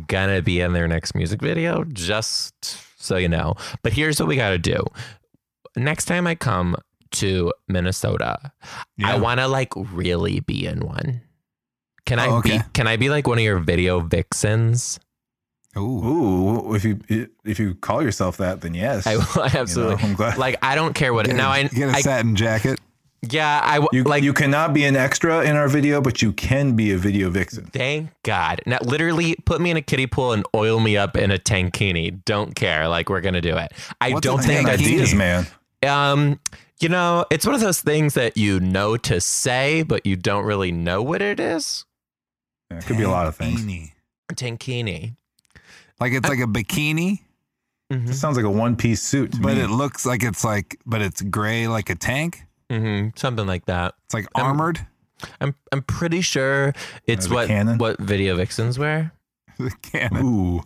gonna 0.07 0.41
be 0.41 0.61
in 0.61 0.73
their 0.73 0.87
next 0.87 1.15
music 1.15 1.41
video, 1.41 1.83
just 1.85 2.53
so 3.01 3.17
you 3.17 3.27
know. 3.29 3.55
But 3.83 3.93
here's 3.93 4.19
what 4.19 4.27
we 4.29 4.35
gotta 4.35 4.57
do. 4.59 4.83
Next 5.75 6.05
time 6.05 6.27
I 6.27 6.35
come 6.35 6.75
to 7.11 7.53
Minnesota, 7.67 8.51
Yeah. 8.97 9.13
I 9.13 9.17
wanna 9.17 9.47
like 9.47 9.73
really 9.75 10.39
be 10.41 10.65
in 10.65 10.79
one. 10.81 11.21
Can 12.05 12.19
I 12.19 12.27
Oh, 12.27 12.37
okay. 12.37 12.59
be 12.59 12.63
can 12.73 12.87
I 12.87 12.95
be 12.97 13.09
like 13.09 13.27
one 13.27 13.37
of 13.37 13.43
your 13.43 13.59
video 13.59 13.99
vixens? 13.99 14.99
Ooh. 15.77 16.69
Ooh, 16.71 16.75
if 16.75 16.83
you 16.83 16.99
if 17.45 17.59
you 17.59 17.75
call 17.75 18.01
yourself 18.03 18.37
that, 18.37 18.61
then 18.61 18.73
yes. 18.73 19.05
I, 19.07 19.13
I 19.13 19.15
You 19.53 19.59
absolutely 19.59 19.95
know, 20.03 20.09
I'm 20.09 20.15
glad. 20.15 20.37
like 20.37 20.57
I 20.61 20.75
don't 20.75 20.93
care 20.93 21.13
what 21.13 21.25
Get 21.25 21.31
it 21.31 21.35
a, 21.35 21.37
now 21.37 21.49
I, 21.51 21.63
get 21.67 21.89
a 21.89 21.91
I 21.93 22.01
satin 22.01 22.35
jacket. 22.35 22.79
yeah 23.29 23.61
I 23.63 23.85
You 23.91 24.03
like 24.03 24.23
you 24.23 24.33
cannot 24.33 24.73
be 24.73 24.83
an 24.85 24.95
extra 24.95 25.43
in 25.43 25.55
our 25.55 25.67
video, 25.67 26.01
but 26.01 26.21
you 26.21 26.33
can 26.33 26.75
be 26.75 26.91
a 26.91 26.97
video 26.97 27.29
vixen. 27.29 27.65
Thank 27.67 28.09
God. 28.23 28.61
Now, 28.65 28.79
literally, 28.83 29.35
put 29.45 29.59
me 29.61 29.71
in 29.71 29.77
a 29.77 29.81
kiddie 29.81 30.07
pool 30.07 30.33
and 30.33 30.43
oil 30.55 30.79
me 30.79 30.97
up 30.97 31.15
in 31.17 31.31
a 31.31 31.37
tankini. 31.37 32.23
Don't 32.25 32.55
care. 32.55 32.87
Like 32.87 33.09
we're 33.09 33.21
gonna 33.21 33.41
do 33.41 33.55
it. 33.57 33.71
I 34.01 34.11
What's 34.11 34.25
a 34.25 34.29
don't 34.29 34.43
think 34.43 34.67
that's 34.67 34.81
Ideas, 34.81 35.13
man. 35.13 35.47
um. 35.87 36.39
You 36.79 36.89
know, 36.89 37.25
it's 37.31 37.43
one 37.43 37.55
of 37.55 37.61
those 37.61 37.81
things 37.81 38.13
that 38.13 38.37
you 38.37 38.59
know 38.59 38.97
to 38.97 39.19
say, 39.19 39.81
but 39.81 40.05
you 40.05 40.15
don't 40.15 40.45
really 40.45 40.71
know 40.71 41.01
what 41.01 41.23
it 41.23 41.39
is. 41.39 41.85
Yeah, 42.69 42.77
it 42.77 42.85
could 42.85 42.97
be 42.97 43.03
a 43.03 43.09
lot 43.09 43.25
of 43.25 43.35
things. 43.35 43.61
Tankini. 44.31 45.15
Tankini. 45.97 46.01
Like 46.01 46.13
it's 46.13 46.29
like 46.29 46.39
a 46.39 46.43
bikini, 46.47 47.19
Mm-hmm. 47.91 48.09
It 48.11 48.15
sounds 48.15 48.35
like 48.35 48.45
a 48.45 48.49
one 48.49 48.75
piece 48.75 49.01
suit 49.01 49.31
to 49.31 49.39
but 49.39 49.55
me. 49.55 49.61
it 49.63 49.69
looks 49.69 50.05
like 50.05 50.21
it's 50.21 50.43
like, 50.43 50.77
but 50.85 51.01
it's 51.01 51.21
gray 51.21 51.69
like 51.69 51.89
a 51.89 51.95
tank. 51.95 52.43
Mm-hmm. 52.69 53.11
Something 53.15 53.47
like 53.47 53.65
that. 53.67 53.93
It's 54.05 54.13
like 54.13 54.27
armored. 54.35 54.85
I'm 55.39 55.55
I'm 55.71 55.81
pretty 55.83 56.19
sure 56.19 56.73
it's 57.05 57.29
what 57.29 57.47
cannon? 57.47 57.77
what 57.77 57.97
video 57.99 58.35
vixens 58.35 58.77
wear. 58.77 59.13
The 59.57 59.71
cannon. 59.81 60.25
Ooh, 60.25 60.57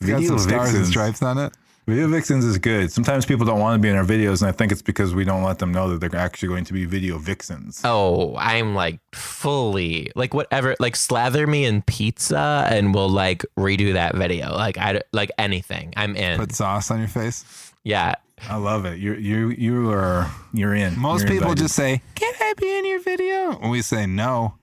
It's 0.00 0.08
got 0.08 0.20
video 0.20 0.28
some 0.28 0.38
stars 0.38 0.68
and 0.68 0.78
vixens. 0.78 0.88
stripes 0.90 1.22
on 1.22 1.38
it. 1.38 1.52
Video 1.90 2.06
vixens 2.06 2.44
is 2.44 2.56
good. 2.56 2.92
Sometimes 2.92 3.26
people 3.26 3.44
don't 3.44 3.58
want 3.58 3.74
to 3.74 3.82
be 3.82 3.88
in 3.88 3.96
our 3.96 4.04
videos, 4.04 4.42
and 4.42 4.48
I 4.48 4.52
think 4.52 4.70
it's 4.70 4.80
because 4.80 5.12
we 5.12 5.24
don't 5.24 5.42
let 5.42 5.58
them 5.58 5.72
know 5.72 5.88
that 5.88 5.98
they're 5.98 6.20
actually 6.20 6.46
going 6.46 6.64
to 6.66 6.72
be 6.72 6.84
video 6.84 7.18
vixens. 7.18 7.80
Oh, 7.82 8.36
I'm 8.36 8.76
like 8.76 9.00
fully 9.12 10.12
like 10.14 10.32
whatever. 10.32 10.76
Like 10.78 10.94
slather 10.94 11.48
me 11.48 11.64
in 11.64 11.82
pizza, 11.82 12.64
and 12.70 12.94
we'll 12.94 13.08
like 13.08 13.44
redo 13.58 13.94
that 13.94 14.14
video. 14.14 14.54
Like 14.54 14.78
I 14.78 15.02
like 15.12 15.32
anything. 15.36 15.92
I'm 15.96 16.14
in. 16.14 16.38
Put 16.38 16.52
sauce 16.52 16.92
on 16.92 17.00
your 17.00 17.08
face. 17.08 17.72
yeah. 17.82 18.14
I 18.48 18.54
love 18.54 18.84
it. 18.84 19.00
You 19.00 19.14
you 19.14 19.48
you 19.48 19.90
are 19.90 20.30
you're 20.52 20.76
in. 20.76 20.96
Most 20.96 21.22
You're 21.22 21.30
people 21.30 21.48
invited. 21.48 21.62
just 21.64 21.74
say, 21.74 22.02
"Can 22.14 22.32
I 22.40 22.54
be 22.56 22.72
in 22.78 22.86
your 22.86 23.00
video?" 23.00 23.58
And 23.60 23.68
we 23.68 23.82
say 23.82 24.06
no, 24.06 24.54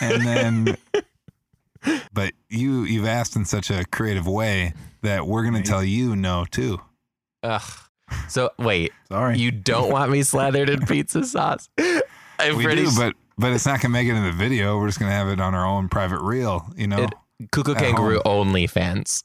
and 0.00 0.22
then, 0.22 0.76
but 2.14 2.32
you 2.48 2.84
you've 2.84 3.06
asked 3.06 3.36
in 3.36 3.44
such 3.44 3.68
a 3.68 3.84
creative 3.84 4.26
way 4.26 4.72
that 5.02 5.26
we're 5.26 5.44
gonna 5.44 5.62
tell 5.62 5.82
you 5.84 6.16
no 6.16 6.44
too. 6.50 6.80
Ugh. 7.42 7.62
So 8.28 8.50
wait, 8.58 8.92
sorry. 9.08 9.38
you 9.38 9.50
don't 9.50 9.90
want 9.92 10.10
me 10.10 10.22
slathered 10.22 10.70
in 10.70 10.80
pizza 10.86 11.24
sauce? 11.24 11.68
I'm 12.38 12.56
We 12.56 12.64
pretty 12.64 12.82
do, 12.82 12.88
s- 12.88 12.96
but 12.98 13.14
but 13.36 13.52
it's 13.52 13.66
not 13.66 13.80
gonna 13.80 13.92
make 13.92 14.08
it 14.08 14.14
in 14.14 14.24
the 14.24 14.32
video. 14.32 14.78
We're 14.78 14.86
just 14.88 14.98
gonna 14.98 15.12
have 15.12 15.28
it 15.28 15.40
on 15.40 15.54
our 15.54 15.66
own 15.66 15.88
private 15.88 16.20
reel. 16.22 16.66
You 16.76 16.86
know? 16.86 17.02
It- 17.04 17.12
Cuckoo 17.52 17.74
Kangaroo 17.74 18.14
home. 18.24 18.48
only 18.48 18.66
fans. 18.66 19.22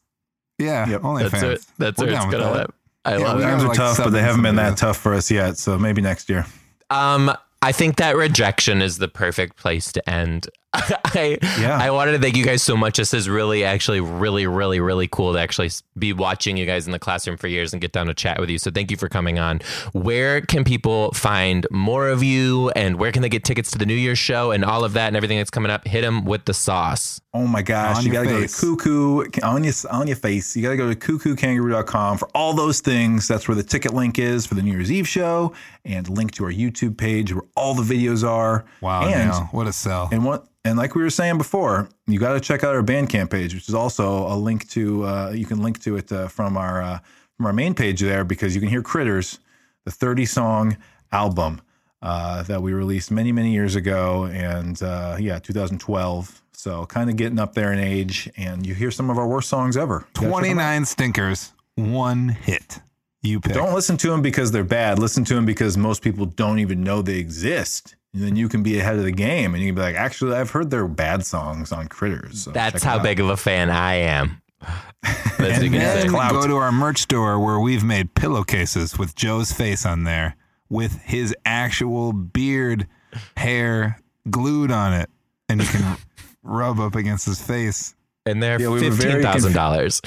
yeah, 0.60 0.88
Yep. 0.88 1.04
only 1.04 1.24
That's 1.24 1.34
fans. 1.42 1.44
it. 1.62 1.66
That's 1.80 2.00
We're 2.00 2.08
where 2.08 2.16
it's 2.16 2.26
gonna 2.26 2.52
live. 2.52 2.72
I 3.06 3.18
Yeah, 3.18 3.24
love 3.26 3.40
it. 3.40 3.44
Times 3.44 3.64
are 3.64 3.68
like 3.70 3.78
tough, 3.78 3.98
but 3.98 4.10
they 4.12 4.22
haven't 4.22 4.44
been 4.44 4.56
that 4.58 4.78
tough 4.78 4.98
for 4.98 5.14
us 5.16 5.32
yet. 5.32 5.58
So 5.58 5.78
maybe 5.80 6.02
next 6.02 6.30
year. 6.30 6.46
Um, 6.90 7.32
I 7.62 7.72
think 7.72 7.96
that 7.98 8.16
rejection 8.16 8.82
is 8.82 8.98
the 9.00 9.08
perfect 9.08 9.56
place 9.58 9.92
to 9.94 10.10
end. 10.10 10.48
I 11.16 11.38
Yeah. 11.60 11.78
I 11.80 11.92
wanted 11.92 12.14
to 12.14 12.20
thank 12.20 12.36
you 12.36 12.44
guys 12.44 12.64
so 12.64 12.76
much. 12.76 12.98
This 12.98 13.14
is 13.14 13.30
really, 13.30 13.64
actually, 13.64 14.02
really, 14.02 14.48
really, 14.48 14.80
really 14.80 15.08
cool 15.08 15.34
to 15.34 15.40
actually 15.40 15.70
be 15.98 16.14
watching 16.14 16.58
you 16.58 16.66
guys 16.66 16.86
in 16.86 16.92
the 16.92 17.00
classroom 17.00 17.38
for 17.38 17.48
years 17.48 17.74
and 17.74 17.82
get 17.82 17.92
down 17.92 18.08
to 18.08 18.14
chat 18.14 18.40
with 18.40 18.50
you. 18.50 18.58
So 18.58 18.72
thank 18.72 18.90
you 18.90 18.98
for 18.98 19.08
coming 19.08 19.38
on. 19.38 19.62
Where 19.94 20.42
can 20.42 20.64
people 20.64 21.12
find 21.12 21.68
more 21.70 22.10
of 22.10 22.24
you, 22.24 22.72
and 22.72 22.98
where 22.98 23.12
can 23.12 23.22
they 23.22 23.30
get 23.30 23.44
tickets 23.44 23.70
to 23.72 23.78
the 23.78 23.86
New 23.86 23.94
Year's 23.94 24.20
show 24.20 24.52
and 24.52 24.66
all 24.66 24.84
of 24.84 24.94
that 24.94 25.08
and 25.08 25.16
everything 25.16 25.38
that's 25.38 25.52
coming 25.52 25.72
up? 25.72 25.88
Hit 25.88 26.02
them 26.02 26.26
with 26.26 26.46
the 26.46 26.54
sauce. 26.54 27.22
Oh 27.36 27.48
my 27.48 27.64
gosh, 27.64 27.98
On 27.98 28.06
you 28.06 28.12
got 28.12 28.24
to 28.24 28.30
go 28.30 28.46
to 28.46 28.48
cuckoo 28.48 29.26
on 29.42 29.64
your 29.64 29.74
on 29.90 30.06
your 30.06 30.16
face. 30.16 30.56
You 30.56 30.62
got 30.62 30.70
to 30.70 30.78
go 30.78 30.94
to 30.94 30.96
cuckookangaroo.com 30.96 32.20
for 32.20 32.28
all 32.36 32.54
those 32.54 32.80
things. 32.80 33.28
That's 33.28 33.48
where 33.48 33.56
the 33.56 33.64
ticket 33.64 33.92
link 33.92 34.20
is 34.20 34.46
for 34.46 34.54
the 34.54 34.62
New 34.62 34.72
Year's 34.72 34.92
Eve 34.92 35.08
show 35.08 35.54
and 35.84 36.08
link 36.08 36.34
to 36.34 36.46
our 36.46 36.52
YouTube 36.52 36.96
page 36.96 37.34
where 37.34 37.42
all 37.56 37.74
the 37.74 37.82
videos 37.82 38.28
are. 38.28 38.66
Wow, 38.82 39.08
and 39.08 39.34
what 39.48 39.66
a 39.66 39.74
sell! 39.74 40.10
and 40.12 40.24
what 40.24 40.46
and 40.64 40.78
like 40.78 40.94
we 40.94 41.02
were 41.02 41.10
saying 41.10 41.40
before, 41.40 41.90
you 42.06 42.20
got 42.20 42.34
to 42.34 42.40
check 42.40 42.64
out 42.64 42.76
our 42.76 42.84
Bandcamp 42.84 43.32
page, 43.32 43.56
which 43.56 43.68
is 43.68 43.74
also 43.74 44.28
a 44.32 44.36
link 44.36 44.70
to 44.70 45.04
uh, 45.04 45.32
you 45.36 45.48
can 45.48 45.64
link 45.64 45.82
to 45.82 45.98
it 45.98 46.12
uh, 46.12 46.28
from 46.28 46.56
our 46.56 46.84
uh, 46.84 47.00
from 47.36 47.48
our 47.48 47.54
main 47.54 47.74
page 47.74 48.00
there 48.00 48.24
because 48.24 48.54
you 48.54 48.62
can 48.62 48.70
hear 48.70 48.84
Critters, 48.84 49.40
the 49.86 49.92
30 49.92 50.28
song 50.28 50.78
album 51.12 51.62
uh, 52.04 52.44
that 52.44 52.62
we 52.62 52.74
released 52.74 53.10
many 53.10 53.32
many 53.32 53.54
years 53.54 53.76
ago, 53.76 54.26
and 54.26 54.84
uh, 54.84 55.18
yeah, 55.20 55.40
2012. 55.40 56.43
So 56.64 56.86
kind 56.86 57.10
of 57.10 57.18
getting 57.18 57.40
up 57.40 57.56
there 57.56 57.74
in 57.74 57.80
age, 57.80 58.32
and 58.38 58.66
you 58.66 58.74
hear 58.74 58.90
some 58.90 59.10
of 59.10 59.18
our 59.18 59.28
worst 59.28 59.50
songs 59.50 59.76
ever. 59.76 59.96
You 59.96 60.00
gotta 60.00 60.14
check 60.14 60.22
'em 60.22 60.28
out. 60.28 60.32
Twenty 60.32 60.54
nine 60.54 60.86
stinkers, 60.86 61.52
one 61.76 62.30
hit. 62.30 62.80
You 63.22 63.42
pick. 63.42 63.52
Don't 63.54 63.74
listen 63.74 63.98
to 63.98 64.10
them 64.10 64.22
because 64.22 64.54
they're 64.54 64.64
bad. 64.64 64.98
Listen 64.98 65.26
to 65.26 65.36
them 65.36 65.46
because 65.46 65.78
most 65.78 66.02
people 66.02 66.26
don't 66.26 66.60
even 66.60 66.82
know 66.82 67.02
they 67.02 67.18
exist. 67.18 67.98
And 68.14 68.24
then 68.24 68.38
you 68.38 68.48
can 68.48 68.64
be 68.64 68.80
ahead 68.80 68.96
of 68.96 69.04
the 69.04 69.12
game, 69.12 69.54
and 69.54 69.62
you 69.62 69.68
can 69.68 69.76
be 69.76 69.82
like, 69.82 69.96
actually, 69.96 70.38
I've 70.38 70.52
heard 70.52 70.70
their 70.72 70.88
bad 70.88 71.26
songs 71.26 71.74
on 71.74 71.90
Critters. 71.90 72.44
So 72.44 72.52
That's 72.52 72.82
how 72.82 72.98
big 72.98 73.20
of 73.20 73.28
a 73.28 73.36
fan 73.36 73.70
I 73.70 73.96
am. 73.96 74.42
That's 75.02 75.60
And 75.60 75.74
then 75.74 76.12
go 76.14 76.48
to 76.48 76.56
our 76.56 76.72
merch 76.72 77.00
store 77.00 77.40
where 77.42 77.60
we've 77.60 77.84
made 77.84 78.16
pillowcases 78.16 78.98
with 78.98 79.16
Joe's 79.16 79.52
face 79.52 79.86
on 79.86 80.06
there 80.06 80.38
with 80.70 81.02
his 81.02 81.36
actual 81.44 82.14
beard 82.14 82.88
hair 83.36 84.00
glued 84.30 84.72
on 84.72 84.94
it. 84.94 85.10
And 85.50 85.62
you 85.62 85.68
can 85.68 85.98
rub 86.44 86.80
up 86.80 86.96
against 86.96 87.26
his 87.26 87.42
face. 87.42 87.96
And 88.26 88.42
they're 88.42 88.60
Yeah, 88.62 88.68
we 88.68 88.76
were 88.76 88.92
fifteen 88.92 89.12
very 89.12 89.24
thousand 89.24 89.54
dollars. 89.54 90.02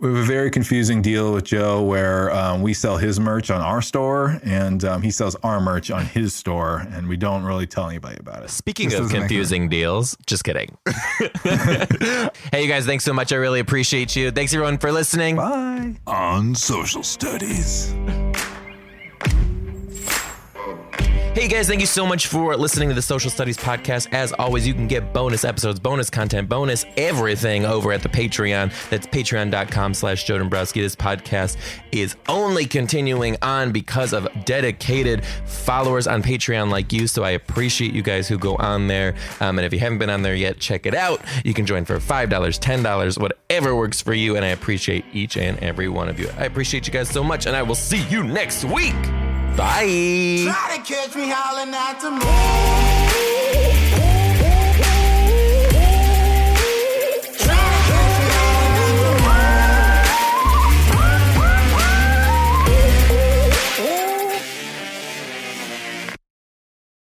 We 0.00 0.06
have 0.08 0.16
a 0.18 0.22
very 0.22 0.48
confusing 0.48 1.02
deal 1.02 1.32
with 1.32 1.42
Joe 1.44 1.82
where 1.82 2.30
um, 2.32 2.62
we 2.62 2.72
sell 2.72 2.98
his 2.98 3.18
merch 3.18 3.50
on 3.50 3.60
our 3.60 3.82
store 3.82 4.38
and 4.44 4.84
um, 4.84 5.02
he 5.02 5.10
sells 5.10 5.34
our 5.42 5.60
merch 5.60 5.90
on 5.90 6.06
his 6.06 6.32
store, 6.32 6.86
and 6.92 7.08
we 7.08 7.16
don't 7.16 7.42
really 7.42 7.66
tell 7.66 7.88
anybody 7.88 8.16
about 8.20 8.44
it. 8.44 8.50
Speaking 8.50 8.90
This 8.90 9.00
of 9.00 9.10
confusing 9.10 9.68
deals, 9.68 10.16
just 10.24 10.44
kidding. 10.44 10.78
hey, 11.42 12.62
you 12.62 12.68
guys, 12.68 12.86
thanks 12.86 13.02
so 13.02 13.12
much. 13.12 13.32
I 13.32 13.36
really 13.36 13.58
appreciate 13.58 14.14
you. 14.14 14.30
Thanks 14.30 14.54
everyone 14.54 14.78
for 14.78 14.92
listening. 14.92 15.34
Bye. 15.34 15.96
On 16.06 16.54
social 16.54 17.02
studies. 17.02 17.92
Hey 21.38 21.46
guys, 21.46 21.68
thank 21.68 21.80
you 21.80 21.86
so 21.86 22.04
much 22.04 22.26
for 22.26 22.56
listening 22.56 22.88
to 22.88 22.96
the 22.96 23.00
Social 23.00 23.30
Studies 23.30 23.56
Podcast. 23.56 24.12
As 24.12 24.32
always, 24.32 24.66
you 24.66 24.74
can 24.74 24.88
get 24.88 25.12
bonus 25.12 25.44
episodes, 25.44 25.78
bonus 25.78 26.10
content, 26.10 26.48
bonus 26.48 26.84
everything 26.96 27.64
over 27.64 27.92
at 27.92 28.02
the 28.02 28.08
Patreon. 28.08 28.72
That's 28.90 29.06
patreon.com 29.06 29.94
slash 29.94 30.24
Joe 30.24 30.38
Dombrowski. 30.38 30.80
This 30.80 30.96
podcast 30.96 31.56
is 31.92 32.16
only 32.28 32.66
continuing 32.66 33.36
on 33.40 33.70
because 33.70 34.12
of 34.12 34.26
dedicated 34.46 35.24
followers 35.46 36.08
on 36.08 36.24
Patreon 36.24 36.72
like 36.72 36.92
you. 36.92 37.06
So 37.06 37.22
I 37.22 37.30
appreciate 37.30 37.92
you 37.92 38.02
guys 38.02 38.26
who 38.26 38.36
go 38.36 38.56
on 38.56 38.88
there. 38.88 39.14
Um, 39.38 39.60
and 39.60 39.64
if 39.64 39.72
you 39.72 39.78
haven't 39.78 39.98
been 39.98 40.10
on 40.10 40.22
there 40.22 40.34
yet, 40.34 40.58
check 40.58 40.86
it 40.86 40.94
out. 40.96 41.20
You 41.44 41.54
can 41.54 41.66
join 41.66 41.84
for 41.84 42.00
$5, 42.00 42.28
$10, 42.28 43.20
whatever 43.20 43.76
works 43.76 44.02
for 44.02 44.12
you. 44.12 44.34
And 44.34 44.44
I 44.44 44.48
appreciate 44.48 45.04
each 45.12 45.36
and 45.36 45.56
every 45.60 45.88
one 45.88 46.08
of 46.08 46.18
you. 46.18 46.30
I 46.36 46.46
appreciate 46.46 46.88
you 46.88 46.92
guys 46.92 47.08
so 47.08 47.22
much. 47.22 47.46
And 47.46 47.54
I 47.54 47.62
will 47.62 47.76
see 47.76 48.04
you 48.08 48.24
next 48.24 48.64
week. 48.64 48.96
Try 50.44 50.76
to 50.76 50.82
catch 50.82 51.16
me 51.16 51.26
howling 51.26 51.74
at 51.74 51.98
the 52.00 52.12
moon. 52.12 53.37